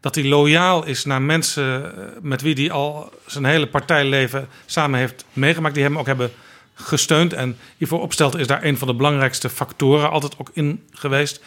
[0.00, 1.92] Dat hij loyaal is naar mensen
[2.22, 5.74] met wie hij al zijn hele partijleven samen heeft meegemaakt.
[5.74, 6.30] Die hem ook hebben
[6.74, 7.32] gesteund.
[7.32, 11.42] En Ivo Opstelten is daar een van de belangrijkste factoren altijd ook in geweest.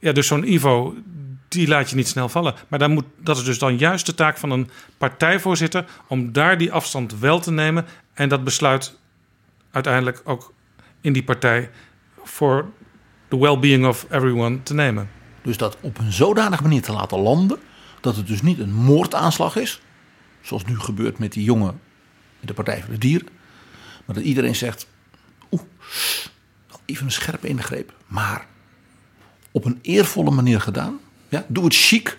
[0.00, 0.94] Ja, dus zo'n Ivo,
[1.48, 2.54] die laat je niet snel vallen.
[2.68, 5.84] Maar daar moet, dat is dus dan juist de taak van een partijvoorzitter...
[6.06, 7.86] om daar die afstand wel te nemen...
[8.14, 8.98] en dat besluit
[9.70, 10.52] uiteindelijk ook
[11.00, 11.70] in die partij...
[12.24, 12.70] voor
[13.28, 15.10] the well-being of everyone te nemen.
[15.42, 17.58] Dus dat op een zodanige manier te laten landen...
[18.02, 19.80] dat het dus niet een moordaanslag is...
[20.40, 21.80] zoals nu gebeurt met die jongen
[22.40, 23.28] in de Partij voor de Dieren...
[24.04, 24.86] maar dat iedereen zegt...
[25.50, 25.62] oeh,
[26.84, 27.92] even een scherpe ingreep...
[28.06, 28.46] maar
[29.50, 30.98] op een eervolle manier gedaan...
[31.28, 32.18] Ja, doe het chic.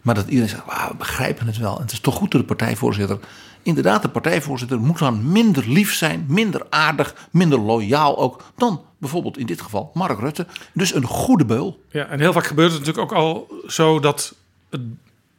[0.00, 1.76] Maar dat iedereen zegt, "Wauw, we begrijpen het wel.
[1.76, 3.18] En het is toch goed dat de partijvoorzitter...
[3.62, 8.42] Inderdaad, de partijvoorzitter moet dan minder lief zijn, minder aardig, minder loyaal ook...
[8.56, 10.46] dan bijvoorbeeld in dit geval Mark Rutte.
[10.72, 11.82] Dus een goede beul.
[11.90, 14.34] Ja, en heel vaak gebeurt het natuurlijk ook al zo dat
[14.70, 14.80] het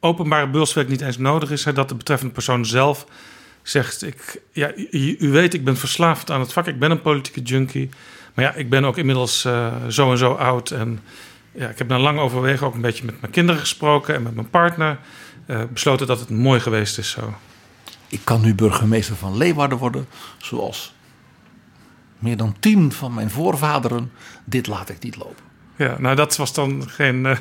[0.02, 1.64] openbare beulswerk niet eens nodig is.
[1.64, 3.06] Hè, dat de betreffende persoon zelf
[3.62, 7.02] zegt: ik, ja, u, u weet, ik ben verslaafd aan het vak, ik ben een
[7.02, 7.88] politieke junkie.
[8.34, 10.70] Maar ja, ik ben ook inmiddels eh, zo en zo oud.
[10.70, 11.00] En
[11.52, 14.34] ja, ik heb na lang overwegen ook een beetje met mijn kinderen gesproken en met
[14.34, 14.98] mijn partner.
[15.46, 17.34] eh, besloten dat het mooi geweest is zo.
[18.08, 20.06] Ik kan nu burgemeester van Leeuwarden worden,
[20.38, 20.94] zoals
[22.18, 24.12] meer dan tien van mijn voorvaderen.
[24.44, 25.44] Dit laat ik niet lopen.
[25.76, 27.36] Ja, nou dat was dan geen, eh,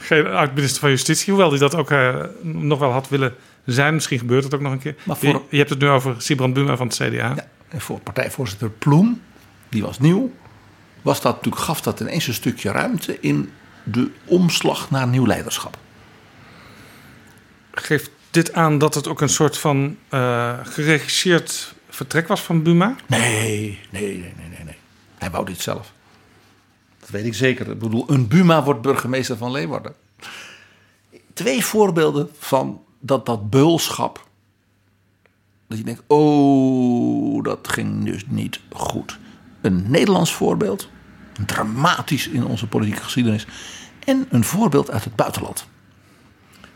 [0.00, 1.32] geen oud-minister van Justitie.
[1.32, 3.94] Hoewel hij dat ook eh, nog wel had willen zijn.
[3.94, 4.94] Misschien gebeurt het ook nog een keer.
[5.04, 7.34] Maar voor- je, je hebt het nu over Sibrand Buma van het CDA.
[7.68, 9.20] En voor partijvoorzitter Ploem,
[9.68, 10.32] die was nieuw,
[11.02, 13.52] was dat natuurlijk, gaf dat ineens een stukje ruimte in
[13.84, 15.76] de omslag naar nieuw leiderschap.
[17.72, 22.96] Geeft dit aan dat het ook een soort van eh, geregisseerd vertrek was van Buma?
[23.06, 24.76] Nee, nee, nee, nee, nee.
[25.18, 25.92] Hij wou dit zelf.
[27.10, 27.70] Dat weet ik zeker.
[27.70, 29.94] Ik bedoel, een Buma wordt burgemeester van Leeuwarden.
[31.32, 34.28] Twee voorbeelden van dat, dat beulschap.
[35.66, 39.18] Dat je denkt, oh, dat ging dus niet goed.
[39.60, 40.88] Een Nederlands voorbeeld.
[41.46, 43.46] Dramatisch in onze politieke geschiedenis.
[44.04, 45.66] En een voorbeeld uit het buitenland.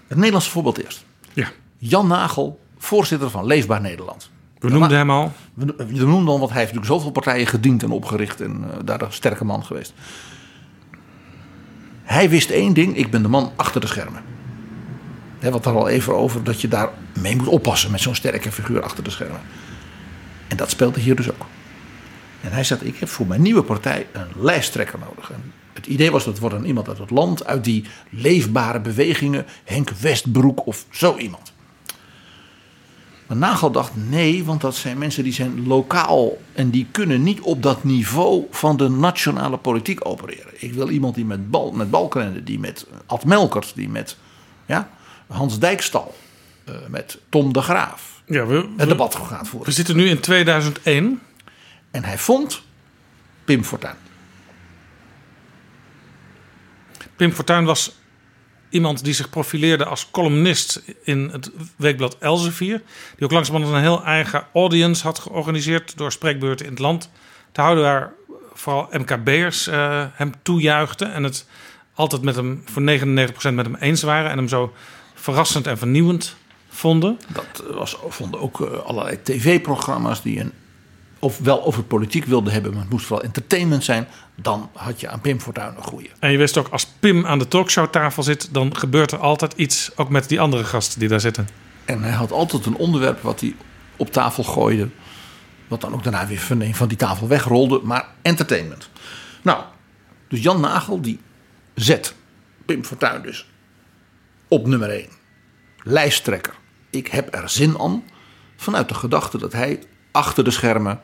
[0.06, 1.04] Het Nederlandse voorbeeld eerst.
[1.32, 1.48] Ja.
[1.78, 4.30] Jan Nagel, voorzitter van Leefbaar Nederland.
[4.64, 5.32] We noemden hem al.
[5.54, 8.78] We we noemden dan, want hij heeft natuurlijk zoveel partijen gediend en opgericht en eh,
[8.84, 9.92] daar een sterke man geweest.
[12.02, 14.22] Hij wist één ding: ik ben de man achter de schermen.
[15.38, 16.88] He, wat daar al even over dat je daar
[17.20, 19.40] mee moet oppassen met zo'n sterke figuur achter de schermen.
[20.48, 21.46] En dat speelde hier dus ook.
[22.40, 25.30] En hij zegt: Ik heb voor mijn nieuwe partij een lijsttrekker nodig.
[25.30, 29.46] En het idee was dat wordt dan iemand uit het land, uit die leefbare bewegingen,
[29.64, 31.53] Henk Westbroek of zo iemand.
[33.34, 37.40] Maar Nagel dacht nee, want dat zijn mensen die zijn lokaal en die kunnen niet
[37.40, 40.52] op dat niveau van de nationale politiek opereren.
[40.58, 44.16] Ik wil iemand die met, Bal, met Balkenende, die met Ad Melkert, die met
[44.66, 44.90] ja,
[45.26, 46.14] Hans Dijkstal,
[46.64, 49.68] eh, met Tom de Graaf Ja, we, het debat gaat voeren.
[49.68, 51.20] we zitten nu in 2001.
[51.90, 52.62] En hij vond
[53.44, 53.96] Pim Fortuyn.
[57.16, 57.96] Pim Fortuyn was
[58.74, 62.82] iemand die zich profileerde als columnist in het weekblad Elsevier.
[63.16, 67.10] Die ook langzamerhand een heel eigen audience had georganiseerd door spreekbeurten in het land
[67.52, 67.84] te houden.
[67.84, 68.12] Waar
[68.52, 71.46] vooral MKB'ers eh, hem toejuichten en het
[71.94, 74.30] altijd met hem voor 99% met hem eens waren.
[74.30, 74.72] En hem zo
[75.14, 76.36] verrassend en vernieuwend
[76.68, 77.18] vonden.
[77.32, 80.52] Dat was, vonden ook eh, allerlei tv-programma's die een,
[81.18, 84.06] of wel over politiek wilden hebben, maar het moest vooral entertainment zijn.
[84.34, 86.10] Dan had je aan Pim Fortuyn een goeie.
[86.18, 89.90] En je wist ook, als Pim aan de talkshowtafel zit, dan gebeurt er altijd iets,
[89.96, 91.48] ook met die andere gasten die daar zitten.
[91.84, 93.54] En hij had altijd een onderwerp wat hij
[93.96, 94.88] op tafel gooide.
[95.68, 97.80] Wat dan ook daarna weer van, een van die tafel wegrolde.
[97.82, 98.90] Maar entertainment.
[99.42, 99.62] Nou,
[100.28, 101.20] dus Jan Nagel die
[101.74, 102.14] zet
[102.64, 103.48] Pim Fortuyn dus
[104.48, 105.08] op nummer 1.
[105.82, 106.54] Lijsttrekker.
[106.90, 108.04] Ik heb er zin aan.
[108.56, 111.00] Vanuit de gedachte dat hij achter de schermen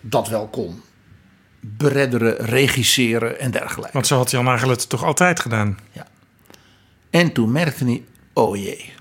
[0.00, 0.82] dat wel kon.
[1.66, 3.92] Beredderen, regisseren en dergelijke.
[3.92, 5.78] Want zo had Jan Nagel het toch altijd gedaan.
[7.10, 8.92] En toen merkte hij, oh jee,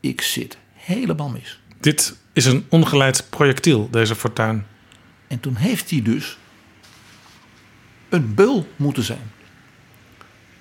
[0.00, 1.60] ik zit helemaal mis.
[1.80, 4.66] Dit is een ongeleid projectiel, deze Fortuyn.
[5.28, 6.38] En toen heeft hij dus
[8.08, 9.30] een beul moeten zijn.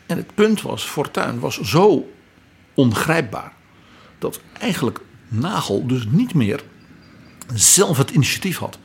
[0.06, 2.12] En het punt was, Fortuyn was zo
[2.74, 3.54] ongrijpbaar...
[4.20, 6.64] dat eigenlijk Nagel dus niet meer
[7.54, 8.78] zelf het initiatief had.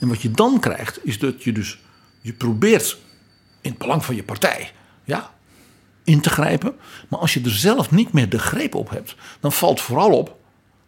[0.00, 1.78] En wat je dan krijgt, is dat je dus...
[2.26, 2.98] je probeert
[3.60, 4.70] in het belang van je partij...
[5.04, 5.34] ja,
[6.04, 6.76] in te grijpen.
[7.08, 9.16] Maar als je er zelf niet meer de greep op hebt...
[9.40, 10.36] dan valt vooral op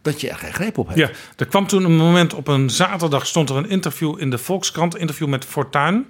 [0.02, 0.98] dat je er geen greep op hebt.
[0.98, 4.39] Ja, er kwam toen een moment op een zaterdag stond er een interview in de
[4.39, 6.06] Volkskrant, interview met Fortuyn,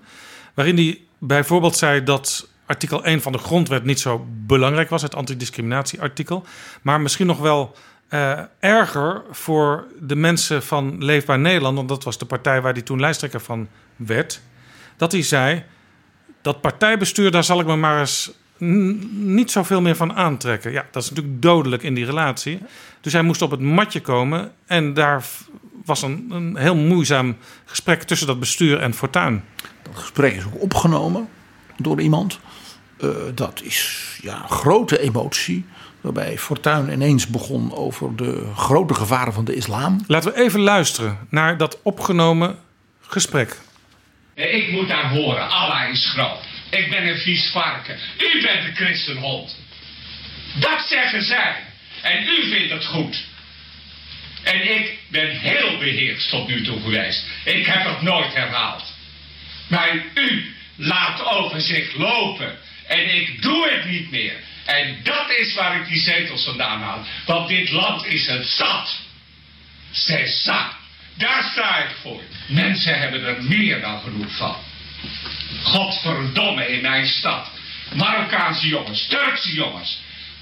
[0.54, 5.14] waarin hij bijvoorbeeld zei dat artikel 1 van de grondwet niet zo belangrijk was, het
[5.14, 6.44] antidiscriminatieartikel,
[6.82, 7.76] maar misschien nog wel
[8.08, 12.82] eh, erger voor de mensen van Leefbaar Nederland, want dat was de partij waar hij
[12.82, 14.40] toen lijsttrekker van werd,
[14.98, 15.64] dat hij zei
[16.42, 18.30] dat partijbestuur, daar zal ik me maar eens
[19.10, 20.72] niet zoveel meer van aantrekken.
[20.72, 22.58] Ja, dat is natuurlijk dodelijk in die relatie.
[23.00, 24.52] Dus hij moest op het matje komen.
[24.66, 25.24] En daar
[25.84, 29.44] was een, een heel moeizaam gesprek tussen dat bestuur en Fortuyn.
[29.82, 31.28] Dat gesprek is ook opgenomen
[31.76, 32.38] door iemand.
[32.96, 35.64] Eh, dat is ja, grote emotie.
[36.00, 40.00] Waarbij Fortuyn ineens begon over de grote gevaren van de islam.
[40.06, 42.56] Laten we even luisteren naar dat opgenomen
[43.00, 43.58] gesprek.
[44.38, 46.44] Ik moet daar horen, Allah is groot.
[46.70, 47.98] Ik ben een vies varken.
[48.18, 49.56] U bent een christenhond.
[50.54, 51.56] Dat zeggen zij.
[52.02, 53.24] En u vindt het goed.
[54.42, 57.24] En ik ben heel beheerst tot nu toe geweest.
[57.44, 58.92] Ik heb het nooit herhaald.
[59.68, 62.58] Maar u laat over zich lopen.
[62.86, 64.34] En ik doe het niet meer.
[64.64, 67.04] En dat is waar ik die zetels vandaan haal.
[67.26, 69.06] Want dit land is het zat.
[69.92, 70.77] C'est ça.
[71.18, 72.22] Daar sta ik voor.
[72.46, 74.56] Mensen hebben er meer dan genoeg van.
[75.62, 77.50] Godverdomme in mijn stad.
[77.94, 80.00] Marokkaanse jongens, Turkse jongens.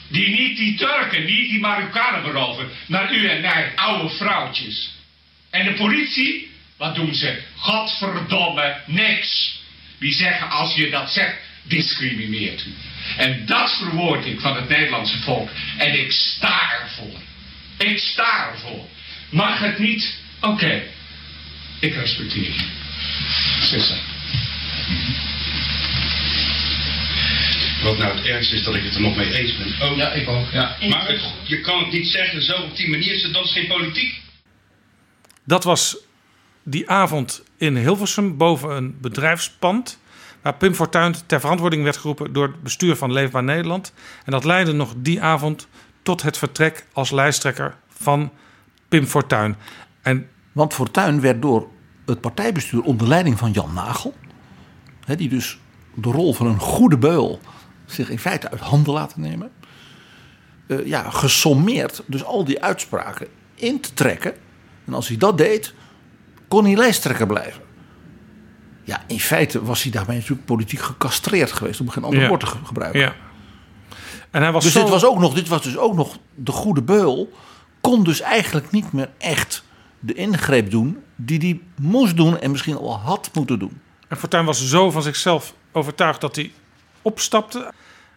[0.08, 4.94] Die niet die Turken, niet die Marokkanen beroven, maar u en mij, oude vrouwtjes.
[5.50, 7.42] En de politie, wat doen ze?
[7.56, 9.60] Godverdomme niks.
[9.98, 12.74] Wie zeggen als je dat zegt, discrimineert u.
[13.16, 15.50] En dat verwoord ik van het Nederlandse volk.
[15.76, 17.20] En ik sta ervoor.
[17.78, 18.88] Ik sta ervoor.
[19.30, 20.24] Mag het niet?
[20.40, 20.82] Oké.
[21.80, 22.64] Ik respecteer je.
[23.60, 23.94] Sissa.
[27.82, 29.88] Wat nou het ergste is dat ik het er nog mee eens ben.
[29.90, 30.50] Oh, ja, ik ook.
[30.52, 30.76] Ja.
[30.88, 33.52] Maar het- je kan het niet zeggen zo op die manier, is het- dat is
[33.52, 34.20] geen politiek.
[35.44, 35.96] Dat was
[36.62, 39.98] die avond in Hilversum boven een bedrijfspand.
[40.42, 43.92] Waar Pim Fortuyn ter verantwoording werd geroepen door het bestuur van Leefbaar Nederland.
[44.24, 45.68] En dat leidde nog die avond
[46.02, 48.32] tot het vertrek als lijsttrekker van
[48.88, 49.56] Pim Fortuyn.
[50.06, 51.68] En Want Fortuyn werd door
[52.06, 54.14] het partijbestuur onder leiding van Jan Nagel,
[55.04, 55.58] hè, die dus
[55.94, 57.40] de rol van een goede beul
[57.86, 59.50] zich in feite uit handen laten nemen,
[60.66, 64.34] eh, ja, gesommeerd dus al die uitspraken in te trekken.
[64.84, 65.74] En als hij dat deed,
[66.48, 67.62] kon hij lijsttrekker blijven.
[68.84, 72.28] Ja, in feite was hij daarmee natuurlijk politiek gecastreerd geweest, om geen ander Ja.
[72.28, 73.00] woord te ge- gebruiken.
[73.00, 73.14] Ja.
[74.30, 76.52] En hij was dus zo- dit was ook nog, dit was dus ook nog de
[76.52, 77.32] goede beul.
[77.80, 79.64] Kon dus eigenlijk niet meer echt
[80.06, 83.80] de ingreep doen die hij moest doen en misschien al had moeten doen.
[84.08, 86.52] En Fortuyn was zo van zichzelf overtuigd dat hij
[87.02, 87.72] opstapte.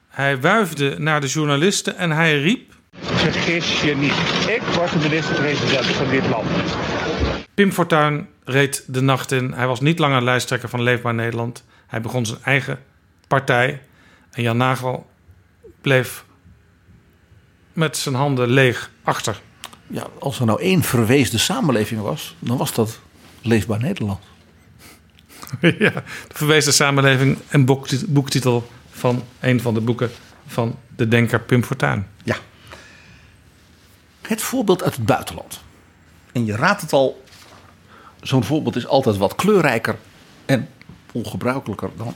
[0.07, 2.78] Hij wuifde naar de journalisten en hij riep...
[2.91, 4.14] Vergis je niet.
[4.56, 6.48] Ik was de minister-president van dit land.
[7.53, 9.52] Pim Fortuyn reed de nacht in.
[9.52, 11.64] Hij was niet langer lijsttrekker van Leefbaar Nederland.
[11.88, 12.80] Hij begon zijn eigen
[13.28, 13.82] partij.
[14.32, 15.10] En Jan Nagel
[15.82, 16.26] bleef
[17.74, 19.41] met zijn handen leeg achter.
[19.91, 22.99] Ja, als er nou één verweesde samenleving was, dan was dat
[23.41, 24.24] Leefbaar Nederland.
[25.61, 25.91] ja,
[26.28, 30.11] de verwezen samenleving en boekti- boektitel van een van de boeken
[30.48, 32.07] van de denker Pim Fortuyn.
[32.24, 32.36] Ja.
[34.22, 35.61] Het voorbeeld uit het buitenland.
[36.32, 37.24] En je raadt het al,
[38.22, 39.98] zo'n voorbeeld is altijd wat kleurrijker
[40.45, 40.70] en
[41.11, 42.16] ongebruikelijker dan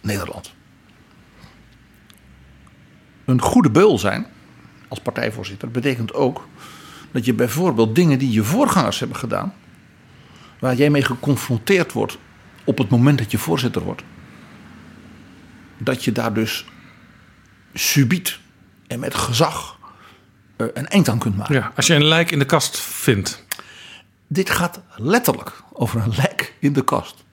[0.00, 0.52] Nederland.
[3.24, 4.26] Een goede beul zijn
[4.88, 6.48] als partijvoorzitter betekent ook
[7.14, 9.54] dat je bijvoorbeeld dingen die je voorgangers hebben gedaan,
[10.58, 12.18] waar jij mee geconfronteerd wordt
[12.64, 14.02] op het moment dat je voorzitter wordt,
[15.78, 16.64] dat je daar dus
[17.74, 18.38] subiet
[18.86, 19.78] en met gezag
[20.56, 21.54] eh, een eind aan kunt maken.
[21.54, 23.46] Ja, als je een lijk in de kast vindt.
[24.26, 27.24] Dit gaat letterlijk over een lijk in de kast.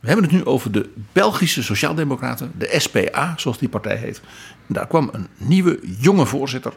[0.00, 4.20] We hebben het nu over de Belgische Sociaaldemocraten, de SPA, zoals die partij heet.
[4.66, 6.72] En daar kwam een nieuwe, jonge voorzitter.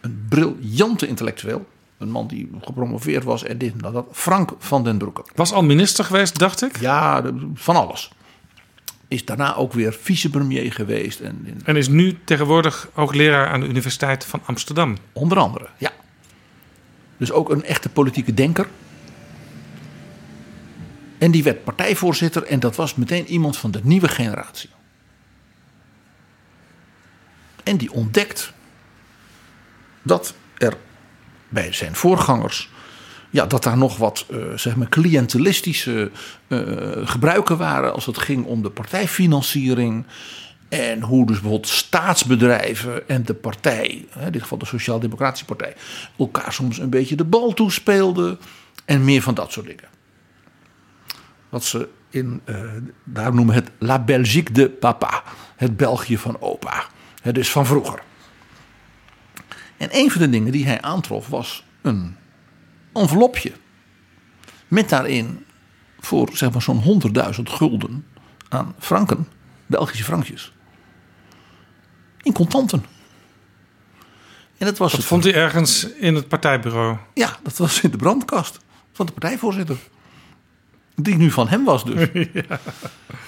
[0.00, 1.66] Een briljante intellectueel.
[1.98, 4.06] Een man die gepromoveerd was en dit en dat.
[4.12, 5.24] Frank van den Broeke.
[5.34, 6.80] Was al minister geweest, dacht ik?
[6.80, 7.22] Ja,
[7.54, 8.10] van alles.
[9.08, 11.20] Is daarna ook weer vicepremier geweest.
[11.20, 14.96] En, en En is nu tegenwoordig hoogleraar aan de Universiteit van Amsterdam.
[15.12, 15.90] Onder andere, ja.
[17.16, 18.68] Dus ook een echte politieke denker.
[21.18, 24.70] En die werd partijvoorzitter en dat was meteen iemand van de nieuwe generatie.
[27.64, 28.52] En die ontdekt
[30.02, 30.76] dat er
[31.48, 32.70] bij zijn voorgangers,
[33.30, 36.10] ja, dat daar nog wat eh, zeg maar cliëntelistische
[36.46, 36.60] eh,
[37.04, 40.06] gebruiken waren als het ging om de partijfinanciering.
[40.68, 45.74] En hoe dus bijvoorbeeld staatsbedrijven en de partij, in dit geval de Sociaal-Democratische Partij,
[46.18, 48.38] elkaar soms een beetje de bal toespeelden.
[48.84, 49.88] En meer van dat soort dingen.
[51.48, 52.56] Wat ze in, eh,
[53.04, 55.22] daar noemen het La Belgique de Papa.
[55.56, 56.84] Het België van opa.
[57.22, 58.02] Hè, dus van vroeger.
[59.78, 62.16] En een van de dingen die hij aantrof was een
[62.92, 63.52] envelopje.
[64.68, 65.44] Met daarin
[66.00, 66.82] voor zeg maar zo'n
[67.36, 68.06] 100.000 gulden
[68.48, 69.28] aan franken,
[69.66, 70.52] Belgische frankjes.
[72.22, 72.84] In contanten.
[74.58, 76.96] En dat was Dat het- vond hij ergens in het partijbureau.
[77.14, 78.58] Ja, dat was in de brandkast
[78.92, 79.76] van de partijvoorzitter.
[80.94, 82.08] Die nu van hem was dus.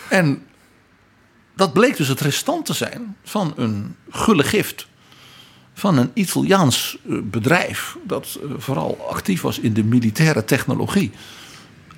[0.09, 0.47] En
[1.57, 4.89] dat bleek dus het restant te zijn van een gulle gift
[5.81, 11.11] van een Italiaans eh, bedrijf dat eh, vooral actief was in de militaire technologie.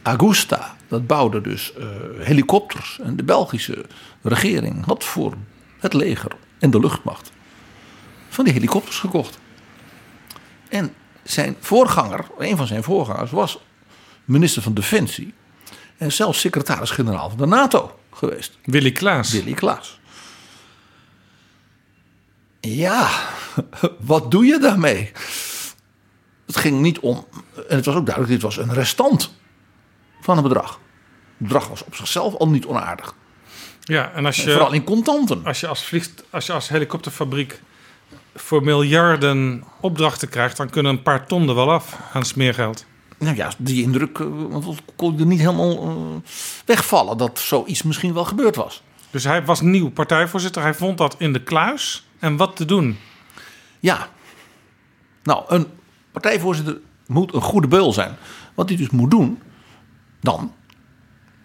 [0.03, 1.87] Agusta, dat bouwde dus eh,
[2.19, 2.99] helikopters.
[3.03, 3.85] En de Belgische
[4.23, 5.35] regering had voor
[5.79, 7.33] het leger en de luchtmacht
[8.29, 9.39] van die helikopters gekocht.
[10.69, 13.59] En zijn voorganger, een van zijn voorgangers, was
[14.25, 15.35] minister van Defensie.
[15.97, 18.59] En zelfs secretaris-generaal van de NATO geweest.
[18.65, 19.33] Willy Klaas.
[19.33, 20.01] Willy Klaas.
[22.69, 23.11] Ja,
[24.01, 25.13] wat doe je daarmee?
[26.47, 27.27] Het ging niet om,
[27.69, 29.35] en het was ook duidelijk, dit was een restant
[30.21, 30.71] van een bedrag.
[31.39, 33.15] Het bedrag was op zichzelf al niet onaardig.
[33.81, 35.45] Ja, en als je, Vooral in contanten.
[35.45, 37.61] Als je als, vliegt, als je als helikopterfabriek
[38.35, 42.85] voor miljarden opdrachten krijgt, dan kunnen een paar ton er wel af aan smeergeld.
[43.19, 44.27] Nou ja, die indruk eh,
[44.97, 46.31] kon er niet helemaal eh,
[46.65, 48.83] wegvallen dat zoiets misschien wel gebeurd was.
[49.11, 50.63] Dus hij was nieuw partijvoorzitter.
[50.63, 52.07] Hij vond dat in de kluis.
[52.23, 52.99] En wat te doen?
[53.81, 54.09] Ja.
[55.23, 55.67] Nou, een
[56.13, 58.17] partijvoorzitter moet een goede beul zijn.
[58.55, 59.39] Wat hij dus moet doen,
[60.21, 60.55] dan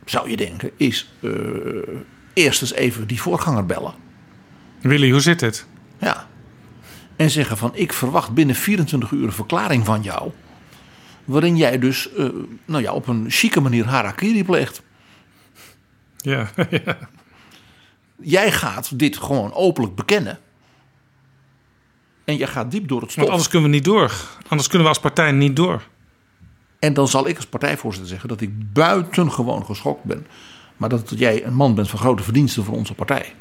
[0.05, 1.31] zou je denken, is eh,
[2.33, 3.93] eerst eens even die voorganger bellen.
[4.81, 5.65] Willy, hoe zit het?
[5.99, 6.27] Ja.
[7.15, 10.31] En zeggen van, ik verwacht binnen 24 uur een verklaring van jou.
[11.25, 12.29] Waarin jij dus eh,
[12.65, 14.81] nou ja, op een chique manier harakiri pleegt.
[16.17, 16.49] Ja,
[16.85, 16.97] ja.
[18.21, 20.39] Jij gaat dit gewoon openlijk bekennen.
[22.27, 23.19] En je gaat diep door het stof.
[23.21, 24.11] Want anders kunnen we niet door.
[24.47, 25.83] Anders kunnen we als partij niet door.
[26.79, 30.27] En dan zal ik als partijvoorzitter zeggen dat ik buitengewoon geschokt ben.
[30.77, 33.33] Maar dat jij een man bent van grote verdiensten voor onze partij.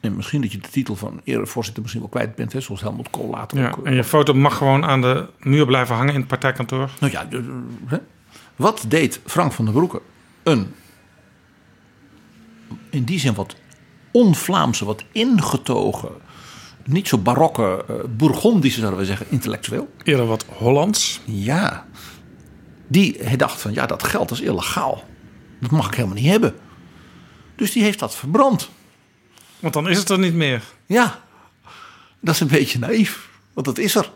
[0.00, 3.10] En misschien dat je de titel van erevoorzitter misschien wel kwijt bent, hè, zoals Helmut
[3.10, 3.86] Kool later Ja, ook.
[3.86, 6.90] en je foto mag gewoon aan de muur blijven hangen in het partijkantoor.
[7.00, 7.28] Nou ja,
[7.86, 7.98] hè.
[8.56, 10.00] wat deed Frank van der Broeke?
[10.42, 10.74] Een,
[12.90, 13.56] in die zin wat
[14.10, 16.12] on-Vlaamse, wat ingetogen,
[16.86, 19.94] niet zo barokke, eh, Bourgondische zouden we zeggen, intellectueel.
[20.02, 21.20] Eerder wat Hollands.
[21.24, 21.86] Ja.
[22.86, 25.04] Die hij dacht van, ja, dat geld is illegaal.
[25.60, 26.54] Dat mag ik helemaal niet hebben.
[27.56, 28.70] Dus die heeft dat verbrand.
[29.60, 30.62] Want dan is het er niet meer.
[30.86, 31.20] Ja,
[32.20, 33.28] dat is een beetje naïef.
[33.52, 34.10] Want dat is er.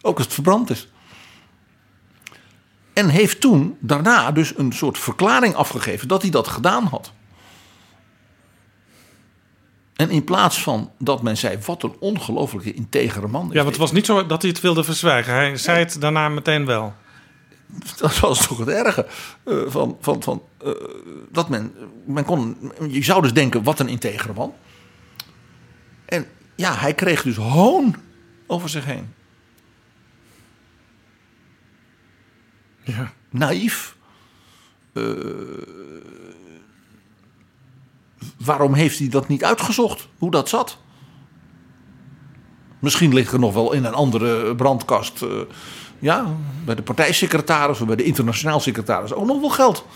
[0.00, 0.88] Ook als het verbrand is.
[2.92, 7.12] En heeft toen daarna dus een soort verklaring afgegeven dat hij dat gedaan had.
[10.02, 13.46] En in plaats van dat men zei, wat een ongelofelijke integere man.
[13.46, 15.34] is Ja, want het was niet zo dat hij het wilde verzwijgen.
[15.34, 16.94] Hij zei het daarna meteen wel.
[17.98, 19.06] Dat was toch het erge.
[19.44, 20.70] eh, van, van, van, eh,
[21.30, 21.74] dat men,
[22.04, 24.54] men kon, je zou dus denken, wat een integere man.
[26.04, 27.96] En ja, hij kreeg dus hoon
[28.46, 29.14] over zich heen.
[32.82, 33.12] Ja.
[33.30, 33.96] Naïef.
[34.92, 35.02] Eh,
[38.44, 40.08] waarom heeft hij dat niet uitgezocht?
[40.18, 40.78] Hoe dat zat?
[42.78, 45.22] Misschien ligt er nog wel in een andere brandkast.
[45.22, 45.28] eh,
[45.98, 46.26] ja,
[46.64, 49.86] bij de partijsecretaris of bij de internationaal secretaris ook nog wel geld.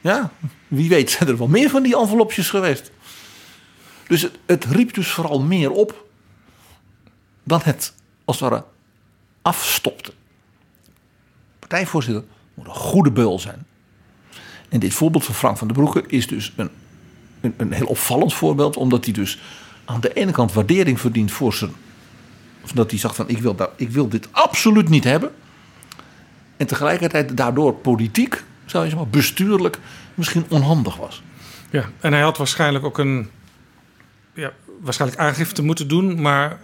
[0.00, 0.30] Ja,
[0.68, 2.90] wie weet zijn er wel meer van die envelopjes geweest.
[4.08, 6.04] Dus het, het riep dus vooral meer op
[7.42, 7.94] dan het
[8.24, 8.64] als het ware
[9.42, 10.12] afstopte.
[11.58, 12.24] Partijvoorzitter
[12.54, 13.66] moet een goede beul zijn.
[14.74, 16.70] En dit voorbeeld van Frank van den Broeke is dus een,
[17.40, 19.38] een, een heel opvallend voorbeeld, omdat hij dus
[19.84, 21.72] aan de ene kant waardering verdient voor zijn.
[22.62, 25.30] Of dat hij zegt van ik wil, ik wil dit absoluut niet hebben.
[26.56, 29.78] En tegelijkertijd daardoor politiek, zou je zeggen, bestuurlijk
[30.14, 31.22] misschien onhandig was.
[31.70, 33.30] Ja, en hij had waarschijnlijk ook een
[34.32, 36.60] ja, waarschijnlijk aangifte moeten doen, maar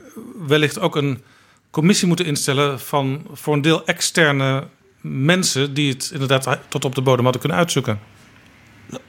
[0.47, 1.23] wellicht ook een
[1.71, 4.67] commissie moeten instellen van voor een deel externe
[5.01, 8.01] mensen die het inderdaad tot op de bodem hadden kunnen uitzoeken.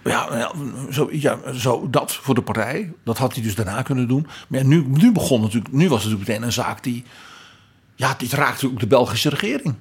[0.03, 0.51] Ja, ja,
[0.91, 2.91] zo, ja, zo dat voor de partij.
[3.03, 4.27] Dat had hij dus daarna kunnen doen.
[4.47, 7.03] Maar ja, nu, nu begon natuurlijk, nu was het natuurlijk meteen een zaak die.
[7.95, 9.75] Ja, dit raakte ook de Belgische regering.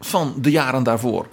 [0.00, 1.26] Van de jaren daarvoor.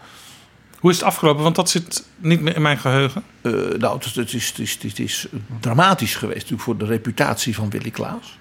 [0.80, 1.44] Hoe is het afgelopen?
[1.44, 3.24] Want dat zit niet meer in mijn geheugen.
[3.42, 5.28] Eh, nou, het, is- het, is, het, is, het is
[5.60, 8.38] dramatisch geweest natuurlijk voor de reputatie van Willy Klaas.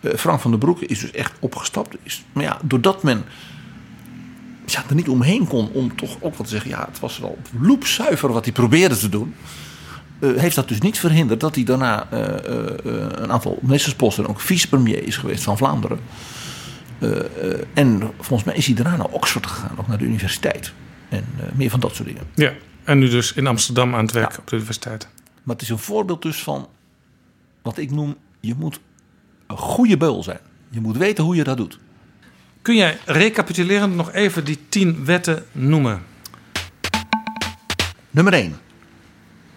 [0.00, 1.96] Eh, Frank van den Broeke is dus echt opgestapt.
[2.02, 3.24] Is, maar ja, doordat men
[4.66, 6.70] ja, er niet omheen kon om toch ook wat te zeggen...
[6.70, 9.34] ja, het was wel loepzuiver wat hij probeerde te doen...
[10.18, 12.74] eh, heeft dat dus niet verhinderd dat hij daarna eh, eh,
[13.10, 14.24] een aantal ministersposten...
[14.24, 15.98] en ook vicepremier is geweest van Vlaanderen.
[17.74, 20.72] En volgens mij is hij daarna naar Oxford gegaan, ook naar de universiteit.
[21.08, 21.24] En
[21.54, 22.22] meer van dat soort dingen.
[22.34, 22.52] Ja,
[22.84, 25.08] en nu dus in Amsterdam aan het werk op de universiteit.
[25.42, 26.68] Maar het is een voorbeeld dus van
[27.62, 28.80] wat ik noem: je moet
[29.46, 30.40] een goede beul zijn.
[30.70, 31.78] Je moet weten hoe je dat doet.
[32.62, 36.04] Kun jij recapitulerend nog even die tien wetten noemen?
[38.10, 38.60] Nummer 1.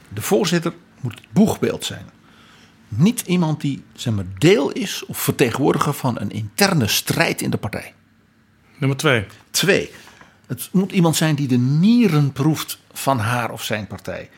[0.10, 2.10] De voorzitter moet het boegbeeld zijn.
[2.88, 7.58] Niet iemand die zeg maar, deel is of vertegenwoordiger van een interne strijd in de
[7.58, 7.94] partij.
[8.78, 9.26] Nummer twee.
[9.52, 9.92] Twee.
[10.48, 14.30] Het moet iemand zijn die de nieren proeft van haar of zijn partij.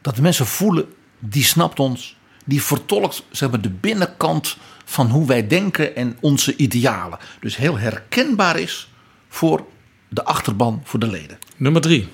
[0.00, 4.56] Dat de mensen voelen, die snapt ons, die vertolkt zeg maar, de binnenkant
[4.92, 7.18] van hoe wij denken en onze idealen.
[7.40, 8.88] Dus heel herkenbaar is
[9.28, 9.66] voor
[10.08, 11.38] de achterban, voor de leden.
[11.56, 12.08] Nummer drie.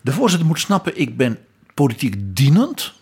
[0.00, 1.38] De voorzitter moet snappen, ik ben
[1.74, 2.92] politiek dienend.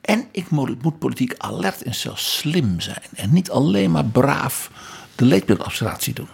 [0.00, 3.02] En ik moet, politiek alert en zelfs slim zijn.
[3.14, 4.70] En niet alleen maar braaf
[5.14, 6.28] de leedbeeldabstratie doen.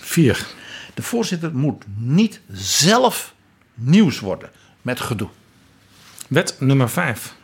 [0.00, 0.46] Vier.
[0.94, 3.34] De voorzitter moet niet zelf
[3.74, 4.50] nieuws worden
[4.82, 5.28] met gedoe.
[6.28, 7.36] Wet nummer vijf.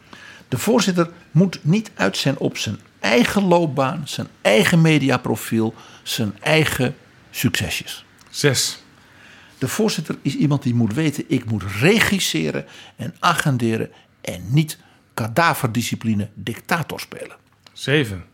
[0.48, 6.96] De voorzitter moet niet uit zijn op zijn eigen loopbaan, zijn eigen mediaprofiel, zijn eigen
[7.30, 8.04] succesjes.
[8.30, 8.82] Zes.
[9.58, 12.64] De voorzitter is iemand die moet weten: ik moet regisseren
[12.96, 13.90] en agenderen
[14.20, 14.78] en niet
[15.14, 17.36] kadaverdiscipline dictator spelen.
[17.72, 18.24] Zeven.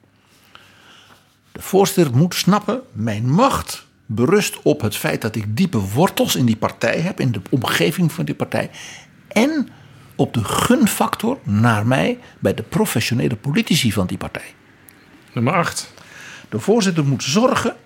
[1.52, 6.46] De voorzitter moet snappen: mijn macht berust op het feit dat ik diepe wortels in
[6.46, 8.70] die partij heb, in de omgeving van die partij.
[9.28, 9.68] En
[10.20, 14.54] op de gunfactor naar mij bij de professionele politici van die partij.
[15.32, 15.92] Nummer 8.
[16.48, 17.76] De voorzitter moet zorgen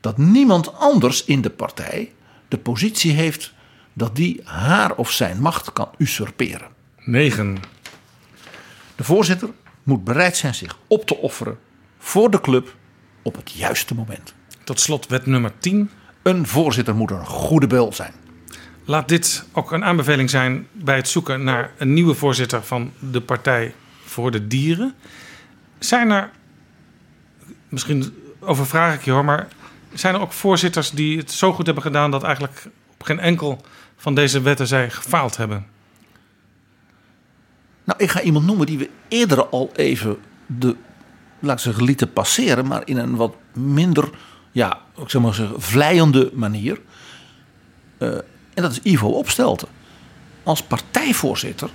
[0.00, 2.12] dat niemand anders in de partij
[2.48, 3.52] de positie heeft
[3.92, 6.68] dat die haar of zijn macht kan usurperen.
[6.98, 7.56] 9.
[8.96, 9.48] De voorzitter
[9.82, 11.58] moet bereid zijn zich op te offeren
[11.98, 12.76] voor de club
[13.22, 14.34] op het juiste moment.
[14.64, 15.90] Tot slot wet nummer 10.
[16.22, 18.12] Een voorzitter moet een goede beul zijn.
[18.90, 23.20] Laat dit ook een aanbeveling zijn bij het zoeken naar een nieuwe voorzitter van de
[23.20, 24.94] Partij voor de Dieren.
[25.78, 26.30] Zijn er,
[27.68, 29.48] misschien overvraag ik je hoor, maar
[29.92, 33.60] zijn er ook voorzitters die het zo goed hebben gedaan dat eigenlijk op geen enkel
[33.96, 35.66] van deze wetten zij gefaald hebben?
[37.84, 40.76] Nou, ik ga iemand noemen die we eerder al even de,
[41.38, 44.10] laat ik zeggen, lieten passeren, maar in een wat minder,
[44.52, 46.80] ja, ik zeg maar zeggen, vlijende manier.
[47.98, 48.18] Uh,
[48.54, 49.68] en dat is Ivo Opstelten.
[50.42, 51.70] Als partijvoorzitter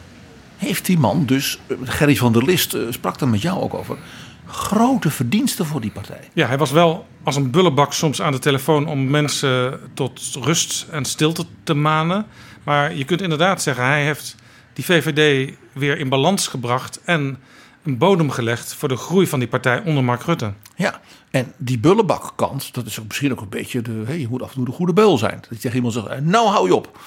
[0.57, 3.97] heeft die man dus, Gerry van der List uh, sprak er met jou ook over,
[4.45, 6.29] grote verdiensten voor die partij.
[6.33, 10.85] Ja, hij was wel als een bullebak soms aan de telefoon om mensen tot rust
[10.91, 12.25] en stilte te manen.
[12.63, 14.35] Maar je kunt inderdaad zeggen, hij heeft
[14.73, 17.37] die VVD weer in balans gebracht en
[17.85, 20.53] een bodem gelegd voor de groei van die partij onder Mark Rutte.
[20.75, 21.01] Ja,
[21.31, 24.03] en die bullenbakkant, dat is ook misschien ook een beetje de.
[24.05, 25.37] Hey, je moet af en toe de goede beul zijn.
[25.41, 26.99] Dat je tegen iemand zegt: Nou hou je op.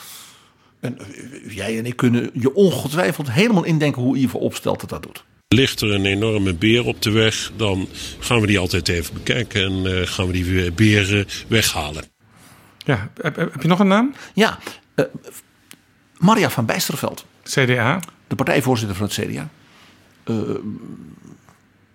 [0.80, 5.02] En eh, jij en ik kunnen je ongetwijfeld helemaal indenken hoe Ivo opstelt dat dat
[5.02, 5.24] doet.
[5.48, 7.88] Ligt er een enorme beer op de weg, dan
[8.18, 12.04] gaan we die altijd even bekijken en uh, gaan we die beer weghalen.
[12.78, 14.14] Ja, heb, heb, je nog een naam?
[14.34, 14.58] Ja,
[14.94, 15.04] uh,
[16.18, 17.24] Maria van Bijsterveld.
[17.42, 18.00] CDA.
[18.26, 19.48] De partijvoorzitter van het CDA.
[20.30, 20.36] Uh,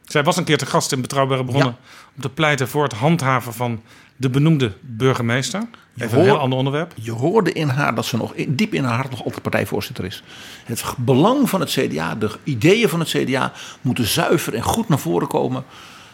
[0.05, 1.75] zij was een keer te gast in Betrouwbare Bronnen
[2.15, 3.81] om te pleiten voor het handhaven van
[4.15, 5.63] de benoemde burgemeester.
[5.97, 6.93] Even een heel ander onderwerp.
[6.95, 10.23] Je hoorde in haar dat ze nog diep in haar hart nog altijd partijvoorzitter is.
[10.65, 13.51] Het belang van het CDA, de ideeën van het CDA
[13.81, 15.63] moeten zuiver en goed naar voren komen.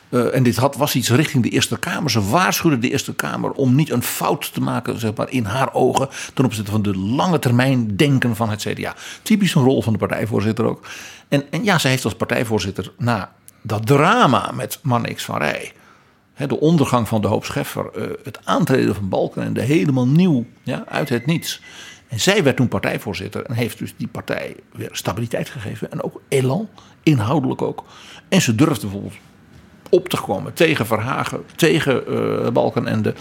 [0.09, 2.11] Uh, en dit had, was iets richting de Eerste Kamer.
[2.11, 5.73] Ze waarschuwde de Eerste Kamer om niet een fout te maken, zeg maar, in haar
[5.73, 6.09] ogen.
[6.33, 8.95] ten opzichte van de lange termijn denken van het CDA.
[9.21, 10.87] Typisch een rol van de partijvoorzitter ook.
[11.27, 13.31] En, en ja, zij heeft als partijvoorzitter na
[13.61, 15.73] dat drama met Mannix van Rij.
[16.35, 21.09] de ondergang van de hoop Scheffer, eh, het aantreden van Balkenende, helemaal nieuw, ja, uit
[21.09, 21.61] het niets.
[22.07, 25.91] En zij werd toen partijvoorzitter en heeft dus die partij weer stabiliteit gegeven.
[25.91, 26.69] En ook elan,
[27.03, 27.83] inhoudelijk ook.
[28.29, 29.13] En ze durfde bijvoorbeeld
[29.89, 33.13] op te komen tegen Verhagen, tegen uh, Balkenende.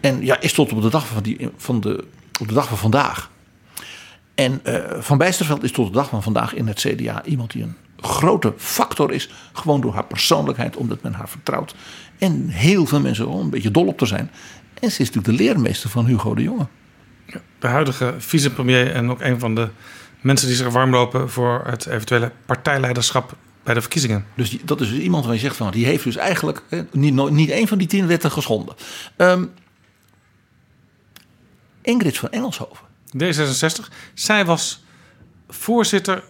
[0.00, 2.04] En ja, is tot op de dag van, die, van, de,
[2.40, 3.30] op de dag van vandaag.
[4.34, 7.62] En uh, Van Bijsterveld is tot de dag van vandaag in het CDA iemand die
[7.62, 9.30] een grote factor is.
[9.52, 11.74] Gewoon door haar persoonlijkheid, omdat men haar vertrouwt.
[12.18, 14.30] En heel veel mensen gewoon een beetje dol op te zijn.
[14.80, 16.66] En ze is natuurlijk de leermeester van Hugo de Jonge.
[17.58, 19.68] De huidige vicepremier en ook een van de
[20.20, 23.36] mensen die zich warm lopen voor het eventuele partijleiderschap
[23.68, 24.26] bij de verkiezingen.
[24.34, 27.30] Dus die, dat is dus iemand waar je zegt van die heeft dus eigenlijk niet,
[27.30, 28.74] niet één van die tien wetten geschonden.
[29.16, 29.52] Um,
[31.82, 32.86] Ingrid van Engelshoven.
[33.16, 33.92] D66.
[34.14, 34.84] Zij was
[35.48, 36.22] voorzitter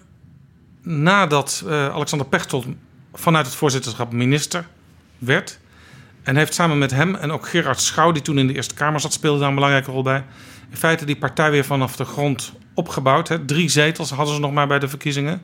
[0.83, 2.67] nadat uh, Alexander Pechtold
[3.13, 4.67] vanuit het voorzitterschap minister
[5.19, 5.59] werd.
[6.23, 9.01] En heeft samen met hem en ook Gerard Schouw, die toen in de Eerste Kamer
[9.01, 10.25] zat, speelde daar een belangrijke rol bij.
[10.71, 13.29] In feite die partij weer vanaf de grond opgebouwd.
[13.29, 13.45] Hè.
[13.45, 15.43] Drie zetels hadden ze nog maar bij de verkiezingen.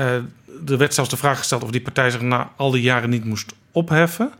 [0.00, 3.10] Uh, er werd zelfs de vraag gesteld of die partij zich na al die jaren
[3.10, 4.30] niet moest opheffen.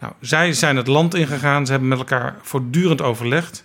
[0.00, 1.64] Nou, zij zijn het land ingegaan.
[1.64, 3.64] Ze hebben met elkaar voortdurend overlegd.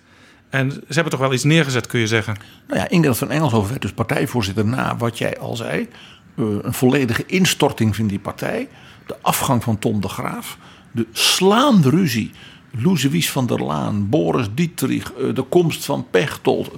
[0.50, 2.38] En ze hebben toch wel iets neergezet, kun je zeggen.
[2.68, 5.90] Nou ja, Ingrid van Engelshoven werd dus partijvoorzitter na wat jij al zei.
[6.36, 8.68] Uh, een volledige instorting van die partij.
[9.06, 10.58] De afgang van Tom de Graaf.
[10.92, 12.32] De slaande ruzie.
[12.72, 16.72] Louise van der Laan, Boris Dietrich, uh, de komst van Pechtold.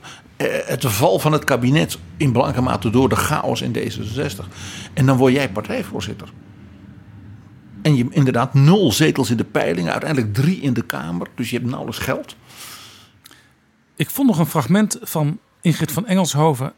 [0.47, 4.45] Eh, het val van het kabinet in belangrijke mate door de chaos in D66.
[4.93, 6.30] En dan word jij partijvoorzitter.
[7.81, 11.27] En je inderdaad nul zetels in de peilingen, uiteindelijk drie in de Kamer.
[11.35, 12.35] Dus je hebt nauwelijks geld.
[13.95, 16.73] Ik vond nog een fragment van Ingrid van Engelshoven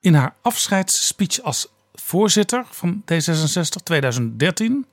[0.00, 4.86] in haar afscheidsspeech als voorzitter van D66 2013.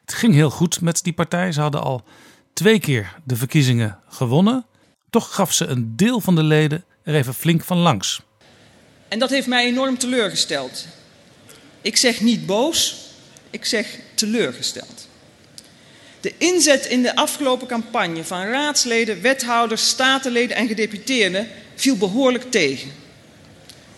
[0.00, 1.52] Het ging heel goed met die partij.
[1.52, 2.04] Ze hadden al
[2.52, 4.66] twee keer de verkiezingen gewonnen.
[5.10, 8.20] Toch gaf ze een deel van de leden er even flink van langs.
[9.08, 10.86] En dat heeft mij enorm teleurgesteld.
[11.80, 12.96] Ik zeg niet boos,
[13.50, 15.08] ik zeg teleurgesteld.
[16.20, 22.90] De inzet in de afgelopen campagne van raadsleden, wethouders, statenleden en gedeputeerden viel behoorlijk tegen.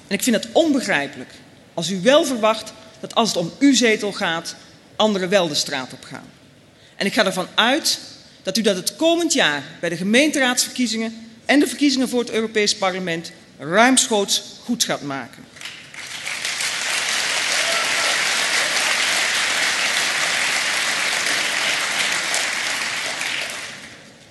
[0.06, 1.30] En ik vind het onbegrijpelijk
[1.74, 4.54] als u wel verwacht dat als het om uw zetel gaat,
[4.96, 6.28] anderen wel de straat op gaan.
[6.96, 8.00] En ik ga ervan uit
[8.42, 12.76] dat u dat het komend jaar bij de gemeenteraadsverkiezingen en de verkiezingen voor het Europees
[12.76, 15.44] Parlement ruimschoots goed gaat maken.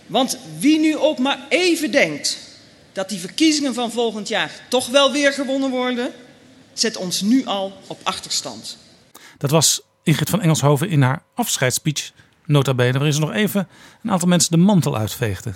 [0.08, 2.38] Want wie nu ook maar even denkt
[2.94, 6.12] dat die verkiezingen van volgend jaar toch wel weer gewonnen worden,
[6.74, 8.78] zet ons nu al op achterstand.
[9.38, 12.12] Dat was Ingrid van Engelshoven in haar afscheidsspeech,
[12.50, 13.68] nota bene, waarin ze nog even
[14.04, 15.54] een aantal mensen de mantel uitveegde.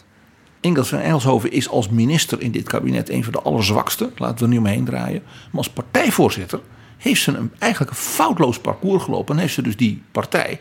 [0.59, 4.11] Ingrid van Engelshoven is als minister in dit kabinet een van de allerzwakste.
[4.15, 5.23] Laten we er nu omheen draaien.
[5.23, 6.59] Maar als partijvoorzitter
[6.97, 9.35] heeft ze een, eigenlijk een foutloos parcours gelopen.
[9.35, 10.59] En heeft ze dus die partij,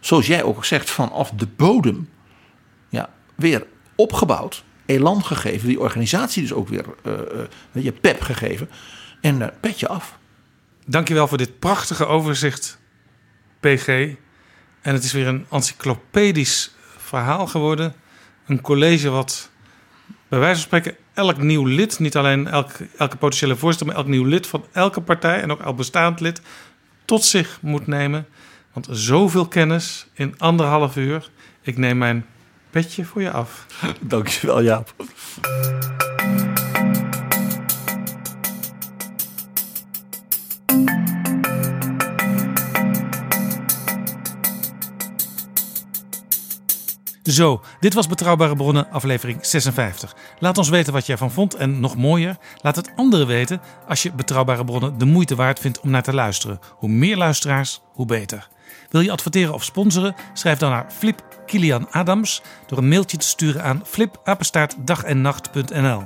[0.00, 2.08] zoals jij ook zegt, vanaf de bodem
[2.88, 4.64] ja, weer opgebouwd.
[4.86, 5.68] Elan gegeven.
[5.68, 7.12] Die organisatie dus ook weer uh,
[7.72, 8.70] uh, je pep gegeven.
[9.20, 10.18] En uh, petje af.
[10.86, 12.78] Dankjewel voor dit prachtige overzicht,
[13.60, 14.14] PG.
[14.80, 17.94] En het is weer een encyclopedisch verhaal geworden.
[18.46, 19.50] Een college wat
[20.28, 24.06] bij wijze van spreken elk nieuw lid, niet alleen elke, elke potentiële voorzitter, maar elk
[24.06, 26.40] nieuw lid van elke partij en ook elk bestaand lid
[27.04, 28.26] tot zich moet nemen.
[28.72, 31.30] Want zoveel kennis in anderhalf uur.
[31.60, 32.26] Ik neem mijn
[32.70, 33.66] petje voor je af.
[34.00, 34.94] Dankjewel, Jaap.
[47.30, 50.16] Zo, dit was Betrouwbare Bronnen, aflevering 56.
[50.38, 54.02] Laat ons weten wat je ervan vond en nog mooier, laat het anderen weten als
[54.02, 56.58] je Betrouwbare Bronnen de moeite waard vindt om naar te luisteren.
[56.76, 58.48] Hoe meer luisteraars, hoe beter.
[58.88, 60.14] Wil je adverteren of sponsoren?
[60.32, 66.02] Schrijf dan naar Flip Kilian Adams door een mailtje te sturen aan flipapenstaartdagennacht.nl.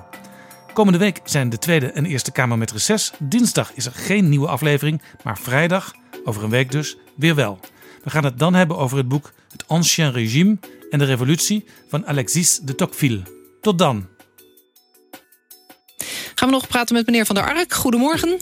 [0.72, 3.12] Komende week zijn de Tweede en Eerste Kamer met reces.
[3.18, 5.94] Dinsdag is er geen nieuwe aflevering, maar vrijdag,
[6.24, 7.58] over een week dus, weer wel.
[8.02, 10.58] We gaan het dan hebben over het boek Het Ancien Régime
[10.90, 13.22] en de Revolutie van Alexis de Tocqueville.
[13.60, 14.08] Tot dan.
[16.34, 17.72] Gaan we nog praten met meneer Van der Ark.
[17.72, 18.40] Goedemorgen.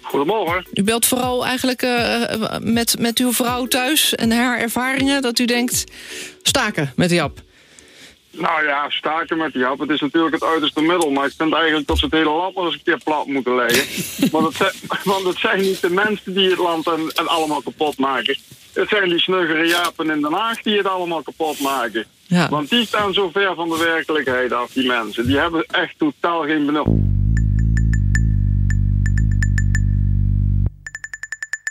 [0.00, 0.66] Goedemorgen.
[0.72, 5.22] U belt vooral eigenlijk uh, met, met uw vrouw thuis en haar ervaringen...
[5.22, 5.84] dat u denkt,
[6.42, 7.40] staken met Jap.
[8.30, 9.78] Nou ja, staken met Jap.
[9.78, 11.10] Het is natuurlijk het uiterste middel.
[11.10, 13.54] Maar ik vind eigenlijk dat ze het hele land nog eens een keer plat moeten
[13.54, 13.84] leggen.
[14.30, 14.72] want, het zijn,
[15.04, 18.36] want het zijn niet de mensen die het land en, en allemaal kapot maken.
[18.78, 22.04] Het zijn die snuggere Japen in Den Haag die het allemaal kapot maken.
[22.26, 22.48] Ja.
[22.48, 25.26] Want die staan zo ver van de werkelijkheid af, die mensen.
[25.26, 27.00] Die hebben echt totaal geen benul.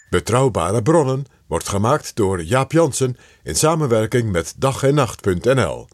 [0.09, 5.87] Betrouwbare bronnen wordt gemaakt door Jaap Jansen in samenwerking met dag en nacht.nl.